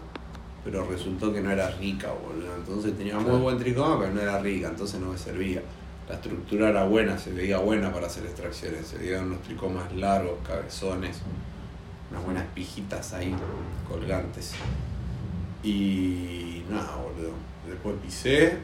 pero 0.65 0.85
resultó 0.89 1.33
que 1.33 1.41
no 1.41 1.51
era 1.51 1.71
rica, 1.71 2.09
boludo. 2.13 2.55
Entonces 2.57 2.97
tenía 2.97 3.19
muy 3.19 3.39
buen 3.39 3.59
tricoma, 3.59 3.99
pero 3.99 4.13
no 4.13 4.21
era 4.21 4.39
rica, 4.41 4.69
entonces 4.69 5.01
no 5.01 5.13
me 5.13 5.19
servía. 5.19 5.63
La 6.09 6.17
estructura 6.17 6.69
era 6.69 6.85
buena, 6.85 7.17
se 7.17 7.33
veía 7.33 7.59
buena 7.59 7.93
para 7.93 8.07
hacer 8.07 8.25
extracciones, 8.25 8.87
se 8.87 8.99
veían 8.99 9.27
unos 9.27 9.43
tricomas 9.43 9.93
largos, 9.95 10.35
cabezones, 10.47 11.19
unas 12.13 12.25
buenas 12.25 12.47
pijitas 12.55 13.13
ahí 13.15 13.35
colgantes. 13.89 14.53
Y 15.63 16.63
nada, 16.69 16.97
boludo. 16.97 17.33
Después 17.67 17.97
pisé. 18.03 18.59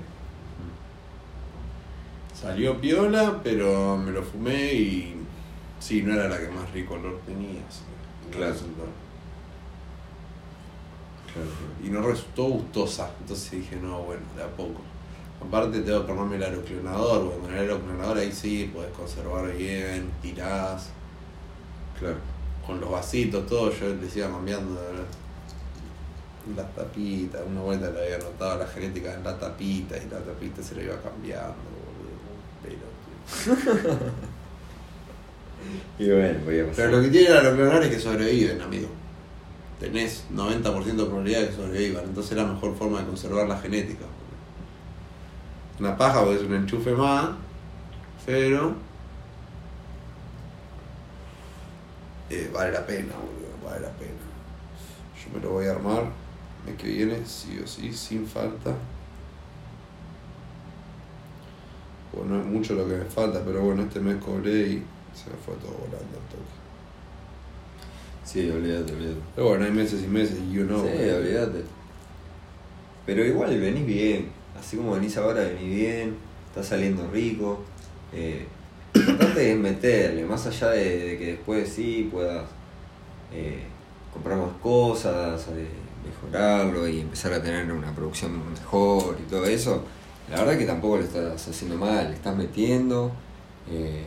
Salió 2.35 2.81
piola, 2.81 3.41
pero 3.43 3.97
me 3.97 4.13
lo 4.13 4.23
fumé 4.23 4.73
y 4.73 5.17
sí, 5.81 6.03
no 6.03 6.15
era 6.15 6.29
la 6.29 6.39
que 6.39 6.49
más 6.49 6.71
rico 6.73 6.95
olor 6.95 7.21
tenía. 7.27 7.61
así 7.69 7.83
Claro. 8.31 8.53
resultó. 8.53 8.85
Y 11.85 11.89
no 11.91 12.03
resultó 12.03 12.45
gustosa. 12.45 13.11
Entonces 13.21 13.51
dije, 13.53 13.77
no, 13.77 14.03
bueno, 14.03 14.23
de 14.37 14.43
a 14.43 14.49
poco. 14.49 14.81
Aparte 15.41 15.81
tengo 15.81 16.05
que 16.05 16.13
armarme 16.13 16.37
el 16.37 16.43
aeroclonador, 16.43 17.25
porque 17.25 17.41
con 17.41 17.53
el 17.55 17.61
aeroclonador 17.61 18.19
ahí 18.19 18.33
sí 18.33 18.71
podés 18.75 18.93
conservar 18.93 19.53
bien, 19.57 20.11
tirás, 20.21 20.91
Claro. 21.99 22.17
Con 22.69 22.79
los 22.83 22.91
vasitos, 22.91 23.47
todo, 23.47 23.73
yo 23.73 23.95
les 23.95 24.15
iba 24.15 24.29
cambiando 24.29 24.79
las 26.55 26.75
tapitas, 26.75 27.41
una 27.47 27.63
vuelta 27.63 27.91
le 27.91 28.05
había 28.05 28.17
anotado 28.17 28.59
la 28.59 28.67
genética 28.67 29.15
en 29.15 29.25
la 29.25 29.39
tapita 29.39 29.97
y 29.97 30.07
la 30.11 30.19
tapita 30.19 30.63
se 30.63 30.75
la 30.75 30.83
iba 30.83 30.97
cambiando, 31.01 31.55
boludo, 32.05 32.29
pelotudo. 33.57 34.13
Y 35.99 36.09
bueno, 36.09 36.39
voy 36.45 36.61
a 36.61 36.67
pasar. 36.67 36.85
Pero 36.87 36.97
lo 36.99 37.03
que 37.03 37.09
tiene 37.11 37.27
el 37.27 37.37
aeroclonar 37.37 37.83
es 37.83 37.91
que 37.91 37.99
sobreviven, 37.99 38.63
amigo. 38.63 38.89
Tenés 39.81 40.25
90% 40.33 40.85
de 40.85 41.05
probabilidad 41.05 41.41
de 41.41 41.49
que 41.49 41.57
sobrevivan, 41.57 42.05
entonces 42.05 42.33
es 42.33 42.39
la 42.39 42.45
mejor 42.45 42.77
forma 42.77 43.01
de 43.01 43.07
conservar 43.07 43.49
la 43.49 43.59
genética. 43.59 44.05
Una 45.81 45.97
paja 45.97 46.21
porque 46.21 46.37
es 46.37 46.43
un 46.43 46.55
enchufe 46.55 46.93
más, 46.93 47.31
pero 48.25 48.75
eh, 52.31 52.51
vale 52.53 52.73
la 52.73 52.87
pena, 52.87 53.15
boludo, 53.15 53.65
vale 53.65 53.81
la 53.81 53.93
pena. 53.93 54.13
Yo 55.23 55.35
me 55.35 55.43
lo 55.43 55.53
voy 55.53 55.67
a 55.67 55.73
armar 55.73 56.05
el 56.67 56.73
mes 56.73 56.81
que 56.83 56.89
viene, 56.89 57.25
sí 57.25 57.59
o 57.63 57.67
sí, 57.67 57.93
sin 57.93 58.27
falta. 58.27 58.75
Bueno, 62.13 62.37
no 62.37 62.41
es 62.41 62.47
mucho 62.47 62.75
lo 62.75 62.89
que 62.89 62.95
me 62.95 63.05
falta, 63.05 63.43
pero 63.45 63.63
bueno, 63.63 63.83
este 63.83 64.01
mes 64.01 64.17
cobré 64.23 64.61
y 64.61 64.83
se 65.15 65.31
me 65.31 65.37
fue 65.37 65.55
todo 65.57 65.73
volando 65.73 65.97
al 65.97 66.29
toque. 66.31 66.59
Sí, 68.25 68.51
olvídate, 68.51 68.93
olvídate. 68.93 69.21
Pero 69.35 69.49
bueno, 69.49 69.65
hay 69.65 69.71
meses 69.71 70.03
y 70.03 70.07
meses, 70.07 70.39
you 70.51 70.65
know. 70.65 70.83
sí, 70.83 71.09
olvídate. 71.09 71.65
Pero 73.07 73.25
igual 73.25 73.59
venís 73.59 73.87
bien. 73.87 74.29
Así 74.59 74.77
como 74.77 74.93
venís 74.93 75.17
ahora, 75.17 75.41
venís 75.43 75.75
bien. 75.75 76.17
Está 76.49 76.63
saliendo 76.63 77.11
rico. 77.11 77.61
Eh, 78.13 78.47
importante 78.95 79.53
es 79.53 79.59
meterle, 79.59 80.25
más 80.25 80.47
allá 80.47 80.71
de, 80.71 81.17
que 81.19 81.27
después 81.33 81.69
sí 81.69 82.09
puedas 82.11 82.45
eh, 83.33 83.65
comprar 84.13 84.39
más 84.39 84.53
cosas, 84.63 85.47
eh, 85.49 85.69
mejorarlo 86.07 86.89
y 86.89 87.01
empezar 87.01 87.33
a 87.33 87.43
tener 87.43 87.71
una 87.73 87.95
producción 87.95 88.33
mejor 88.53 89.17
y 89.21 89.31
todo 89.31 89.45
eso. 89.47 89.85
La 90.31 90.41
verdad 90.41 90.59
que 90.59 90.67
tampoco 90.67 90.99
lo 90.99 91.05
estás 91.05 91.49
haciendo 91.49 91.77
mal, 91.77 92.09
le 92.09 92.15
estás 92.17 92.37
metiendo. 92.37 93.11
eh, 93.71 94.05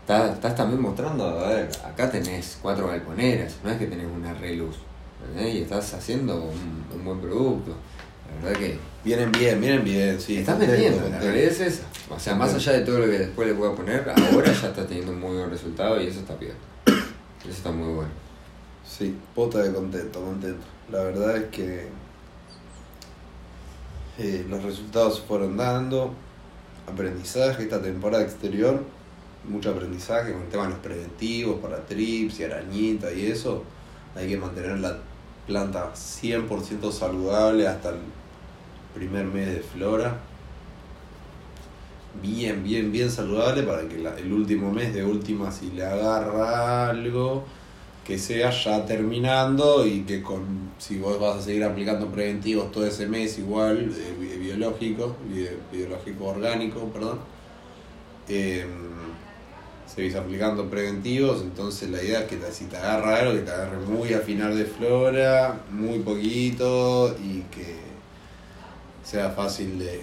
estás, 0.00 0.54
también 0.56 0.80
mostrando, 0.80 1.24
a 1.28 1.48
ver, 1.48 1.70
acá 1.84 2.10
tenés 2.10 2.58
cuatro 2.60 2.88
galponeras, 2.88 3.56
no 3.62 3.70
es 3.70 3.78
que 3.78 3.86
tenés 3.86 4.06
una 4.06 4.34
reluz. 4.34 4.76
Y 5.38 5.58
estás 5.58 5.94
haciendo 5.94 6.42
un, 6.42 6.84
un 6.94 7.04
buen 7.04 7.20
producto. 7.20 7.76
La 8.38 8.48
verdad 8.48 8.60
que 8.60 8.90
Vienen 9.02 9.32
bien, 9.32 9.58
vienen 9.58 9.82
bien, 9.82 10.20
sí. 10.20 10.36
estás 10.36 10.58
metiendo, 10.58 11.08
la 11.08 11.18
realidad 11.18 11.46
es 11.46 11.60
esa. 11.60 11.82
O 12.10 12.18
sea, 12.18 12.34
más 12.34 12.52
allá 12.52 12.72
de 12.72 12.80
todo 12.80 12.98
lo 12.98 13.06
que 13.06 13.18
después 13.18 13.48
le 13.48 13.54
pueda 13.54 13.74
poner, 13.74 14.06
ahora 14.30 14.52
ya 14.52 14.68
está 14.68 14.86
teniendo 14.86 15.12
un 15.12 15.20
muy 15.20 15.36
buen 15.36 15.48
resultado 15.48 15.98
y 16.02 16.08
eso 16.08 16.20
está 16.20 16.34
bien. 16.34 16.52
Eso 16.86 17.50
está 17.50 17.70
muy 17.70 17.94
bueno. 17.94 18.10
Sí, 18.86 19.16
pota 19.34 19.62
de 19.62 19.72
contento, 19.72 20.20
contento. 20.22 20.66
La 20.92 21.02
verdad 21.04 21.38
es 21.38 21.44
que 21.44 21.88
eh, 24.18 24.44
los 24.50 24.62
resultados 24.62 25.16
se 25.16 25.22
fueron 25.22 25.56
dando. 25.56 26.12
Aprendizaje 26.86 27.62
esta 27.62 27.80
temporada 27.80 28.22
exterior, 28.22 28.82
mucho 29.48 29.70
aprendizaje 29.70 30.32
con 30.32 30.42
el 30.42 30.48
tema 30.48 30.64
de 30.64 30.70
los 30.70 30.78
preventivos 30.80 31.58
para 31.60 31.86
trips 31.86 32.40
y 32.40 32.44
arañita 32.44 33.10
y 33.12 33.26
eso. 33.26 33.64
Hay 34.14 34.28
que 34.28 34.36
mantener 34.36 34.78
la 34.78 34.98
planta 35.46 35.92
100% 35.94 36.92
saludable 36.92 37.66
hasta 37.66 37.90
el 37.90 38.19
primer 38.92 39.26
mes 39.26 39.46
de 39.54 39.62
flora. 39.62 40.30
Bien, 42.12 42.62
bien, 42.64 42.90
bien 42.90 43.10
saludable 43.10 43.62
para 43.62 43.88
que 43.88 43.98
la- 43.98 44.16
el 44.18 44.32
último 44.32 44.72
mes 44.72 44.92
de 44.92 45.04
última 45.04 45.52
si 45.52 45.70
le 45.70 45.84
agarra 45.84 46.88
algo 46.90 47.52
que 48.02 48.18
sea 48.18 48.50
ya 48.50 48.84
terminando 48.84 49.86
y 49.86 50.04
que 50.06 50.22
con 50.22 50.74
si 50.78 50.98
vos 50.98 51.20
vas 51.20 51.38
a 51.38 51.42
seguir 51.42 51.62
aplicando 51.64 52.10
preventivos 52.10 52.72
todo 52.72 52.86
ese 52.86 53.06
mes 53.08 53.38
igual 53.38 53.94
eh, 53.96 54.14
bi- 54.18 54.38
biológico 54.38 55.20
bi- 55.24 55.48
biológico 55.70 56.26
orgánico 56.26 56.92
perdón 56.92 57.28
eh, 58.26 58.66
seguís 59.84 60.14
aplicando 60.14 60.70
preventivos 60.70 61.42
entonces 61.42 61.90
la 61.90 62.02
idea 62.02 62.20
es 62.22 62.26
que 62.28 62.52
si 62.52 62.68
te 62.68 62.76
agarra 62.76 63.18
algo 63.20 63.32
que 63.34 63.40
te 63.42 63.50
agarre 63.50 63.78
muy 63.78 64.12
a 64.14 64.20
final 64.20 64.56
de 64.56 64.64
flora 64.66 65.64
muy 65.68 66.00
poquito 66.00 67.16
y 67.18 67.44
que 67.44 67.89
sea 69.04 69.30
fácil 69.30 69.78
de, 69.78 70.02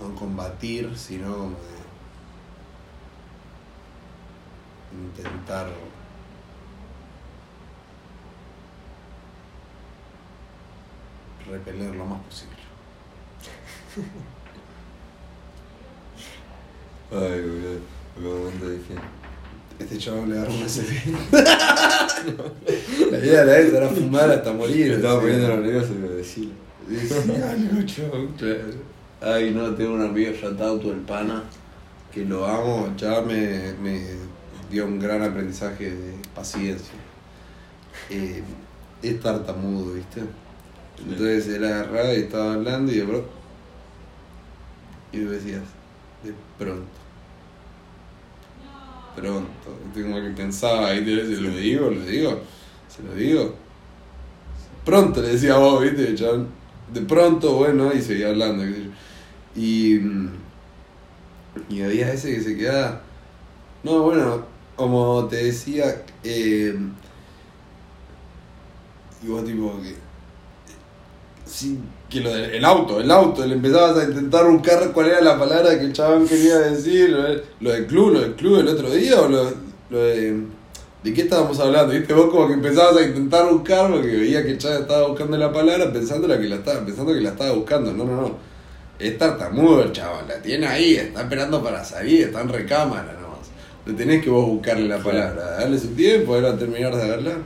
no 0.00 0.14
combatir, 0.14 0.96
sino 0.96 1.32
como 1.32 1.56
intentar 4.92 5.66
repeler 11.50 11.94
lo 11.94 12.04
más 12.04 12.22
posible. 12.22 12.56
Ay, 17.12 17.40
boludo. 17.40 17.80
Un 18.16 18.24
momento 18.24 18.70
dije. 18.70 18.94
Este 19.78 19.98
chaval 19.98 20.30
le 20.30 20.38
agarra 20.38 20.54
una 20.54 20.66
CB. 20.66 21.32
La 23.12 23.18
idea 23.18 23.42
era 23.42 23.58
esa, 23.58 23.76
era 23.76 23.88
fumar 23.90 24.30
hasta 24.30 24.52
morir. 24.52 24.88
Me 24.88 24.94
estaba 24.96 25.20
poniendo 25.20 25.48
nervioso 25.48 25.92
y 25.92 25.98
decirlo. 25.98 26.65
Decía 26.86 27.50
algo. 27.50 27.80
Ay, 29.20 29.50
no, 29.52 29.74
tengo 29.74 29.94
un 29.94 30.02
amigo 30.02 30.32
Yatauto, 30.32 30.92
el 30.92 31.00
pana, 31.00 31.42
que 32.12 32.24
lo 32.24 32.46
amo, 32.46 32.92
ya 32.96 33.22
me, 33.22 33.72
me 33.82 34.00
dio 34.70 34.86
un 34.86 34.98
gran 34.98 35.22
aprendizaje 35.22 35.90
de 35.90 36.14
paciencia. 36.34 36.94
Eh, 38.10 38.42
es 39.02 39.20
tartamudo, 39.20 39.94
¿viste? 39.94 40.22
Entonces 40.98 41.48
él 41.48 41.64
agarraba 41.64 42.12
y 42.14 42.20
estaba 42.20 42.54
hablando 42.54 42.92
y 42.92 42.96
de 42.96 43.04
pronto. 43.04 43.28
Y 45.12 45.18
tú 45.20 45.30
decías, 45.30 45.62
de 46.22 46.34
pronto. 46.58 46.86
Pronto. 49.14 49.50
Como 49.94 50.16
que 50.16 50.30
pensaba, 50.30 50.88
ahí 50.88 51.04
te 51.04 51.26
se 51.26 51.40
lo 51.40 51.50
digo, 51.50 51.90
lo 51.90 52.02
digo, 52.02 52.40
se 52.88 53.02
lo 53.02 53.14
digo. 53.14 53.54
Pronto 54.84 55.22
le 55.22 55.28
decía 55.28 55.54
a 55.54 55.58
vos, 55.58 55.82
¿viste? 55.82 56.14
Chabón, 56.14 56.48
de 56.92 57.00
pronto, 57.02 57.54
bueno, 57.54 57.92
y 57.92 58.00
seguía 58.02 58.28
hablando. 58.28 58.64
Y, 59.56 60.00
y 61.68 61.82
había 61.82 62.12
ese 62.12 62.34
que 62.34 62.42
se 62.42 62.56
quedaba. 62.56 63.00
No, 63.82 64.00
bueno, 64.02 64.44
como 64.76 65.26
te 65.28 65.36
decía, 65.44 66.02
eh, 66.24 66.76
y 69.22 69.26
tipo 69.44 69.80
que. 69.82 69.94
Sí, 71.44 71.78
que 72.10 72.20
lo 72.20 72.30
del 72.34 72.54
el 72.56 72.64
auto, 72.64 73.00
el 73.00 73.10
auto, 73.10 73.46
le 73.46 73.54
empezabas 73.54 73.96
a 73.98 74.04
intentar 74.08 74.50
buscar 74.50 74.92
cuál 74.92 75.06
era 75.08 75.20
la 75.20 75.38
palabra 75.38 75.78
que 75.78 75.84
el 75.84 75.92
chabón 75.92 76.26
quería 76.26 76.58
decir, 76.58 77.10
lo, 77.10 77.22
de- 77.22 77.44
lo 77.60 77.70
del 77.72 77.86
club, 77.86 78.12
lo 78.14 78.20
del 78.20 78.34
club 78.34 78.58
el 78.60 78.68
otro 78.68 78.90
día, 78.90 79.20
o 79.20 79.28
lo, 79.28 79.52
lo 79.90 79.98
de. 79.98 80.42
¿De 81.06 81.14
qué 81.14 81.22
estábamos 81.22 81.58
hablando? 81.60 81.92
¿Viste? 81.92 82.12
Vos 82.12 82.30
como 82.30 82.48
que 82.48 82.54
empezabas 82.54 82.96
a 82.96 83.02
intentar 83.06 83.48
buscar 83.48 83.88
porque 83.92 84.08
veía 84.08 84.44
que 84.44 84.58
chabón 84.58 84.82
estaba 84.82 85.06
buscando 85.06 85.36
la 85.38 85.52
palabra 85.52 85.92
pensando, 85.92 86.26
la 86.26 86.36
que 86.36 86.48
la 86.48 86.56
estaba, 86.56 86.84
pensando 86.84 87.12
que 87.14 87.20
la 87.20 87.28
estaba 87.30 87.52
buscando. 87.52 87.92
No, 87.92 88.04
no, 88.04 88.20
no. 88.22 88.36
Es 88.98 89.16
tartamudo 89.16 89.84
el 89.84 89.92
chaval, 89.92 90.26
la 90.26 90.42
tiene 90.42 90.66
ahí, 90.66 90.96
está 90.96 91.20
esperando 91.22 91.62
para 91.62 91.84
salir, 91.84 92.22
está 92.22 92.40
en 92.40 92.48
recámara 92.48 93.12
nomás. 93.12 93.46
Le 93.86 93.92
tenés 93.92 94.24
que 94.24 94.30
vos 94.30 94.46
buscarle 94.46 94.88
la 94.88 94.98
palabra, 94.98 95.58
darle 95.58 95.78
su 95.78 95.88
tiempo, 95.88 96.34
ahora 96.34 96.58
terminar 96.58 96.96
de 96.96 97.12
hablar. 97.14 97.38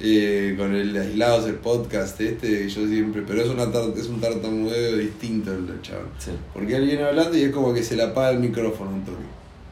Eh, 0.00 0.56
con 0.58 0.74
el 0.74 0.96
aislados 0.96 1.46
el 1.46 1.54
podcast 1.54 2.20
este, 2.20 2.68
yo 2.68 2.88
siempre, 2.88 3.22
pero 3.24 3.40
es, 3.42 3.48
una 3.48 3.70
tar- 3.70 3.92
es 3.96 4.08
un 4.08 4.20
tartamudeo 4.20 4.96
distinto 4.96 5.52
el 5.52 5.68
del 5.68 5.80
chaval. 5.82 6.06
Sí. 6.18 6.32
Porque 6.52 6.80
viene 6.80 7.04
hablando 7.04 7.38
y 7.38 7.42
es 7.42 7.52
como 7.52 7.72
que 7.72 7.84
se 7.84 7.94
le 7.94 8.02
apaga 8.02 8.30
el 8.30 8.40
micrófono 8.40 8.90
un 8.90 9.04
toque. 9.04 9.22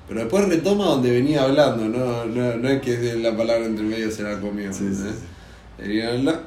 Pero 0.08 0.20
después 0.20 0.48
retoma 0.48 0.84
donde 0.86 1.10
venía 1.10 1.42
hablando, 1.44 1.84
no, 1.88 2.24
no, 2.26 2.56
no 2.56 2.68
es 2.68 2.82
que 2.82 3.14
la 3.16 3.36
palabra 3.36 3.64
entre 3.66 3.84
medio 3.84 4.10
se 4.10 4.22
la 4.22 4.38
comió. 4.40 4.72
Sí, 4.72 4.88
sí, 4.92 6.00
hablando 6.02 6.42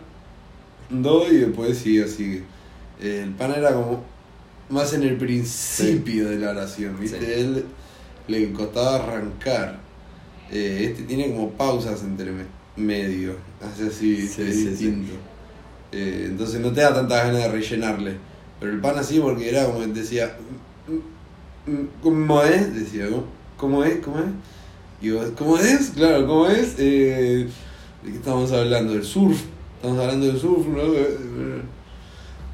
y 1.31 1.37
después 1.37 1.77
sigue, 1.77 2.07
sigue. 2.07 2.43
Eh, 3.01 3.21
el 3.23 3.31
pan 3.31 3.53
era 3.55 3.73
como 3.73 4.03
más 4.69 4.93
en 4.93 5.03
el 5.03 5.17
principio 5.17 6.29
de 6.29 6.37
la 6.39 6.51
oración, 6.51 6.99
¿viste? 6.99 7.19
Sí. 7.19 7.25
Él 7.27 7.65
le 8.27 8.51
costaba 8.53 8.95
arrancar. 8.95 9.79
Eh, 10.51 10.87
este 10.91 11.03
tiene 11.03 11.29
como 11.31 11.51
pausas 11.51 12.03
entre 12.03 12.31
me- 12.31 12.45
medio, 12.75 13.35
hace 13.61 13.87
así, 13.87 14.27
Sí, 14.27 14.41
es 14.43 14.55
sí. 14.55 14.67
distinto. 14.69 15.13
Eh, 15.91 16.25
entonces 16.29 16.59
no 16.61 16.71
te 16.71 16.81
da 16.81 16.93
tanta 16.93 17.23
ganas 17.23 17.41
de 17.43 17.47
rellenarle. 17.49 18.13
Pero 18.59 18.71
el 18.73 18.79
pan 18.79 18.97
así 18.97 19.19
porque 19.19 19.49
era 19.49 19.65
como 19.65 19.79
decía, 19.87 20.35
"Mm, 20.87 21.71
mm, 21.71 21.87
¿cómo 22.01 22.41
es? 22.43 22.73
Decía, 22.75 23.09
¿cómo, 23.09 23.25
cómo 23.57 23.83
es? 23.83 23.99
¿Cómo 23.99 24.19
es? 24.19 24.25
Y 25.01 25.11
vos, 25.11 25.27
¿cómo 25.37 25.57
es? 25.57 25.91
Claro, 25.91 26.25
¿cómo 26.27 26.47
es? 26.47 26.75
Eh, 26.77 27.47
¿De 28.03 28.11
qué 28.11 28.17
estamos 28.17 28.51
hablando? 28.51 28.93
¿Del 28.93 29.03
surf? 29.03 29.41
Estamos 29.75 29.99
hablando 29.99 30.25
del 30.27 30.39
surf, 30.39 30.65
¿no? 30.67 30.81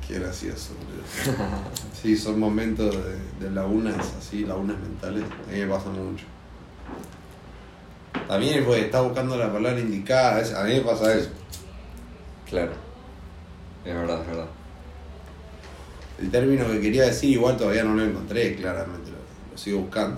Qué 0.08 0.20
gracioso, 0.20 0.74
boludo. 0.76 1.62
Sí, 2.02 2.18
son 2.18 2.40
momentos 2.40 2.96
de, 2.96 3.46
de 3.46 3.54
lagunas, 3.54 4.14
así, 4.18 4.44
lagunas 4.44 4.80
mentales. 4.80 5.24
A 5.24 5.52
mí 5.52 5.60
me 5.60 5.68
pasa 5.68 5.90
mucho. 5.90 6.26
También 8.28 8.60
es 8.60 8.66
porque 8.66 8.82
está 8.82 9.02
buscando 9.02 9.38
la 9.38 9.52
palabra 9.52 9.80
indicada, 9.80 10.62
a 10.62 10.66
mí 10.66 10.74
me 10.74 10.82
pasa 10.82 11.14
eso. 11.14 11.30
Claro. 12.50 12.72
Es 13.86 13.94
verdad, 13.94 14.22
es 14.22 14.28
verdad. 14.28 14.48
El 16.20 16.32
término 16.32 16.68
que 16.68 16.82
quería 16.82 17.04
decir 17.04 17.32
igual 17.32 17.58
todavía 17.58 17.84
no 17.84 17.96
lo 17.96 18.04
encontré, 18.04 18.56
claramente, 18.56 19.12
lo, 19.12 19.18
lo 19.52 19.58
sigo 19.58 19.80
buscando. 19.82 20.18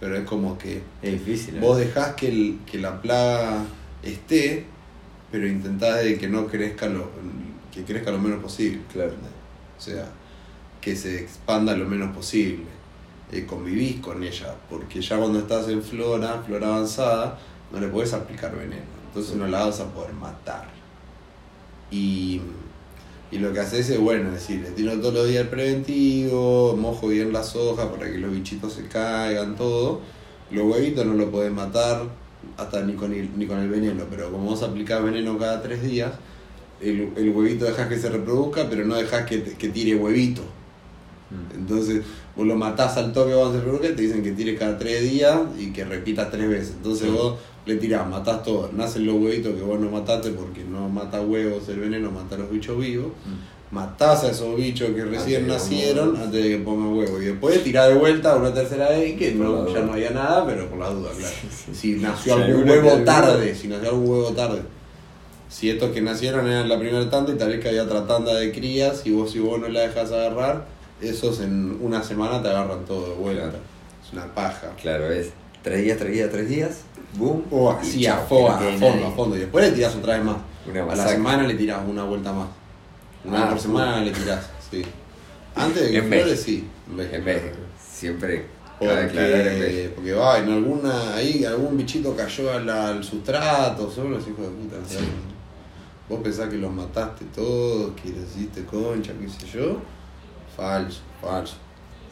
Pero 0.00 0.16
es 0.16 0.24
como 0.24 0.58
que 0.58 0.82
Es 1.02 1.12
difícil. 1.12 1.56
¿eh? 1.56 1.60
vos 1.60 1.78
dejás 1.78 2.14
que, 2.14 2.28
el- 2.28 2.58
que 2.70 2.78
la 2.78 3.00
plaga 3.00 3.64
esté, 4.02 4.66
pero 5.30 5.46
intentás 5.46 6.02
de 6.04 6.18
que 6.18 6.28
no 6.28 6.46
crezca 6.46 6.86
lo, 6.86 7.08
que 7.72 7.84
crezca 7.84 8.10
lo 8.10 8.18
menos 8.18 8.42
posible. 8.42 8.80
Claro. 8.92 9.12
O 9.76 9.80
sea, 9.80 10.06
que 10.80 10.94
se 10.96 11.20
expanda 11.20 11.76
lo 11.76 11.86
menos 11.86 12.14
posible. 12.14 12.64
Eh, 13.32 13.46
convivís 13.46 14.00
con 14.00 14.22
ella, 14.22 14.54
porque 14.68 15.00
ya 15.00 15.16
cuando 15.18 15.38
estás 15.40 15.68
en 15.68 15.82
flora, 15.82 16.42
flora 16.46 16.68
avanzada, 16.68 17.38
no 17.72 17.80
le 17.80 17.88
puedes 17.88 18.12
aplicar 18.12 18.54
veneno. 18.56 18.82
Entonces 19.08 19.34
no 19.36 19.46
la 19.46 19.64
vas 19.64 19.80
a 19.80 19.86
poder 19.92 20.12
matar. 20.12 20.68
Y, 21.90 22.40
y 23.30 23.38
lo 23.38 23.52
que 23.52 23.60
haces 23.60 23.90
es, 23.90 23.98
bueno, 23.98 24.28
es 24.28 24.34
decir, 24.34 24.60
le 24.60 24.70
tiro 24.70 24.92
todos 25.00 25.14
los 25.14 25.28
días 25.28 25.42
el 25.42 25.48
preventivo, 25.48 26.76
mojo 26.76 27.08
bien 27.08 27.32
las 27.32 27.56
hojas 27.56 27.86
para 27.86 28.10
que 28.10 28.18
los 28.18 28.32
bichitos 28.32 28.74
se 28.74 28.86
caigan, 28.86 29.56
todo. 29.56 30.00
Los 30.50 30.64
huevitos 30.64 31.04
no 31.04 31.14
lo 31.14 31.30
podés 31.30 31.52
matar 31.52 32.04
hasta 32.56 32.82
ni 32.82 32.94
con 32.94 33.12
el, 33.12 33.36
ni 33.36 33.46
con 33.46 33.58
el 33.58 33.68
veneno, 33.68 34.04
pero 34.08 34.30
como 34.30 34.50
vos 34.50 34.62
aplicás 34.62 35.02
veneno 35.02 35.38
cada 35.38 35.62
tres 35.62 35.82
días, 35.82 36.12
el, 36.80 37.12
el 37.16 37.30
huevito 37.30 37.64
dejas 37.64 37.88
que 37.88 37.98
se 37.98 38.10
reproduzca, 38.10 38.68
pero 38.68 38.84
no 38.84 38.94
dejas 38.94 39.26
que, 39.26 39.42
que 39.42 39.68
tire 39.68 39.96
huevito. 39.96 40.42
Mm. 41.30 41.58
Entonces 41.58 42.02
vos 42.36 42.46
lo 42.46 42.56
matás 42.56 42.96
al 42.96 43.12
toque 43.12 43.32
se 43.32 43.58
reproduzca 43.58 43.88
y 43.88 43.94
te 43.94 44.02
dicen 44.02 44.22
que 44.22 44.32
tire 44.32 44.56
cada 44.56 44.76
tres 44.78 45.02
días 45.02 45.38
y 45.58 45.72
que 45.72 45.84
repita 45.84 46.30
tres 46.30 46.48
veces. 46.48 46.72
Entonces 46.76 47.08
Sí. 47.08 47.14
vos 47.14 47.34
le 47.66 47.76
tirás, 47.76 48.06
matás 48.08 48.42
todo, 48.42 48.70
nacen 48.72 49.06
los 49.06 49.16
huevitos 49.16 49.54
que 49.54 49.62
vos 49.62 49.78
no 49.80 49.90
mataste 49.90 50.30
porque 50.30 50.62
no 50.64 50.88
mata 50.88 51.20
huevos 51.22 51.68
el 51.68 51.80
veneno, 51.80 52.10
mata 52.10 52.34
a 52.34 52.38
los 52.38 52.50
bichos 52.50 52.78
vivos. 52.78 53.08
Mm. 53.24 53.54
Matás 53.74 54.22
a 54.22 54.30
esos 54.30 54.56
bichos 54.56 54.90
que 54.90 55.04
recién 55.04 55.42
que 55.46 55.48
nacieron 55.48 56.14
antes 56.16 56.44
de 56.44 56.48
que 56.50 56.58
pongan 56.58 56.92
huevo. 56.96 57.20
Y 57.20 57.24
después 57.24 57.64
tirás 57.64 57.88
de 57.88 57.94
vuelta 57.94 58.36
una 58.36 58.52
tercera 58.54 58.90
vez 58.90 59.18
que 59.18 59.32
Por 59.32 59.46
la 59.46 59.62
no, 59.62 59.74
ya 59.74 59.80
no 59.80 59.92
había 59.94 60.10
nada, 60.10 60.46
pero 60.46 60.68
por 60.68 60.78
la 60.78 60.90
duda, 60.90 61.10
claro. 61.10 61.34
Si 61.72 61.94
nació 61.94 62.34
algún 62.34 62.64
que 62.64 62.70
huevo 62.70 62.98
tarde, 63.04 63.54
si 63.54 63.66
nació 63.66 63.88
algún 63.90 64.08
huevo 64.10 64.30
tarde. 64.30 64.60
Si 65.48 65.70
estos 65.70 65.90
que 65.90 66.02
nacieron 66.02 66.46
eran 66.46 66.68
la 66.68 66.78
primera 66.78 67.08
tanda 67.10 67.32
y 67.32 67.36
tal 67.36 67.48
vez 67.48 67.60
que 67.60 67.68
había 67.68 67.84
otra 67.84 68.06
tanda 68.06 68.34
de 68.34 68.52
crías 68.52 69.04
y 69.06 69.10
vos 69.12 69.32
si 69.32 69.40
vos 69.40 69.58
no 69.60 69.66
la 69.68 69.80
dejas 69.80 70.12
agarrar, 70.12 70.66
esos 71.08 71.40
en 71.40 71.78
una 71.80 72.02
semana 72.02 72.42
te 72.42 72.48
agarran 72.48 72.84
todo 72.84 73.10
de 73.10 73.14
vuelta. 73.14 73.42
Claro. 73.42 73.58
Es 74.06 74.12
una 74.12 74.34
paja. 74.34 74.70
Claro, 74.80 75.10
es 75.10 75.30
tres 75.62 75.82
días, 75.82 75.98
tres 75.98 76.12
días, 76.12 76.30
tres 76.30 76.48
días. 76.48 76.80
Boom. 77.14 77.44
O 77.50 77.70
así 77.70 78.06
a, 78.06 78.16
fondo, 78.18 78.58
a 79.06 79.10
fondo. 79.12 79.36
Y 79.36 79.40
después 79.40 79.64
le 79.64 79.72
tirás 79.72 79.94
otra 79.94 80.16
vez 80.16 80.24
más. 80.24 80.36
Una 80.68 80.84
a 80.84 80.96
la 80.96 81.08
semana 81.08 81.42
le 81.44 81.54
tirás 81.54 81.80
una 81.86 82.04
vuelta 82.04 82.32
más. 82.32 82.48
Una 83.24 83.44
Ah, 83.46 83.50
por 83.50 83.58
semana 83.60 84.00
le 84.00 84.10
tirás, 84.10 84.50
sí. 84.70 84.82
Antes 85.54 85.84
de 85.84 85.90
que 85.92 85.98
En 85.98 86.08
flore, 86.08 86.36
sí. 86.36 86.68
En 86.90 86.96
vez. 86.96 87.12
En 87.12 87.24
vez, 87.24 87.42
siempre 87.92 88.46
Porque, 88.78 89.92
porque 89.94 90.12
va, 90.12 90.38
en 90.38 90.50
alguna, 90.50 91.14
ahí 91.14 91.44
algún 91.44 91.76
bichito 91.76 92.14
cayó 92.16 92.52
al, 92.52 92.68
al 92.68 93.04
sustrato, 93.04 93.90
son 93.90 94.10
los 94.10 94.26
hijos 94.26 94.40
de 94.40 94.48
puta. 94.48 94.76
Vos 96.08 96.20
pensás 96.22 96.50
que 96.50 96.56
los 96.56 96.72
mataste 96.72 97.24
todos, 97.34 97.92
que 97.94 98.10
les 98.10 98.36
hiciste 98.36 98.64
concha, 98.64 99.12
qué 99.18 99.28
sé 99.28 99.46
yo. 99.58 99.78
Falso, 100.56 101.00
falso. 101.20 101.56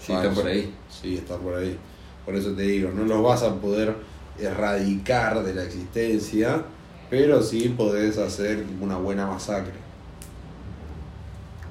Sí, 0.01 0.13
están 0.13 0.35
por 0.35 0.47
ahí. 0.47 0.75
Sí, 0.91 1.17
está 1.19 1.37
por 1.37 1.55
ahí. 1.55 1.79
Por 2.25 2.35
eso 2.37 2.53
te 2.53 2.63
digo, 2.63 2.91
no 2.91 3.05
los 3.05 3.23
vas 3.23 3.43
a 3.43 3.55
poder 3.57 3.95
erradicar 4.39 5.43
de 5.45 5.55
la 5.55 5.65
existencia, 5.65 6.63
pero 7.11 7.43
sí 7.43 7.69
podés 7.77 8.19
hacer 8.19 8.65
una 8.81 8.97
buena 8.97 9.27
masacre. 9.27 9.75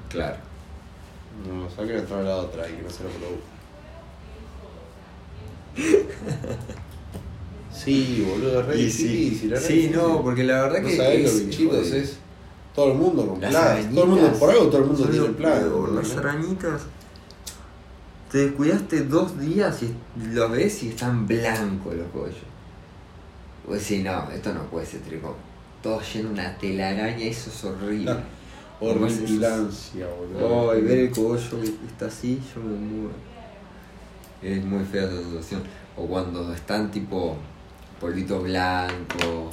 Claro. 0.08 0.36
Una 1.50 1.64
masacre 1.64 2.00
otra 2.00 2.22
la 2.22 2.36
otra 2.36 2.68
y 2.68 2.72
que 2.74 2.82
no 2.82 2.90
se 2.90 3.02
lo 3.04 3.10
produzca. 3.10 3.42
Sí, 7.74 8.24
boludo, 8.28 8.60
es 8.60 8.66
re 8.66 8.78
Y 8.80 8.90
sí, 8.90 9.08
difícil. 9.08 9.56
sí, 9.56 9.72
difícil. 9.72 9.92
no, 9.96 10.22
porque 10.22 10.44
la 10.44 10.62
verdad 10.62 10.82
No 10.82 10.88
que 10.88 10.96
sabés 10.96 11.24
es- 11.24 11.32
los 11.32 11.46
bichitos, 11.46 11.86
es 11.92 12.16
todo 12.74 12.92
el 12.92 12.98
mundo 12.98 13.26
con 13.26 13.40
Las 13.40 13.50
plagas. 13.50 13.90
Todo 13.90 14.04
el 14.04 14.10
mundo, 14.10 14.32
por 14.38 14.50
algo 14.50 14.66
todo 14.66 14.78
el 14.78 14.86
mundo 14.86 15.04
tiene 15.06 15.28
plagas. 15.28 15.64
Las 15.94 16.16
arañitas. 16.16 16.82
Te 18.30 18.38
descuidaste 18.46 19.02
dos 19.02 19.38
días 19.38 19.82
y 19.82 19.94
los 20.32 20.50
ves 20.50 20.82
y 20.84 20.88
están 20.88 21.26
blancos 21.26 21.94
los 21.94 22.06
pollos. 22.08 22.36
Vos 23.66 23.78
decís, 23.78 24.02
no, 24.02 24.30
esto 24.30 24.54
no 24.54 24.62
puede 24.64 24.86
ser 24.86 25.02
tricom. 25.02 25.34
Todo 25.82 26.00
lleno 26.00 26.28
de 26.28 26.34
una 26.34 26.56
telaraña, 26.56 27.18
eso 27.18 27.50
es 27.50 27.64
horrible. 27.64 28.16
Horripilancia, 28.80 30.06
boludo. 30.06 30.72
Ay, 30.72 30.80
ver 30.80 30.98
el 30.98 31.10
cogollo 31.10 31.60
que 31.60 31.86
está 31.86 32.06
así, 32.06 32.40
yo 32.54 32.60
me 32.62 32.74
muero. 32.74 33.14
Es 34.40 34.64
muy 34.64 34.84
fea 34.84 35.04
esa 35.04 35.22
situación. 35.22 35.62
O 35.96 36.06
cuando 36.06 36.52
están 36.54 36.90
tipo 36.90 37.36
polvito 38.00 38.40
blanco 38.40 39.50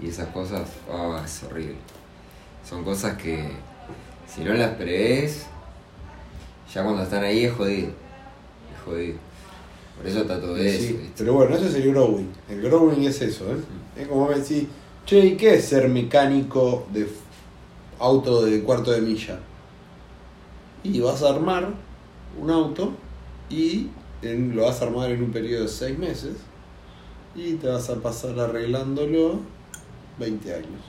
y 0.00 0.08
esas 0.08 0.28
cosas, 0.28 0.68
ah, 0.90 1.22
es 1.24 1.42
horrible. 1.44 1.76
Son 2.72 2.84
cosas 2.84 3.18
que 3.18 3.50
si 4.26 4.42
no 4.44 4.54
las 4.54 4.70
prevés, 4.76 5.44
ya 6.72 6.82
cuando 6.82 7.02
están 7.02 7.22
ahí 7.22 7.44
es 7.44 7.52
jodido. 7.52 7.88
Es 7.88 8.82
jodido. 8.82 9.18
Por 9.98 10.06
eso 10.06 10.20
está 10.22 10.40
todo 10.40 10.56
eso. 10.56 10.94
Pero 11.18 11.34
bueno, 11.34 11.54
eso 11.54 11.66
es 11.66 11.74
el 11.74 11.90
growing. 11.92 12.30
El 12.48 12.62
growing 12.62 13.02
es 13.04 13.20
eso, 13.20 13.44
¿eh? 13.52 13.58
Es 13.94 14.08
como 14.08 14.26
me 14.26 14.36
decís, 14.36 14.64
che, 15.04 15.18
¿y 15.18 15.36
qué 15.36 15.56
es 15.56 15.66
ser 15.66 15.86
mecánico 15.90 16.86
de 16.94 17.06
auto 17.98 18.42
de 18.46 18.62
cuarto 18.62 18.90
de 18.90 19.02
milla? 19.02 19.38
Y 20.82 20.98
vas 21.00 21.22
a 21.22 21.28
armar 21.28 21.68
un 22.40 22.50
auto 22.50 22.94
y 23.50 23.88
en- 24.22 24.56
lo 24.56 24.62
vas 24.64 24.80
a 24.80 24.86
armar 24.86 25.10
en 25.10 25.22
un 25.22 25.30
periodo 25.30 25.64
de 25.64 25.68
seis 25.68 25.98
meses 25.98 26.36
y 27.34 27.52
te 27.56 27.68
vas 27.68 27.90
a 27.90 27.96
pasar 27.96 28.40
arreglándolo 28.40 29.40
20 30.18 30.54
años. 30.54 30.80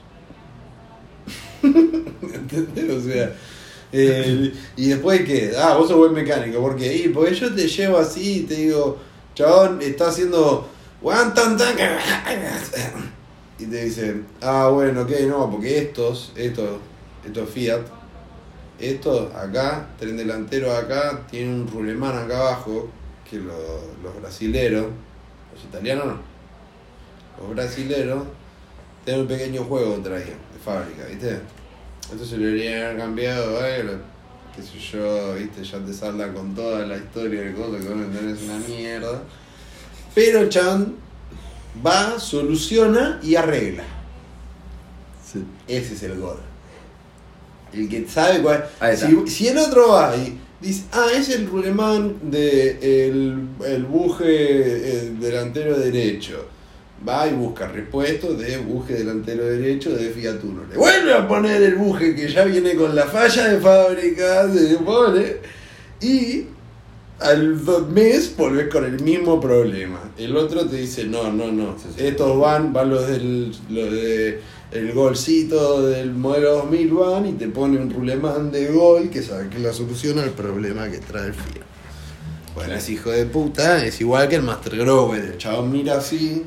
¿Entendés? 1.63 2.89
O 2.91 3.01
sea, 3.01 3.36
y 4.76 4.89
después 4.89 5.21
que, 5.24 5.53
ah, 5.57 5.76
vos 5.78 5.88
sos 5.88 5.97
buen 5.97 6.13
mecánico, 6.13 6.59
porque 6.59 6.95
y 6.95 7.09
porque 7.09 7.34
yo 7.36 7.53
te 7.53 7.67
llevo 7.67 7.97
así 7.97 8.39
y 8.39 8.41
te 8.41 8.55
digo, 8.55 8.97
chabón, 9.36 9.82
está 9.82 10.07
haciendo 10.09 10.67
y 13.59 13.65
te 13.65 13.86
dicen, 13.86 14.26
ah, 14.41 14.69
bueno, 14.74 15.01
ok, 15.01 15.11
no, 15.28 15.49
porque 15.51 15.78
estos, 15.78 16.32
estos, 16.36 16.80
estos 17.26 17.49
Fiat, 17.49 17.82
estos 18.80 19.34
acá, 19.36 19.88
tren 19.99 20.17
delantero 20.17 20.74
acá, 20.76 21.21
tienen 21.30 21.61
un 21.61 21.67
rulemán 21.67 22.17
acá 22.17 22.39
abajo, 22.39 22.89
que 23.30 23.38
lo- 23.38 23.82
los 24.03 24.19
brasileros, 24.21 24.88
los 25.53 25.63
italianos 25.63 26.05
no, 26.07 26.17
los 27.39 27.55
brasileros, 27.55 28.24
tienen 29.04 29.22
un 29.24 29.28
pequeño 29.28 29.64
juego 29.64 29.97
traían 29.97 30.28
de 30.28 30.60
fábrica, 30.64 31.06
¿viste? 31.06 31.39
Entonces 32.12 32.39
deberían 32.39 32.84
haber 32.84 32.97
cambiado, 32.97 33.60
bueno, 33.60 33.91
qué 34.56 34.62
sé 34.62 34.80
yo, 34.80 35.36
¿viste? 35.36 35.64
Ya 35.64 35.80
te 35.80 35.93
saldan 35.93 36.34
con 36.34 36.54
toda 36.54 36.86
la 36.86 36.97
historia 36.97 37.41
de 37.41 37.54
cosas 37.54 37.82
que 37.82 37.89
vos 37.89 37.97
no 37.97 38.04
entendés 38.04 38.43
una 38.43 38.58
mierda. 38.60 39.24
Pero 40.14 40.39
el 40.39 40.49
chabón 40.49 40.95
va, 41.86 42.20
soluciona 42.20 43.20
y 43.24 43.36
arregla. 43.36 43.84
Ese 45.68 45.93
es 45.93 46.04
el 46.04 46.20
gol. 46.20 46.38
El 47.74 47.89
que 47.89 48.08
sabe 48.08 48.41
cuál. 48.41 48.70
Si, 48.95 49.28
si 49.28 49.47
el 49.47 49.58
otro 49.58 49.89
va 49.93 50.16
y 50.16 50.38
dice, 50.62 50.84
ah, 50.91 51.08
es 51.14 51.30
el 51.30 51.47
rulemán 51.47 52.18
de 52.22 53.08
el, 53.08 53.47
el 53.66 53.84
buje 53.86 55.08
el 55.08 55.20
delantero 55.20 55.78
derecho. 55.78 56.45
Va 57.08 57.28
y 57.28 57.34
busca 57.34 57.68
repuesto 57.68 58.34
de 58.34 58.58
buje 58.58 58.93
delantero 58.93 59.45
derecho 59.45 59.95
de 59.95 60.10
Fiat 60.10 60.43
Uno. 60.43 60.62
Le 60.70 60.78
vuelve 60.78 61.14
a 61.14 61.28
poner 61.28 61.62
el 61.62 61.76
buje 61.76 62.16
que 62.16 62.30
ya 62.30 62.45
viene 62.45 62.76
con 62.76 62.95
la 62.95 63.06
falla 63.06 63.49
de 63.49 63.60
fábrica, 63.60 64.51
se 64.51 64.70
le 64.70 64.78
pone. 64.78 65.36
Y 65.99 66.45
al 67.20 67.56
mes 67.89 68.36
volvés 68.38 68.68
con 68.70 68.86
el 68.86 69.01
mismo 69.01 69.39
problema. 69.39 69.99
El 70.18 70.36
otro 70.38 70.66
te 70.66 70.78
dice, 70.78 71.06
no, 71.06 71.32
no, 71.32 71.51
no. 71.51 71.78
Sí, 71.78 71.89
sí. 71.95 72.06
Estos 72.06 72.39
van, 72.39 72.72
van 72.72 72.89
los 72.89 73.08
del 73.08 73.51
los 73.70 73.91
de 73.91 74.39
el 74.72 74.91
golcito 74.91 75.86
del 75.88 76.14
modelo 76.14 76.56
2000 76.56 76.93
van 76.93 77.26
y 77.28 77.34
te 77.34 77.47
pone 77.47 77.78
un 77.78 77.91
rulemán 77.91 78.51
de 78.51 78.72
gol 78.72 79.10
que 79.10 79.22
sabe 79.22 79.49
que 79.49 79.58
es 79.58 79.64
la 79.64 79.74
solución 79.74 80.20
al 80.20 80.32
problema 80.32 80.89
que 80.89 80.97
trae 80.97 81.28
el 81.28 81.34
Fiat. 81.34 81.66
Bueno, 82.56 82.74
es 82.76 82.89
hijo 82.89 83.12
de 83.12 83.26
puta, 83.26 83.84
es 83.86 83.99
igual 84.01 84.30
que 84.30 84.36
el 84.36 84.43
Master 84.43 84.78
Grower. 84.78 85.24
El 85.24 85.38
chabón 85.38 85.72
mira 85.72 85.97
así 85.97 86.43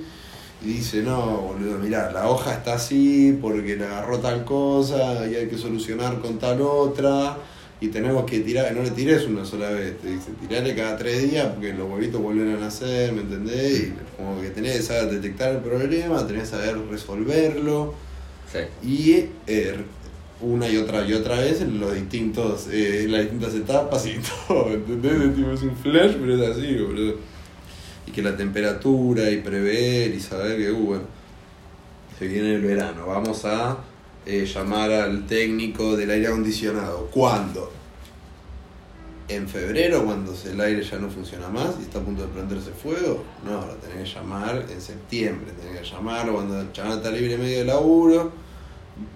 y 0.62 0.68
dice, 0.68 1.02
no, 1.02 1.38
boludo, 1.38 1.78
mirá, 1.78 2.10
la 2.12 2.28
hoja 2.28 2.54
está 2.54 2.74
así 2.74 3.38
porque 3.40 3.76
le 3.76 3.84
agarró 3.84 4.18
tal 4.18 4.44
cosa 4.44 5.26
y 5.26 5.34
hay 5.34 5.48
que 5.48 5.58
solucionar 5.58 6.20
con 6.20 6.38
tal 6.38 6.62
otra. 6.62 7.36
Y 7.78 7.88
tenemos 7.88 8.24
que 8.24 8.40
tirar, 8.40 8.74
no 8.74 8.82
le 8.82 8.90
tires 8.90 9.26
una 9.26 9.44
sola 9.44 9.68
vez, 9.68 9.98
te 9.98 10.08
dice, 10.08 10.30
tirale 10.40 10.74
cada 10.74 10.96
tres 10.96 11.30
días 11.30 11.48
porque 11.52 11.74
los 11.74 11.90
huevitos 11.90 12.22
vuelven 12.22 12.54
a 12.54 12.58
nacer, 12.58 13.12
¿me 13.12 13.20
entendés? 13.20 13.80
Y 13.80 13.94
como 14.16 14.40
que 14.40 14.48
tenés 14.48 14.78
que 14.78 14.82
saber 14.82 15.10
detectar 15.10 15.52
el 15.52 15.58
problema, 15.58 16.26
tenés 16.26 16.44
que 16.44 16.48
saber 16.48 16.78
resolverlo. 16.90 17.92
Sí. 18.50 18.60
Y 18.82 19.28
eh, 19.46 19.76
una 20.40 20.68
y 20.70 20.78
otra 20.78 21.06
y 21.06 21.12
otra 21.12 21.38
vez 21.38 21.60
en 21.60 21.78
los 21.78 21.94
distintos, 21.94 22.66
eh, 22.72 23.06
las 23.10 23.22
distintas 23.22 23.54
etapas 23.54 24.06
y 24.06 24.20
todo, 24.48 24.70
¿entendés? 24.70 25.12
Es 25.12 25.62
un 25.62 25.76
flash, 25.76 26.14
pero 26.18 26.42
es 26.42 26.56
así, 26.56 26.78
boludo. 26.78 27.35
Y 28.06 28.12
que 28.12 28.22
la 28.22 28.36
temperatura 28.36 29.30
y 29.30 29.38
prever 29.38 30.14
y 30.14 30.20
saber 30.20 30.58
que, 30.58 30.70
uh, 30.70 30.76
bueno, 30.76 31.04
se 32.18 32.26
viene 32.26 32.54
el 32.54 32.62
verano, 32.62 33.06
vamos 33.06 33.44
a 33.44 33.78
eh, 34.24 34.44
llamar 34.44 34.90
al 34.90 35.26
técnico 35.26 35.96
del 35.96 36.10
aire 36.10 36.28
acondicionado. 36.28 37.08
¿Cuándo? 37.12 37.72
En 39.28 39.48
febrero, 39.48 40.04
cuando 40.04 40.34
el 40.44 40.60
aire 40.60 40.82
ya 40.82 40.98
no 40.98 41.10
funciona 41.10 41.48
más 41.48 41.74
y 41.80 41.82
está 41.82 41.98
a 41.98 42.02
punto 42.02 42.22
de 42.22 42.28
prenderse 42.28 42.70
fuego, 42.70 43.24
no, 43.44 43.66
lo 43.66 43.74
tenés 43.74 44.08
que 44.08 44.14
llamar 44.18 44.64
en 44.70 44.80
septiembre, 44.80 45.52
tenés 45.60 45.80
que 45.80 45.94
llamar 45.94 46.30
cuando 46.30 46.60
el 46.60 46.72
chaval 46.72 46.98
está 46.98 47.10
libre 47.10 47.36
medio 47.36 47.58
de 47.58 47.64
laburo, 47.64 48.32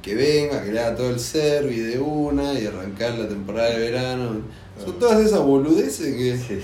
que 0.03 0.14
venga, 0.14 0.62
que 0.62 0.72
le 0.72 0.80
haga 0.80 0.97
todo 0.97 1.11
el 1.11 1.20
servi 1.20 1.76
de 1.76 1.99
una 1.99 2.55
y 2.59 2.66
arrancar 2.66 3.18
la 3.18 3.28
temporada 3.28 3.70
de 3.70 3.78
verano. 3.78 4.43
Son 4.84 4.99
todas 4.99 5.20
esas 5.20 5.41
boludeces 5.41 6.14
que, 6.16 6.36
Sí. 6.36 6.61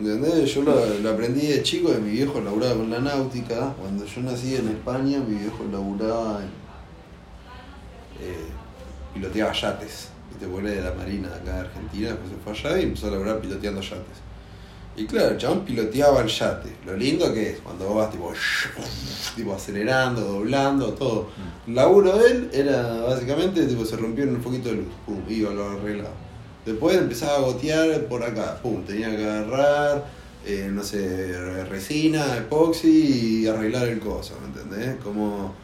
¿Entendés? 0.00 0.54
Yo 0.54 0.62
lo, 0.62 1.10
aprendí 1.10 1.46
de 1.46 1.62
chico, 1.62 1.90
de 1.90 2.00
mi 2.00 2.10
viejo 2.10 2.40
laburaba 2.40 2.76
con 2.76 2.90
la 2.90 3.00
náutica, 3.00 3.74
cuando 3.78 4.04
yo 4.04 4.22
nací 4.22 4.56
en 4.56 4.68
España, 4.68 5.18
mi 5.20 5.36
viejo 5.36 5.64
laburaba 5.70 6.40
en, 6.40 6.48
eh, 8.26 8.48
piloteaba 9.14 9.52
yates. 9.52 10.08
Él 10.40 10.66
era 10.66 10.70
de 10.70 10.80
la 10.80 10.94
Marina 10.94 11.28
de 11.28 11.34
acá 11.34 11.52
de 11.52 11.60
Argentina, 11.60 12.08
después 12.08 12.30
se 12.30 12.36
fue 12.62 12.70
allá 12.70 12.80
y 12.80 12.84
empezó 12.84 13.08
a 13.08 13.10
laburar 13.10 13.40
piloteando 13.40 13.82
yates. 13.82 14.30
Y 14.96 15.06
claro, 15.06 15.30
el 15.30 15.36
chabón 15.36 15.64
piloteaba 15.64 16.20
el 16.22 16.28
yate. 16.28 16.76
Lo 16.86 16.96
lindo 16.96 17.32
que 17.32 17.50
es 17.50 17.60
cuando 17.60 17.86
vos 17.86 17.96
vas 17.96 18.10
tipo, 18.10 18.32
tipo 19.36 19.54
acelerando, 19.54 20.20
doblando, 20.22 20.94
todo. 20.94 21.28
El 21.66 21.74
laburo 21.74 22.18
de 22.18 22.30
él 22.30 22.50
era 22.52 23.02
básicamente 23.02 23.66
tipo 23.66 23.84
se 23.84 23.96
rompió 23.96 24.24
un 24.24 24.40
poquito 24.40 24.70
de 24.70 24.76
luz, 24.76 24.88
pum, 25.06 25.22
iba, 25.28 25.52
lo 25.52 25.70
arreglaba. 25.70 26.14
Después 26.64 26.96
empezaba 26.96 27.36
a 27.38 27.40
gotear 27.40 28.04
por 28.06 28.22
acá, 28.22 28.58
pum, 28.62 28.84
tenía 28.84 29.10
que 29.16 29.24
agarrar, 29.24 30.04
eh, 30.46 30.68
no 30.72 30.82
sé, 30.82 31.64
resina, 31.64 32.36
epoxi 32.36 33.42
y 33.42 33.46
arreglar 33.46 33.88
el 33.88 33.98
coso, 34.00 34.34
¿me 34.40 34.46
entendés? 34.48 34.96
Como 35.02 35.54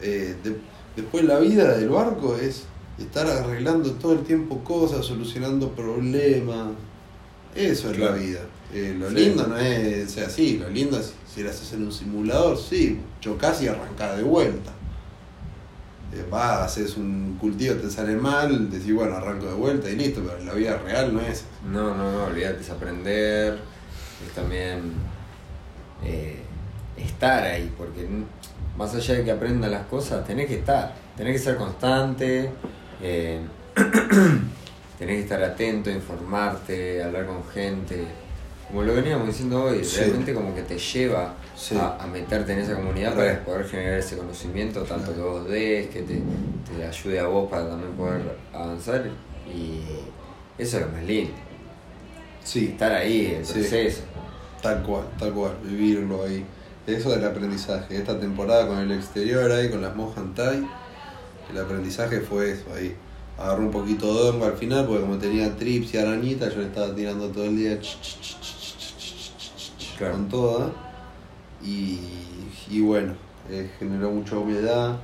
eh, 0.00 0.36
de- 0.44 0.56
después 0.96 1.24
la 1.24 1.38
vida 1.38 1.76
del 1.76 1.88
barco 1.88 2.36
es 2.36 2.64
estar 2.98 3.26
arreglando 3.26 3.90
todo 3.92 4.12
el 4.12 4.20
tiempo 4.20 4.62
cosas, 4.62 5.04
solucionando 5.06 5.70
problemas. 5.70 6.68
Eso 7.54 7.90
es 7.90 7.96
Claro. 7.96 8.16
la 8.16 8.20
vida. 8.20 8.40
Eh, 8.72 8.94
lo 8.98 9.08
Sí. 9.08 9.14
lindo 9.16 9.46
no 9.46 9.56
es, 9.56 10.06
o 10.08 10.10
sea, 10.10 10.28
sí, 10.28 10.58
lo 10.58 10.68
lindo 10.68 10.98
es 10.98 11.14
si 11.32 11.42
lo 11.42 11.50
haces 11.50 11.72
en 11.72 11.84
un 11.84 11.92
simulador, 11.92 12.58
sí, 12.58 13.00
chocas 13.20 13.62
y 13.62 13.68
arrancás 13.68 14.16
de 14.16 14.22
vuelta. 14.24 14.72
Eh, 16.14 16.24
vas, 16.30 16.60
haces 16.60 16.96
un 16.96 17.36
cultivo, 17.40 17.74
te 17.74 17.90
sale 17.90 18.14
mal, 18.14 18.70
decís, 18.70 18.94
bueno, 18.94 19.16
arranco 19.16 19.46
de 19.46 19.54
vuelta 19.54 19.90
y 19.90 19.96
listo, 19.96 20.22
pero 20.24 20.44
la 20.44 20.54
vida 20.54 20.78
real 20.78 21.12
no 21.12 21.20
es. 21.20 21.44
No, 21.64 21.94
no, 21.94 22.12
no, 22.12 22.24
olvídate, 22.26 22.60
es 22.60 22.70
aprender, 22.70 23.58
es 24.24 24.32
también 24.32 24.92
eh, 26.04 26.40
estar 26.96 27.42
ahí, 27.42 27.72
porque 27.76 28.06
más 28.78 28.94
allá 28.94 29.14
de 29.14 29.24
que 29.24 29.32
aprendas 29.32 29.70
las 29.70 29.86
cosas, 29.86 30.24
tenés 30.24 30.46
que 30.46 30.58
estar, 30.58 30.94
tenés 31.16 31.32
que 31.32 31.38
ser 31.40 31.56
constante, 31.56 32.50
eh, 33.02 33.40
tenés 34.98 35.16
que 35.16 35.20
estar 35.20 35.42
atento, 35.42 35.90
informarte, 35.90 37.02
hablar 37.02 37.26
con 37.26 37.42
gente. 37.52 38.06
Como 38.74 38.86
lo 38.86 38.94
veníamos 38.96 39.28
diciendo 39.28 39.62
hoy, 39.66 39.84
Sí. 39.84 39.98
realmente 40.00 40.34
como 40.34 40.52
que 40.52 40.62
te 40.62 40.76
lleva 40.76 41.32
Sí. 41.56 41.76
a, 41.76 41.96
a 41.96 42.08
meterte 42.08 42.54
en 42.54 42.58
esa 42.58 42.74
comunidad 42.74 43.14
para 43.14 43.44
poder 43.44 43.66
generar 43.68 44.00
ese 44.00 44.16
conocimiento, 44.16 44.82
tanto 44.82 45.14
que 45.14 45.20
vos 45.20 45.48
des, 45.48 45.86
que 45.90 46.02
te, 46.02 46.20
te 46.76 46.84
ayude 46.84 47.20
a 47.20 47.28
vos 47.28 47.48
para 47.48 47.68
también 47.68 47.92
poder 47.92 48.36
avanzar. 48.52 49.04
Y 49.46 49.78
eso 50.60 50.78
es 50.78 50.86
lo 50.86 50.90
más 50.90 51.04
lindo, 51.04 51.30
Sí, 52.42 52.70
estar 52.72 52.90
ahí, 52.90 53.36
el 53.38 53.46
proceso. 53.46 54.02
Tal 54.60 54.82
cual, 54.82 55.04
tal 55.20 55.32
cual, 55.32 55.52
vivirlo 55.62 56.24
ahí. 56.24 56.44
Eso 56.84 57.10
del 57.10 57.24
aprendizaje. 57.24 57.96
Esta 57.96 58.18
temporada 58.18 58.66
con 58.66 58.78
el 58.80 58.90
exterior 58.90 59.52
ahí, 59.52 59.70
con 59.70 59.82
las 59.82 59.94
Mohantai, 59.94 60.66
el 61.48 61.58
aprendizaje 61.58 62.18
fue 62.22 62.50
eso 62.50 62.64
ahí. 62.74 62.96
Agarré 63.38 63.62
un 63.62 63.70
poquito 63.70 64.12
de 64.24 64.30
hongo 64.30 64.46
al 64.46 64.56
final, 64.56 64.84
porque 64.86 65.02
como 65.02 65.16
tenía 65.18 65.56
trips 65.56 65.94
y 65.94 65.98
arañitas, 65.98 66.52
yo 66.54 66.60
le 66.60 66.66
estaba 66.66 66.92
tirando 66.94 67.28
todo 67.28 67.44
el 67.44 67.56
día 67.56 67.80
ch, 67.80 68.00
ch, 68.00 68.20
ch, 68.20 68.40
ch, 68.40 68.60
ch, 68.60 68.76
ch, 68.76 69.56
ch, 69.56 69.76
ch, 69.76 69.83
Con 69.98 70.28
toda. 70.28 70.72
Y, 71.62 72.00
y 72.68 72.80
bueno, 72.80 73.14
eh, 73.50 73.70
generó 73.78 74.10
mucha 74.10 74.36
humedad 74.36 74.98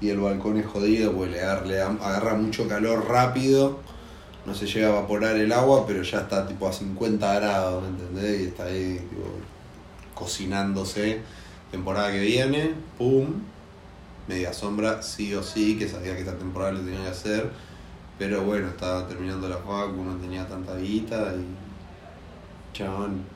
y 0.00 0.10
el 0.10 0.20
balcón 0.20 0.58
es 0.58 0.66
jodido 0.66 1.12
porque 1.12 1.32
le 1.32 1.42
agarra, 1.42 2.34
mucho 2.34 2.68
calor 2.68 3.08
rápido. 3.08 3.78
No 4.44 4.54
se 4.54 4.66
llega 4.66 4.88
a 4.88 4.90
evaporar 4.90 5.36
el 5.36 5.52
agua, 5.52 5.86
pero 5.86 6.02
ya 6.02 6.20
está 6.20 6.46
tipo 6.46 6.68
a 6.68 6.72
50 6.72 7.34
grados, 7.40 7.82
¿me 7.82 7.88
entendés? 7.88 8.40
Y 8.40 8.44
está 8.44 8.64
ahí 8.64 9.00
tipo, 9.10 9.24
cocinándose. 10.14 11.20
Temporada 11.70 12.12
que 12.12 12.20
viene, 12.20 12.74
pum, 12.96 13.26
media 14.28 14.52
sombra, 14.52 15.02
sí 15.02 15.34
o 15.34 15.42
sí, 15.42 15.76
que 15.76 15.88
sabía 15.88 16.14
que 16.14 16.20
esta 16.20 16.36
temporada 16.36 16.72
lo 16.72 16.80
tenía 16.80 17.02
que 17.02 17.08
hacer. 17.08 17.50
Pero 18.18 18.44
bueno, 18.44 18.68
estaba 18.68 19.06
terminando 19.08 19.48
la 19.48 19.58
facu, 19.58 20.02
no 20.04 20.16
tenía 20.16 20.46
tanta 20.46 20.76
guita 20.76 21.34
y. 21.34 21.66
Chabón. 22.72 23.35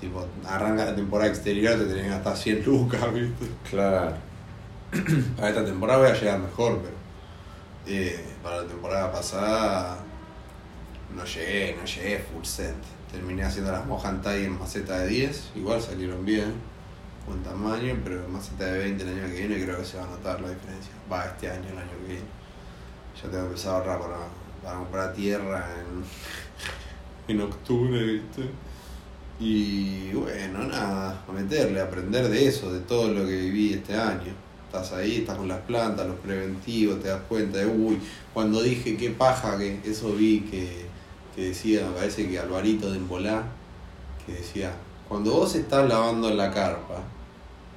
Tipo, 0.00 0.26
arranca 0.46 0.86
la 0.86 0.94
temporada 0.96 1.30
exterior, 1.30 1.76
te 1.78 1.84
tenés 1.86 2.04
que 2.04 2.08
gastar 2.10 2.36
100 2.36 2.64
lucas, 2.64 3.12
¿viste? 3.14 3.46
Claro. 3.68 4.16
Para 5.36 5.48
esta 5.50 5.64
temporada 5.64 5.98
voy 6.00 6.08
a 6.10 6.14
llegar 6.14 6.38
mejor, 6.40 6.80
pero. 6.82 6.96
eh, 7.86 8.38
para 8.42 8.62
la 8.62 8.68
temporada 8.68 9.12
pasada. 9.12 10.06
No 11.14 11.24
llegué, 11.24 11.76
no 11.76 11.84
llegué 11.84 12.18
full 12.20 12.44
set. 12.44 12.76
Terminé 13.10 13.44
haciendo 13.44 13.72
las 13.72 13.84
Mohantai 13.86 14.44
en 14.44 14.58
maceta 14.58 14.98
de 15.00 15.08
10, 15.08 15.52
igual 15.56 15.82
salieron 15.82 16.24
bien, 16.24 16.64
buen 17.26 17.42
tamaño, 17.42 18.00
pero 18.04 18.24
en 18.24 18.32
maceta 18.32 18.66
de 18.66 18.78
20 18.78 19.02
el 19.04 19.08
año 19.10 19.26
que 19.28 19.34
viene 19.34 19.62
creo 19.64 19.78
que 19.78 19.84
se 19.84 19.98
va 19.98 20.04
a 20.04 20.08
notar 20.08 20.40
la 20.40 20.50
diferencia. 20.50 20.92
Va, 21.12 21.26
este 21.26 21.50
año, 21.50 21.68
el 21.70 21.78
año 21.78 21.98
que 22.00 22.06
viene. 22.06 22.28
Ya 23.16 23.22
tengo 23.22 23.38
que 23.44 23.48
empezar 23.48 23.72
a 23.74 23.76
ahorrar 23.78 24.00
para, 24.00 24.16
para 24.62 24.78
comprar 24.78 25.12
tierra 25.14 25.68
en, 25.80 26.04
en 27.34 27.40
octubre, 27.42 28.02
¿viste? 28.04 28.50
Y 29.40 30.12
bueno, 30.12 30.64
nada, 30.64 31.24
a 31.26 31.32
meterle, 31.32 31.80
a 31.80 31.84
aprender 31.84 32.28
de 32.28 32.46
eso, 32.46 32.70
de 32.70 32.80
todo 32.80 33.08
lo 33.08 33.26
que 33.26 33.36
viví 33.36 33.72
este 33.72 33.94
año. 33.94 34.34
Estás 34.66 34.92
ahí, 34.92 35.16
estás 35.16 35.38
con 35.38 35.48
las 35.48 35.60
plantas, 35.60 36.06
los 36.06 36.16
preventivos, 36.16 37.00
te 37.00 37.08
das 37.08 37.22
cuenta 37.26 37.58
de, 37.58 37.66
uy, 37.66 37.98
cuando 38.34 38.60
dije 38.62 38.98
qué 38.98 39.10
paja, 39.10 39.56
que 39.56 39.80
eso 39.84 40.12
vi 40.12 40.42
que, 40.42 40.84
que 41.34 41.46
decía, 41.46 41.86
me 41.86 41.92
parece 41.92 42.28
que 42.28 42.38
Alvarito 42.38 42.90
de 42.90 42.98
Embolá, 42.98 43.44
que 44.26 44.34
decía, 44.34 44.72
cuando 45.08 45.32
vos 45.32 45.54
estás 45.54 45.88
lavando 45.88 46.30
la 46.30 46.50
carpa 46.50 47.02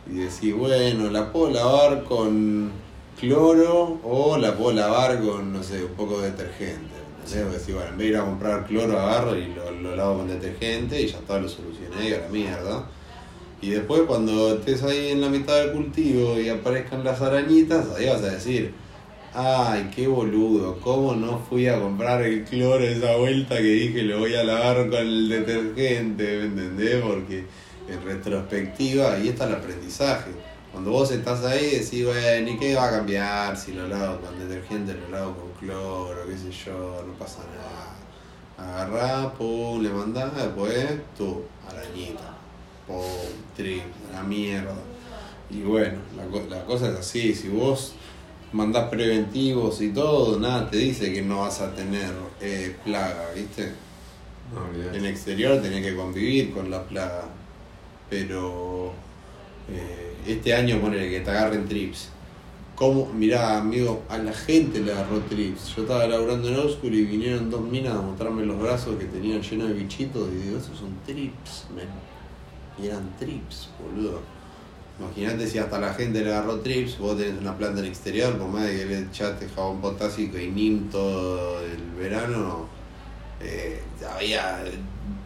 y 0.06 0.16
decís, 0.16 0.54
bueno, 0.54 1.10
la 1.10 1.32
puedo 1.32 1.50
lavar 1.50 2.04
con 2.04 2.72
cloro 3.18 4.00
o 4.04 4.38
la 4.38 4.54
puedo 4.54 4.74
lavar 4.74 5.22
con, 5.22 5.54
no 5.54 5.64
sé, 5.64 5.84
un 5.86 5.94
poco 5.94 6.20
de 6.20 6.32
detergente. 6.32 6.93
Decís, 7.32 7.74
bueno, 7.74 7.90
en 7.90 7.98
vez 7.98 8.08
de 8.08 8.08
ir 8.08 8.18
a 8.18 8.26
comprar 8.26 8.66
cloro, 8.66 9.00
agarro 9.00 9.36
y 9.38 9.48
lo, 9.48 9.72
lo 9.72 9.96
lavo 9.96 10.20
con 10.20 10.28
detergente 10.28 11.02
y 11.02 11.08
ya 11.08 11.18
está, 11.18 11.40
lo 11.40 11.50
solucioné 11.50 12.10
y 12.10 12.14
a 12.14 12.20
la 12.20 12.28
mierda. 12.30 12.90
Y 13.62 13.70
después 13.70 14.02
cuando 14.02 14.56
estés 14.56 14.84
ahí 14.84 15.12
en 15.12 15.22
la 15.22 15.30
mitad 15.30 15.56
del 15.58 15.72
cultivo 15.72 16.38
y 16.38 16.50
aparezcan 16.50 17.04
las 17.04 17.22
arañitas, 17.22 17.88
ahí 17.96 18.08
vas 18.08 18.22
a 18.22 18.32
decir, 18.32 18.74
ay, 19.34 19.90
qué 19.96 20.08
boludo, 20.08 20.80
¿cómo 20.82 21.16
no 21.16 21.40
fui 21.40 21.68
a 21.68 21.80
comprar 21.80 22.22
el 22.24 22.44
cloro 22.44 22.84
esa 22.84 23.16
vuelta 23.16 23.58
que 23.58 23.64
dije 23.64 24.04
lo 24.04 24.20
voy 24.20 24.36
a 24.36 24.44
lavar 24.44 24.90
con 24.90 25.00
el 25.00 25.30
detergente? 25.30 26.38
¿Me 26.38 26.44
entendés? 26.44 27.02
Porque 27.02 27.46
en 27.88 28.04
retrospectiva, 28.04 29.14
ahí 29.14 29.30
está 29.30 29.48
el 29.48 29.56
aprendizaje. 29.56 30.32
Cuando 30.72 30.92
vos 30.92 31.12
estás 31.12 31.44
ahí 31.46 31.78
decís, 31.80 32.06
bueno, 32.06 32.50
¿y 32.50 32.58
qué 32.58 32.76
va 32.76 32.88
a 32.88 32.92
cambiar 32.92 33.56
si 33.56 33.74
lo 33.74 33.88
lavo 33.88 34.20
con 34.22 34.40
detergente, 34.40 34.94
lo 34.94 35.10
lavo 35.10 35.36
con 35.36 35.53
cloro, 35.64 36.28
qué 36.28 36.38
sé 36.38 36.52
yo, 36.66 37.04
no 37.06 37.14
pasa 37.14 37.40
nada. 37.56 37.96
Agarrá, 38.58 39.34
pum, 39.34 39.82
le 39.82 39.90
mandás, 39.90 40.36
después 40.36 40.86
tú, 41.18 41.44
arañita, 41.68 42.38
pum, 42.88 43.04
trip, 43.56 43.84
a 44.10 44.18
la 44.18 44.24
mierda. 44.24 44.76
Y 45.50 45.62
bueno, 45.62 46.00
la, 46.16 46.56
la 46.56 46.66
cosa 46.66 46.90
es 46.90 46.98
así, 46.98 47.34
si 47.34 47.50
vos 47.50 47.94
mandás 48.54 48.90
preventivos 48.90 49.82
y 49.82 49.90
todo, 49.90 50.40
nada 50.40 50.70
te 50.70 50.78
dice 50.78 51.12
que 51.12 51.22
no 51.22 51.42
vas 51.42 51.60
a 51.60 51.74
tener 51.74 52.12
eh, 52.40 52.76
plaga, 52.84 53.32
¿viste? 53.36 53.74
En 54.94 55.06
exterior 55.06 55.62
tenés 55.62 55.84
que 55.84 55.96
convivir 55.96 56.54
con 56.54 56.70
la 56.70 56.84
plaga. 56.84 57.26
Pero 58.10 58.94
eh, 59.70 60.14
este 60.28 60.54
año 60.54 60.80
ponele 60.80 61.10
que 61.10 61.22
te 61.22 61.32
agarren 61.32 61.68
trips. 61.68 62.10
¿Cómo? 62.76 63.06
Mirá, 63.14 63.60
amigo, 63.60 64.04
a 64.10 64.18
la 64.18 64.34
gente 64.34 64.80
le 64.80 64.92
agarró 64.92 65.20
trips. 65.22 65.76
Yo 65.76 65.84
estaba 65.84 66.08
laburando 66.08 66.50
en 66.50 66.56
Oscuro 66.56 66.96
y 66.96 67.06
vinieron 67.06 67.52
dos 67.52 67.62
minas 67.62 67.94
a 67.94 68.02
mostrarme 68.02 68.46
los 68.46 68.60
brazos 68.60 68.98
que 68.98 69.06
tenían 69.06 69.44
llenos 69.44 69.68
de 69.68 69.76
bichitos 69.76 70.28
y 70.32 70.36
digo, 70.38 70.58
esos 70.58 70.80
son 70.80 70.98
trips, 71.06 71.68
men. 71.76 71.88
Y 72.82 72.88
eran 72.88 73.16
trips, 73.20 73.70
boludo. 73.80 74.22
Imagínate 75.00 75.48
si 75.48 75.60
hasta 75.60 75.80
la 75.80 75.94
gente 75.94 76.24
le 76.24 76.32
agarró 76.32 76.62
trips, 76.62 76.98
vos 76.98 77.16
tenés 77.16 77.40
una 77.40 77.56
planta 77.56 77.80
en 77.80 77.86
exterior, 77.86 78.38
por 78.38 78.48
más 78.48 78.66
de 78.66 78.78
que 78.78 78.86
le 78.86 79.00
echaste 79.02 79.48
jabón 79.50 79.80
potásico 79.80 80.40
y 80.40 80.48
NIM 80.48 80.90
todo 80.90 81.62
el 81.62 81.82
verano, 81.98 82.68
eh, 83.40 83.82
había 84.16 84.64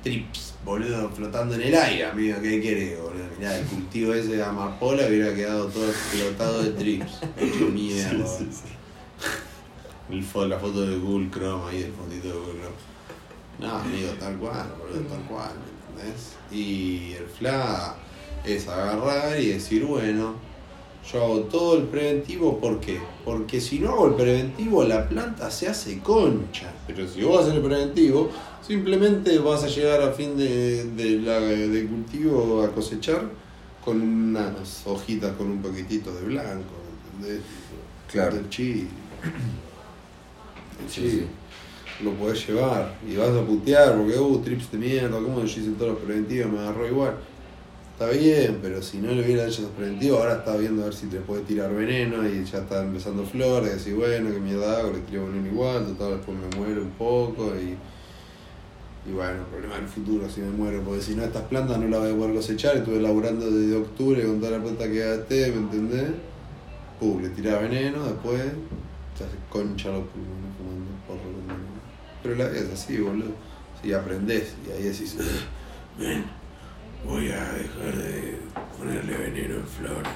trips, 0.04 0.54
boludo, 0.66 1.10
flotando 1.12 1.56
en 1.56 1.62
el 1.62 1.76
aire, 1.76 2.06
amigo, 2.06 2.42
¿qué 2.42 2.62
querés, 2.62 3.00
boludo? 3.02 3.27
Mirá, 3.38 3.58
el 3.58 3.66
cultivo 3.68 4.14
ese 4.14 4.36
de 4.38 4.44
amapola 4.44 5.06
hubiera 5.08 5.34
quedado 5.36 5.68
todo 5.68 5.88
explotado 5.90 6.64
de 6.64 6.72
trips, 6.72 7.20
hecho 7.38 7.66
mierda. 7.68 8.26
El 10.10 10.24
fo- 10.26 10.48
la 10.48 10.58
foto 10.58 10.82
de 10.88 10.98
Google 10.98 11.30
Chrome 11.32 11.70
ahí, 11.70 11.84
el 11.84 11.92
fondito 11.94 12.28
de 12.30 12.34
Google 12.34 12.54
Chrome. 12.62 12.76
No, 13.60 13.76
amigo, 13.78 14.10
tal 14.20 14.38
cual, 14.38 14.74
boludo, 14.80 15.02
tal 15.08 15.22
cual, 15.24 15.52
¿me 15.96 16.02
entendés? 16.02 16.32
Y 16.52 17.14
el 17.14 17.26
FLA 17.26 17.96
es 18.46 18.68
agarrar 18.68 19.40
y 19.40 19.48
decir, 19.50 19.84
bueno, 19.84 20.36
yo 21.12 21.24
hago 21.24 21.40
todo 21.42 21.78
el 21.78 21.84
preventivo, 21.84 22.60
¿por 22.60 22.80
qué? 22.80 23.00
Porque 23.24 23.62
si 23.62 23.80
no 23.80 23.92
hago 23.92 24.08
el 24.08 24.14
preventivo, 24.16 24.84
la 24.84 25.08
planta 25.08 25.50
se 25.52 25.68
hace 25.68 26.00
concha. 26.00 26.72
Pero 26.86 27.08
si 27.08 27.24
vos 27.24 27.42
haces 27.42 27.56
el 27.56 27.62
preventivo, 27.62 28.30
simplemente 28.66 29.40
vas 29.40 29.64
a 29.64 29.68
llegar 29.68 30.02
a 30.02 30.12
fin 30.12 30.36
de, 30.38 30.84
de 30.92 31.20
la, 31.20 31.40
de 31.40 31.86
cultivo 31.88 32.62
a 32.64 32.72
cosechar 32.72 33.22
con 33.84 34.02
unas 34.02 34.86
hojitas 34.86 35.32
con 35.38 35.48
un 35.50 35.62
poquitito 35.62 36.14
de 36.14 36.22
blanco, 36.24 36.74
¿entendés? 37.16 37.42
Claro. 38.12 38.36
El 38.38 38.50
chile. 38.50 38.88
El 40.84 40.90
Sí, 40.90 41.02
chile. 41.02 41.10
sí. 41.12 42.04
Lo 42.04 42.12
podés 42.12 42.48
llevar 42.48 42.96
y 43.10 43.16
vas 43.16 43.30
a 43.30 43.42
putear 43.44 43.96
porque, 43.98 44.20
uh, 44.20 44.38
trips 44.40 44.72
de 44.72 44.78
mierda, 44.78 45.20
como 45.20 45.40
yo 45.40 45.46
hice 45.46 45.72
todos 45.72 45.94
los 45.94 46.00
preventivos, 46.00 46.52
me 46.52 46.60
agarró 46.60 46.88
igual. 46.88 47.16
Está 48.00 48.12
bien, 48.12 48.60
pero 48.62 48.80
si 48.80 49.00
no 49.00 49.12
le 49.12 49.26
hubiera 49.26 49.48
hecho 49.48 49.72
esos 49.76 50.12
ahora 50.12 50.34
está 50.34 50.56
viendo 50.56 50.84
a 50.84 50.86
ver 50.86 50.94
si 50.94 51.08
te 51.08 51.18
puede 51.18 51.42
tirar 51.42 51.74
veneno 51.74 52.30
y 52.30 52.46
ya 52.46 52.60
está 52.60 52.84
empezando 52.84 53.26
flor, 53.26 53.64
y 53.64 53.70
decís, 53.70 53.96
bueno, 53.96 54.30
que 54.32 54.40
mierda 54.40 54.78
hago, 54.78 54.92
le 54.92 55.00
tiro 55.00 55.26
veneno 55.26 55.48
igual, 55.48 55.84
total, 55.84 56.18
después 56.18 56.38
me 56.38 56.56
muero 56.56 56.84
un 56.84 56.92
poco 56.92 57.56
y. 57.56 57.76
Y 59.10 59.14
bueno, 59.14 59.44
problema 59.46 59.78
del 59.78 59.88
futuro 59.88 60.30
si 60.30 60.42
me 60.42 60.52
muero, 60.52 60.84
porque 60.84 61.02
si 61.02 61.16
no 61.16 61.24
estas 61.24 61.42
plantas 61.46 61.80
no 61.80 61.88
las 61.88 62.02
voy 62.02 62.12
a 62.12 62.16
poder 62.16 62.36
cosechar, 62.36 62.78
estuve 62.78 63.02
laburando 63.02 63.50
desde 63.50 63.76
octubre 63.76 64.24
con 64.24 64.42
toda 64.42 64.52
la 64.60 64.64
planta 64.64 64.84
que 64.88 65.00
gasté, 65.00 65.52
¿me 65.54 65.58
entendés? 65.58 66.12
Pum, 67.00 67.24
le 67.24 67.30
tiraba 67.30 67.62
veneno, 67.62 68.04
después 68.04 68.44
se 69.18 69.24
hace 69.24 69.38
concha 69.50 69.90
los 69.90 70.04
pulmones 70.10 70.54
fumando 70.56 70.92
porro 71.08 71.32
veneno. 71.48 71.66
Pero 72.22 72.36
la 72.36 72.48
vida 72.50 72.62
es 72.62 72.74
así, 72.74 73.00
boludo. 73.00 73.32
Si 73.82 73.92
aprendés 73.92 74.54
y 74.68 74.72
ahí 74.72 74.84
decís, 74.84 75.18
ven, 75.98 76.37
voy 77.08 77.32
a 77.32 77.44
dejar 77.54 77.96
de 77.96 78.38
ponerle 78.78 79.18
veneno 79.18 79.56
en 79.56 79.68
flora. 79.68 80.12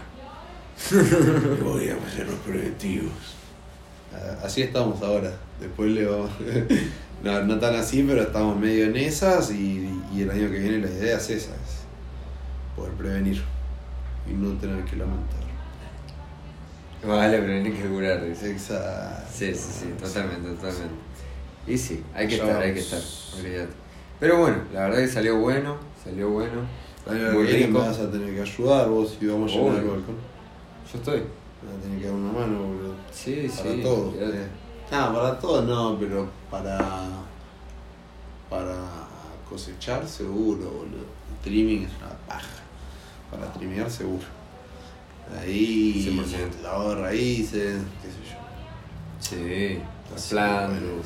Voy 1.63 1.89
a 1.89 1.95
hacer 1.95 2.25
los 2.27 2.39
preventivos. 2.39 3.11
Ah, 4.13 4.45
Así 4.45 4.63
estamos 4.63 5.01
ahora. 5.01 5.31
Después 5.59 5.91
le 5.91 6.05
vamos. 6.05 6.31
No, 7.23 7.39
no 7.43 7.59
tan 7.59 7.75
así, 7.75 8.01
pero 8.01 8.23
estamos 8.23 8.57
medio 8.57 8.85
en 8.85 8.95
esas 8.95 9.51
y, 9.51 9.87
y 10.11 10.23
el 10.23 10.31
año 10.31 10.49
que 10.49 10.57
viene 10.57 10.79
la 10.79 10.87
idea 10.89 11.17
es 11.17 11.29
esa, 11.29 11.51
es 11.51 11.85
poder 12.75 12.93
prevenir 12.93 13.43
y 14.27 14.33
no 14.33 14.57
tener 14.57 14.83
que 14.85 14.95
lamentar. 14.95 15.39
Vale, 17.05 17.37
pero 17.37 17.53
hay 17.53 17.71
que 17.71 17.87
curar. 17.87 18.23
Exacto. 18.23 19.31
Sí, 19.31 19.53
sí, 19.53 19.69
sí, 19.81 19.85
totalmente, 20.01 20.49
totalmente. 20.49 20.95
Y 21.67 21.77
sí, 21.77 22.03
hay 22.15 22.27
que 22.27 22.37
estar, 22.37 22.59
hay 22.59 22.73
que 22.73 22.79
estar. 22.79 22.99
Pero 24.19 24.37
bueno, 24.39 24.57
la 24.73 24.85
verdad 24.85 24.97
que 24.97 25.07
salió 25.07 25.37
bueno, 25.37 25.77
salió 26.03 26.29
bueno. 26.29 26.61
Muy 27.05 27.15
que 27.17 27.51
viene 27.53 27.65
rico. 27.67 27.79
me 27.79 27.87
vas 27.87 27.99
a 27.99 28.11
tener 28.11 28.33
que 28.35 28.41
ayudar 28.41 28.89
vos 28.89 29.17
y 29.19 29.25
vamos 29.27 29.51
a 29.51 29.55
llenar 29.55 29.75
el 29.77 29.87
balcón. 29.89 30.15
Yo 30.91 30.97
estoy. 30.99 31.19
Me 31.61 31.69
vas 31.69 31.77
a 31.77 31.81
tener 31.81 31.99
que 31.99 32.05
dar 32.05 32.15
una 32.15 32.31
mano, 32.31 32.59
boludo. 32.63 32.95
Sí, 33.11 33.47
Para 33.57 33.71
sí. 33.75 33.81
todo. 33.81 34.09
olvídate. 34.09 34.47
No, 34.91 35.13
para 35.13 35.39
todo 35.39 35.61
no, 35.63 35.97
pero 35.99 36.27
para. 36.49 36.77
Para 38.49 38.75
cosechar 39.49 40.07
seguro, 40.07 40.69
boludo. 40.69 41.05
El 41.31 41.43
trimming 41.43 41.83
es 41.85 41.91
una 41.97 42.09
paja. 42.27 42.47
Para 43.31 43.51
trimear 43.53 43.89
seguro. 43.89 44.25
Ahí. 45.39 46.05
100%. 46.13 46.61
Lavado 46.61 46.95
de 46.95 47.01
raíces, 47.01 47.81
qué 48.01 48.07
sé 48.09 48.17
yo. 48.29 48.37
Sí, 49.19 49.79
las 50.11 50.27
plantas. 50.27 50.69
bueno. 50.81 51.01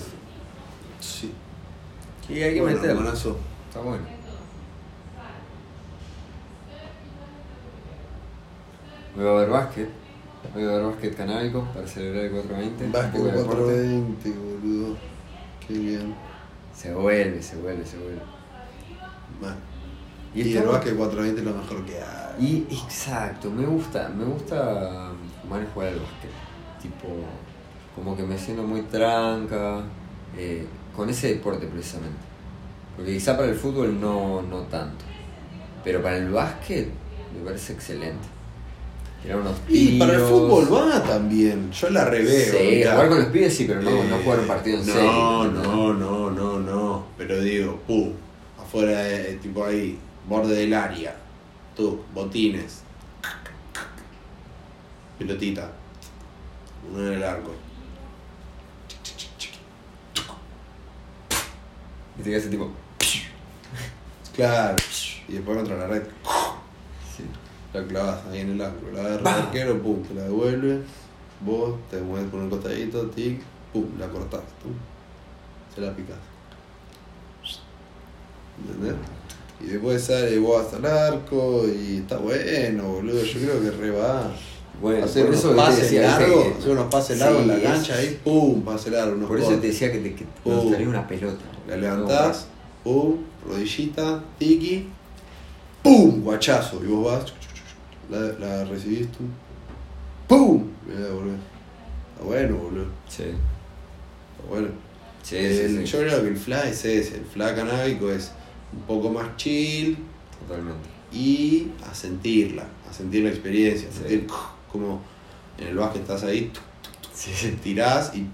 Sí. 1.00 1.32
Y 2.28 2.42
hay 2.42 2.56
que 2.56 2.62
Bueno, 2.62 2.82
meterlo. 2.82 3.14
Está 3.14 3.80
bueno. 3.82 4.15
Hoy 9.18 9.24
va 9.24 9.30
a 9.30 9.34
haber 9.34 9.50
básquet. 9.50 9.90
Hoy 10.54 10.64
va 10.64 10.72
a 10.72 10.76
haber 10.76 10.88
básquet 10.88 11.16
canábico 11.16 11.64
para 11.74 11.88
celebrar 11.88 12.26
el 12.26 12.32
420. 12.32 12.86
un 12.86 12.92
Básquet 12.92 13.12
poco 13.14 13.26
de 13.26 13.38
deporte. 13.38 13.62
420, 13.64 14.30
boludo. 14.30 14.98
Qué 15.66 15.74
bien. 15.74 16.16
Se 16.74 16.94
vuelve, 16.94 17.42
se 17.42 17.56
vuelve, 17.56 17.86
se 17.86 17.98
vuelve. 17.98 18.22
Y 20.34 20.58
el 20.58 20.68
básquet 20.68 20.98
420 20.98 21.40
es 21.40 21.48
lo 21.48 21.54
mejor 21.54 21.86
que 21.86 21.96
hay. 21.96 22.46
Y 22.46 22.74
exacto, 22.74 23.50
me 23.50 23.66
gusta, 23.66 24.10
me 24.10 24.26
gusta 24.26 25.12
fumar 25.42 25.64
y 25.64 25.74
jugar 25.74 25.88
al 25.90 26.00
básquet. 26.00 26.32
Tipo, 26.82 27.08
como 27.96 28.18
que 28.18 28.24
me 28.24 28.38
siento 28.38 28.64
muy 28.64 28.82
tranca, 28.82 29.82
eh, 30.38 30.66
con 30.94 31.10
ese 31.10 31.30
deporte 31.30 31.68
precisamente. 31.68 32.18
Porque 32.98 33.14
quizá 33.14 33.38
para 33.38 33.50
el 33.50 33.56
fútbol 33.56 34.00
no, 34.00 34.42
no 34.42 34.64
tanto. 34.64 35.06
Pero 35.86 36.02
para 36.02 36.18
el 36.18 36.30
básquet 36.30 36.90
me 37.34 37.46
parece 37.46 37.72
excelente. 37.72 38.35
Tirar 39.26 39.40
unos 39.40 39.56
Y 39.68 39.98
para 39.98 40.14
el 40.14 40.22
fútbol 40.22 40.72
va 40.72 41.04
también. 41.04 41.72
Yo 41.72 41.90
la 41.90 42.06
reveo. 42.06 42.60
Sí, 42.60 42.76
mirá. 42.76 42.92
jugar 42.92 43.10
con 43.10 43.18
los 43.18 43.28
pibes 43.30 43.58
sí, 43.58 43.66
pero 43.66 43.82
no, 43.82 43.90
Eh, 43.90 44.08
no 44.08 44.18
jugar 44.18 44.40
un 44.42 44.48
partido 44.48 44.80
en 44.80 44.86
no, 44.86 44.94
serio. 44.94 45.12
No, 45.12 45.94
no, 45.96 46.30
no, 46.30 46.60
no. 46.60 47.08
Pero 47.18 47.42
digo, 47.42 47.80
pum, 47.88 48.12
afuera, 48.62 49.00
de, 49.00 49.34
tipo 49.38 49.66
ahí, 49.66 49.98
borde 50.30 50.54
del 50.54 50.76
área. 50.76 51.16
Tú, 51.76 52.04
botines. 52.14 52.84
Pelotita. 55.18 55.72
Uno 56.92 57.08
en 57.08 57.14
el 57.14 57.24
arco. 57.24 57.52
Y 62.20 62.22
te 62.22 62.30
quedas 62.30 62.48
tipo. 62.48 62.72
Claro. 64.36 64.76
Y 65.28 65.34
después 65.34 65.58
contra 65.58 65.78
la 65.78 65.88
red. 65.88 66.04
La 67.76 67.86
clavas 67.86 68.20
ahí 68.32 68.40
en 68.40 68.52
el 68.52 68.62
ángulo. 68.62 68.94
La 68.94 69.02
agarra 69.02 69.20
el 69.20 69.42
arquero, 69.44 69.82
pum, 69.84 70.02
te 70.02 70.14
la 70.14 70.22
devuelve. 70.24 70.80
Vos 71.46 71.76
te 71.92 72.00
mueves 72.00 72.30
por 72.30 72.40
un 72.40 72.50
costadito, 72.50 73.08
tic, 73.08 73.42
pum, 73.74 73.86
la 74.00 74.08
cortás. 74.08 74.40
Pum, 74.64 74.72
se 75.74 75.82
la 75.82 75.94
picás. 75.94 76.16
¿Entendés? 78.58 78.96
Y 79.60 79.66
después 79.66 80.02
sale 80.02 80.40
vos 80.40 80.64
hasta 80.64 80.78
el 80.78 80.86
arco 80.86 81.66
y 81.68 81.98
está 81.98 82.16
bueno, 82.16 82.84
boludo. 82.84 83.22
Yo 83.24 83.40
creo 83.42 83.62
que 83.62 83.72
re 83.72 83.92
va. 83.92 84.32
Bueno, 84.82 85.04
hacer 85.04 85.26
unos 85.26 85.44
pases 85.44 85.92
largos, 85.94 86.58
hacer 86.58 86.72
unos 86.72 86.88
pases 86.88 87.20
largos 87.20 87.42
en 87.42 87.48
la 87.48 87.62
cancha 87.62 87.96
ahí, 87.96 88.20
pum, 88.24 88.62
pase 88.62 88.92
largo, 88.92 89.16
unos 89.16 89.30
Por 89.30 89.40
eso 89.40 89.52
te 89.56 89.68
decía 89.68 89.92
que 89.92 90.00
te, 90.00 90.16
que 90.16 90.26
una 90.46 91.06
pelota. 91.06 91.44
La 91.68 91.76
levantás, 91.76 92.48
pum, 92.86 93.18
rodillita, 93.46 94.24
tiki, 94.38 94.88
pum, 95.84 96.22
guachazo. 96.24 96.82
Y 96.84 96.88
vos 96.88 97.06
vas, 97.06 97.34
la, 98.10 98.20
la 98.40 98.66
recibís 98.66 99.08
tú, 99.12 99.24
pum, 100.28 100.64
la 100.88 101.00
devolvés. 101.00 101.36
Está 102.14 102.26
bueno, 102.26 102.56
boludo. 102.58 102.86
Sí. 103.10 103.24
Está 103.24 104.50
bueno. 104.50 104.68
Sí, 105.24 105.38
El- 105.38 105.70
sí, 105.70 105.78
sí. 105.78 105.86
Yo 105.86 106.00
creo 106.00 106.22
que 106.22 106.28
el 106.30 106.38
fla 106.38 106.62
es 106.70 106.86
ese. 106.86 107.16
El 107.18 107.26
fla 107.26 107.56
canábico 107.56 108.10
es 108.12 108.32
un 108.74 108.82
poco 108.84 109.10
más 109.10 109.36
chill 109.38 109.98
Totalmente. 110.48 110.88
y 111.12 111.72
a 111.90 111.94
sentirla, 111.94 112.66
a 112.90 112.94
sentir 112.94 113.24
la 113.24 113.30
experiencia, 113.30 113.90
a 113.90 113.92
sentir 113.92 114.28
como 114.72 115.02
en 115.58 115.68
el 115.68 115.76
básquet 115.78 116.02
estás 116.02 116.24
ahí, 116.24 116.52
tirás 117.64 118.14
y 118.16 118.28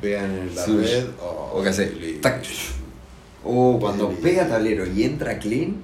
pegan 0.00 0.30
en 0.30 0.54
la 0.54 0.66
red. 0.66 1.06
Oh, 1.22 1.52
O 1.54 1.62
qué 1.62 2.18
tac. 2.20 2.44
Uh, 3.44 3.78
cuando 3.78 4.10
pega 4.10 4.48
tablero 4.48 4.86
y 4.86 5.04
entra 5.04 5.38
clean. 5.38 5.82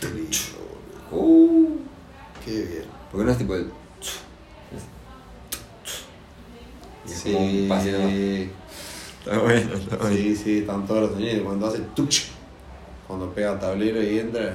Qué 0.00 0.06
lindo, 0.08 0.36
boludo. 1.10 1.24
Uh. 1.26 1.78
Qué 2.44 2.50
bien. 2.50 2.84
Porque 3.10 3.24
no 3.26 3.32
es 3.32 3.38
tipo 3.38 3.54
el. 3.54 3.70
Y 7.06 7.12
es 7.12 7.20
como 7.22 7.38
un. 7.38 7.50
Sí, 7.50 8.50
Está 9.24 9.38
bueno, 9.38 9.74
está 9.74 10.08
sí, 10.10 10.36
sí, 10.36 10.58
están 10.58 10.86
todos 10.86 11.02
los 11.02 11.10
sonidos. 11.12 11.44
Cuando 11.44 11.66
hace 11.66 11.78
tuch, 11.94 12.24
cuando 13.06 13.30
pega 13.32 13.58
tablero 13.58 14.02
y 14.02 14.18
entra, 14.18 14.54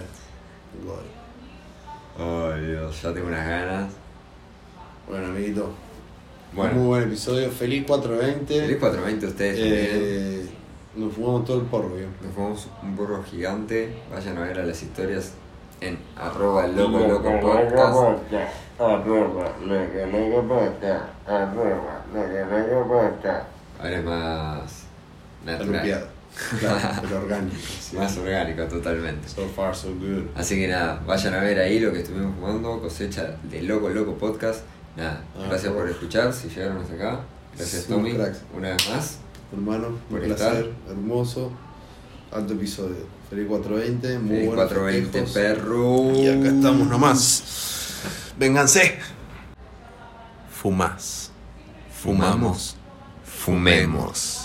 gol. 0.85 1.03
Ay, 2.53 2.67
Dios, 2.67 3.01
ya 3.01 3.11
tengo 3.11 3.27
unas 3.29 3.47
ganas. 3.47 3.91
Bueno, 5.09 5.25
amiguito, 5.27 5.71
Bueno, 6.53 6.75
muy 6.75 6.85
buen 6.85 7.03
episodio. 7.03 7.49
Feliz 7.49 7.83
420. 7.87 8.61
feliz 8.61 8.77
420 8.77 9.25
a 9.25 9.29
ustedes. 9.29 9.59
Eh, 9.59 10.45
nos 10.95 11.13
fumamos 11.13 11.45
todo 11.45 11.61
el 11.61 11.65
porro, 11.65 11.95
bien. 11.95 12.09
Nos 12.23 12.33
fuimos 12.35 12.67
un 12.83 12.95
burro 12.95 13.23
gigante. 13.23 13.91
Vayan 14.11 14.37
a 14.37 14.41
ver 14.41 14.59
a 14.59 14.65
las 14.67 14.83
historias 14.83 15.33
en 16.19 16.27
arroba 16.27 16.67
loco 16.67 16.99
loco 17.07 17.39
podcast. 17.41 17.93
Ahora 23.79 23.97
es 23.97 24.03
más 24.05 24.83
natural. 25.45 26.07
Claro, 26.59 26.79
pero 27.01 27.21
orgánico. 27.21 27.55
sí. 27.81 27.97
Más 27.97 28.15
orgánico 28.17 28.63
totalmente. 28.65 29.27
So 29.27 29.47
far, 29.47 29.75
so 29.75 29.89
good. 29.89 30.25
Así 30.35 30.55
que 30.55 30.67
nada, 30.67 31.01
vayan 31.05 31.33
a 31.33 31.41
ver 31.41 31.59
ahí 31.59 31.79
lo 31.79 31.91
que 31.91 31.99
estuvimos 32.01 32.35
fumando, 32.35 32.79
cosecha 32.79 33.35
de 33.43 33.63
Loco 33.63 33.89
Loco 33.89 34.13
Podcast. 34.13 34.61
Nada, 34.95 35.21
Ah, 35.35 35.45
gracias 35.49 35.73
por 35.73 35.89
escuchar, 35.89 36.31
si 36.31 36.47
llegaron 36.49 36.77
hasta 36.77 36.93
acá. 36.93 37.19
Gracias 37.57 37.85
Tommy, 37.87 38.13
cracks. 38.13 38.43
una 38.55 38.69
vez 38.69 38.89
más. 38.89 39.17
Hermano, 39.51 39.87
Por 40.09 40.19
un 40.19 40.25
placer, 40.27 40.47
estar. 40.55 40.65
hermoso, 40.91 41.51
alto 42.31 42.53
episodio. 42.53 43.05
Feliz 43.29 43.47
420, 43.47 44.19
muy 44.19 44.47
buenos 44.47 44.55
420 44.55 45.19
festejos. 45.19 45.33
perro. 45.33 46.11
Y 46.15 46.27
acá 46.27 46.49
estamos 46.49 46.87
nomás. 46.87 47.43
Vénganse. 48.39 48.97
Fumás. 50.49 51.31
Fumamos. 52.01 52.75
Fumemos. 53.23 54.38